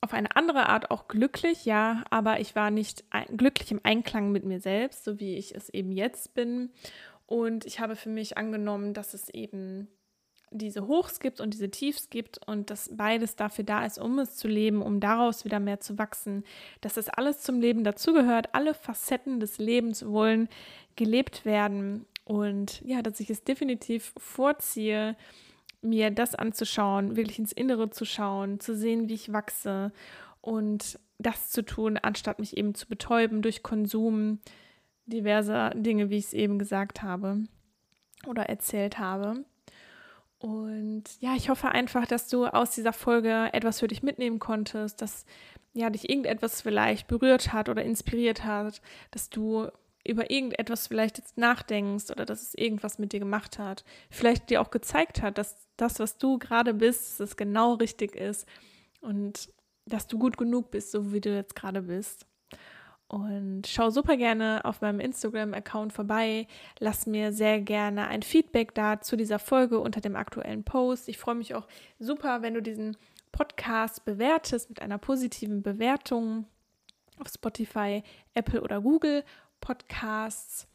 auf 0.00 0.12
eine 0.12 0.34
andere 0.34 0.68
Art 0.68 0.90
auch 0.90 1.08
glücklich, 1.08 1.64
ja, 1.64 2.04
aber 2.10 2.40
ich 2.40 2.56
war 2.56 2.70
nicht 2.70 3.04
glücklich 3.36 3.70
im 3.70 3.80
Einklang 3.82 4.32
mit 4.32 4.44
mir 4.44 4.60
selbst, 4.60 5.04
so 5.04 5.20
wie 5.20 5.36
ich 5.36 5.54
es 5.54 5.68
eben 5.68 5.92
jetzt 5.92 6.34
bin. 6.34 6.70
Und 7.26 7.64
ich 7.66 7.80
habe 7.80 7.96
für 7.96 8.08
mich 8.08 8.38
angenommen, 8.38 8.94
dass 8.94 9.14
es 9.14 9.28
eben 9.28 9.88
diese 10.50 10.88
Hochs 10.88 11.20
gibt 11.20 11.40
und 11.40 11.54
diese 11.54 11.70
Tiefs 11.70 12.10
gibt 12.10 12.44
und 12.46 12.70
dass 12.70 12.90
beides 12.96 13.36
dafür 13.36 13.64
da 13.64 13.84
ist, 13.84 13.98
um 13.98 14.18
es 14.18 14.34
zu 14.34 14.48
leben, 14.48 14.82
um 14.82 14.98
daraus 14.98 15.44
wieder 15.44 15.60
mehr 15.60 15.78
zu 15.78 15.96
wachsen, 15.96 16.44
dass 16.80 16.94
das 16.94 17.08
alles 17.08 17.40
zum 17.40 17.60
Leben 17.60 17.84
dazugehört, 17.84 18.52
alle 18.54 18.74
Facetten 18.74 19.38
des 19.38 19.58
Lebens 19.58 20.04
wollen 20.06 20.48
gelebt 20.96 21.44
werden 21.44 22.04
und 22.24 22.80
ja, 22.82 23.02
dass 23.02 23.20
ich 23.20 23.30
es 23.30 23.44
definitiv 23.44 24.12
vorziehe, 24.16 25.16
mir 25.82 26.10
das 26.10 26.34
anzuschauen, 26.34 27.16
wirklich 27.16 27.38
ins 27.38 27.52
Innere 27.52 27.90
zu 27.90 28.04
schauen, 28.04 28.60
zu 28.60 28.76
sehen, 28.76 29.08
wie 29.08 29.14
ich 29.14 29.32
wachse 29.32 29.92
und 30.40 30.98
das 31.18 31.50
zu 31.50 31.62
tun, 31.62 31.98
anstatt 32.00 32.38
mich 32.38 32.56
eben 32.56 32.74
zu 32.74 32.86
betäuben 32.86 33.42
durch 33.42 33.62
Konsum 33.62 34.40
diverser 35.06 35.70
Dinge, 35.70 36.10
wie 36.10 36.18
ich 36.18 36.26
es 36.26 36.32
eben 36.32 36.58
gesagt 36.58 37.02
habe 37.02 37.44
oder 38.26 38.44
erzählt 38.44 38.98
habe. 38.98 39.44
Und 40.38 41.04
ja, 41.20 41.34
ich 41.36 41.50
hoffe 41.50 41.68
einfach, 41.68 42.06
dass 42.06 42.28
du 42.28 42.46
aus 42.46 42.70
dieser 42.70 42.94
Folge 42.94 43.50
etwas 43.52 43.80
für 43.80 43.88
dich 43.88 44.02
mitnehmen 44.02 44.38
konntest, 44.38 45.02
dass 45.02 45.26
ja 45.74 45.90
dich 45.90 46.08
irgendetwas 46.08 46.62
vielleicht 46.62 47.08
berührt 47.08 47.52
hat 47.52 47.68
oder 47.68 47.84
inspiriert 47.84 48.44
hat, 48.44 48.80
dass 49.10 49.28
du 49.28 49.68
über 50.06 50.30
irgendetwas 50.30 50.86
vielleicht 50.86 51.18
jetzt 51.18 51.36
nachdenkst 51.36 52.10
oder 52.10 52.24
dass 52.24 52.42
es 52.42 52.54
irgendwas 52.54 52.98
mit 52.98 53.12
dir 53.12 53.20
gemacht 53.20 53.58
hat, 53.58 53.84
vielleicht 54.10 54.50
dir 54.50 54.60
auch 54.62 54.70
gezeigt 54.70 55.22
hat, 55.22 55.38
dass 55.38 55.68
das, 55.76 55.98
was 55.98 56.18
du 56.18 56.38
gerade 56.38 56.74
bist, 56.74 57.20
dass 57.20 57.30
es 57.30 57.36
genau 57.36 57.74
richtig 57.74 58.16
ist 58.16 58.46
und 59.00 59.50
dass 59.86 60.06
du 60.06 60.18
gut 60.18 60.36
genug 60.36 60.70
bist, 60.70 60.92
so 60.92 61.12
wie 61.12 61.20
du 61.20 61.34
jetzt 61.34 61.56
gerade 61.56 61.82
bist. 61.82 62.26
Und 63.08 63.66
schau 63.66 63.90
super 63.90 64.16
gerne 64.16 64.60
auf 64.64 64.82
meinem 64.82 65.00
Instagram-Account 65.00 65.92
vorbei. 65.92 66.46
Lass 66.78 67.06
mir 67.06 67.32
sehr 67.32 67.60
gerne 67.60 68.06
ein 68.06 68.22
Feedback 68.22 68.72
da 68.72 69.00
zu 69.00 69.16
dieser 69.16 69.40
Folge 69.40 69.80
unter 69.80 70.00
dem 70.00 70.14
aktuellen 70.14 70.62
Post. 70.62 71.08
Ich 71.08 71.18
freue 71.18 71.34
mich 71.34 71.56
auch 71.56 71.66
super, 71.98 72.42
wenn 72.42 72.54
du 72.54 72.62
diesen 72.62 72.96
Podcast 73.32 74.04
bewertest 74.04 74.68
mit 74.68 74.80
einer 74.80 74.98
positiven 74.98 75.60
Bewertung 75.60 76.46
auf 77.18 77.26
Spotify, 77.28 78.04
Apple 78.34 78.62
oder 78.62 78.80
Google 78.80 79.24
Podcasts 79.60 80.66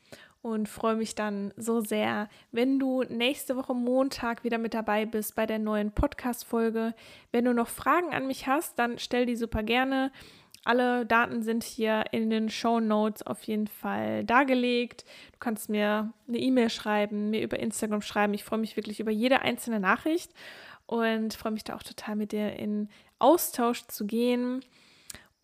und 0.41 0.69
freue 0.69 0.95
mich 0.95 1.15
dann 1.15 1.53
so 1.57 1.81
sehr, 1.81 2.29
wenn 2.51 2.77
du 2.77 3.01
nächste 3.01 3.55
Woche 3.55 3.73
Montag 3.73 4.43
wieder 4.43 4.59
mit 4.59 4.75
dabei 4.75 5.07
bist 5.07 5.35
bei 5.35 5.47
der 5.47 5.57
neuen 5.57 5.91
Podcast-Folge. 5.91 6.93
Wenn 7.31 7.45
du 7.45 7.53
noch 7.55 7.67
Fragen 7.67 8.13
an 8.13 8.27
mich 8.27 8.45
hast, 8.45 8.77
dann 8.77 8.99
stell 8.99 9.25
die 9.25 9.35
super 9.35 9.63
gerne. 9.63 10.11
Alle 10.63 11.05
Daten 11.05 11.41
sind 11.41 11.63
hier 11.63 12.05
in 12.11 12.29
den 12.29 12.49
Show 12.49 12.79
Notes 12.79 13.25
auf 13.25 13.41
jeden 13.43 13.65
Fall 13.65 14.23
dargelegt. 14.23 15.03
Du 15.31 15.39
kannst 15.39 15.69
mir 15.69 16.13
eine 16.27 16.37
E-Mail 16.37 16.69
schreiben, 16.69 17.31
mir 17.31 17.41
über 17.41 17.59
Instagram 17.59 18.01
schreiben. 18.01 18.35
Ich 18.35 18.43
freue 18.43 18.59
mich 18.59 18.75
wirklich 18.75 18.99
über 18.99 19.11
jede 19.11 19.41
einzelne 19.41 19.79
Nachricht 19.79 20.31
und 20.85 21.33
freue 21.33 21.53
mich 21.53 21.63
da 21.63 21.75
auch 21.75 21.83
total 21.83 22.15
mit 22.15 22.31
dir 22.31 22.53
in 22.53 22.89
Austausch 23.17 23.87
zu 23.87 24.05
gehen. 24.05 24.63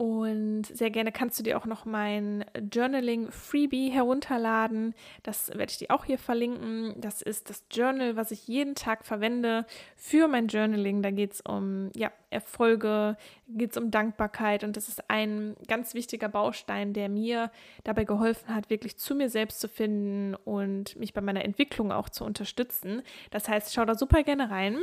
Und 0.02 0.64
sehr 0.64 0.90
gerne 0.90 1.12
kannst 1.12 1.38
du 1.38 1.44
dir 1.44 1.60
auch 1.60 1.68
noch 1.68 1.86
mein 1.86 2.44
Journaling 2.74 3.30
Freebie 3.30 3.92
herunterladen. 3.92 4.96
Das 5.22 5.50
werde 5.50 5.70
ich 5.70 5.78
dir 5.78 5.92
auch 5.92 6.06
hier 6.06 6.18
verlinken. 6.18 6.96
Das 7.00 7.22
ist 7.22 7.52
das 7.52 7.66
Journal, 7.70 8.16
was 8.16 8.32
ich 8.32 8.48
jeden 8.48 8.74
Tag 8.74 9.06
verwende 9.06 9.64
für 9.96 10.28
mein 10.28 10.48
Journaling. 10.48 11.04
Da 11.04 11.12
geht 11.12 11.34
es 11.34 11.42
um 11.42 11.92
ja, 11.96 12.12
Erfolge, 12.32 13.16
geht 13.48 13.74
es 13.74 13.78
um 13.78 13.92
Dankbarkeit. 13.92 14.64
Und 14.64 14.76
das 14.76 14.88
ist 14.88 15.08
ein 15.08 15.56
ganz 15.68 15.94
wichtiger 15.94 16.30
Baustein, 16.30 16.94
der 16.94 17.08
mir 17.08 17.52
dabei 17.84 18.04
geholfen 18.04 18.56
hat, 18.56 18.72
wirklich 18.72 18.98
zu 18.98 19.14
mir 19.14 19.30
selbst 19.30 19.60
zu 19.60 19.70
finden 19.70 20.34
und 20.34 20.96
mich 20.96 21.14
bei 21.14 21.22
meiner 21.22 21.46
Entwicklung 21.46 21.92
auch 21.92 22.10
zu 22.10 22.26
unterstützen. 22.26 23.04
Das 23.30 23.48
heißt, 23.48 23.72
schau 23.72 23.86
da 23.86 23.94
super 23.94 24.24
gerne 24.24 24.50
rein 24.50 24.80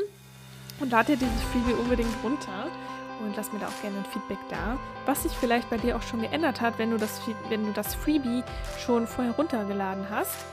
und 0.78 0.92
lade 0.92 1.16
dir 1.16 1.26
dieses 1.26 1.42
Freebie 1.42 1.72
unbedingt 1.72 2.22
runter 2.22 2.70
und 3.20 3.36
lass 3.36 3.52
mir 3.52 3.58
da 3.58 3.68
auch 3.68 3.82
gerne 3.82 3.98
ein 3.98 4.04
Feedback 4.04 4.38
da, 4.48 4.78
was 5.06 5.22
sich 5.22 5.32
vielleicht 5.32 5.70
bei 5.70 5.76
dir 5.76 5.96
auch 5.96 6.02
schon 6.02 6.20
geändert 6.20 6.60
hat, 6.60 6.78
wenn 6.78 6.90
du 6.90 6.96
das, 6.96 7.20
wenn 7.48 7.64
du 7.64 7.72
das 7.72 7.94
Freebie 7.94 8.42
schon 8.78 9.06
vorher 9.06 9.32
runtergeladen 9.34 10.08
hast. 10.10 10.44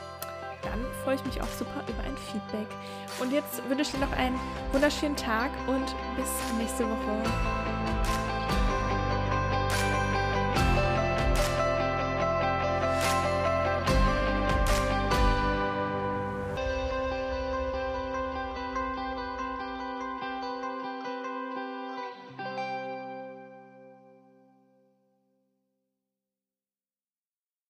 Dann 0.62 0.84
freue 1.04 1.16
ich 1.16 1.26
mich 1.26 1.42
auch 1.42 1.48
super 1.48 1.84
über 1.88 2.04
ein 2.04 2.18
Feedback. 2.18 2.68
Und 3.20 3.32
jetzt 3.32 3.62
wünsche 3.70 3.84
ich 3.84 3.92
dir 3.92 4.00
noch 4.00 4.12
einen 4.14 4.40
wunderschönen 4.72 5.16
Tag 5.16 5.52
und 5.68 5.86
bis 6.16 6.30
nächste 6.58 6.86
Woche. 6.86 8.35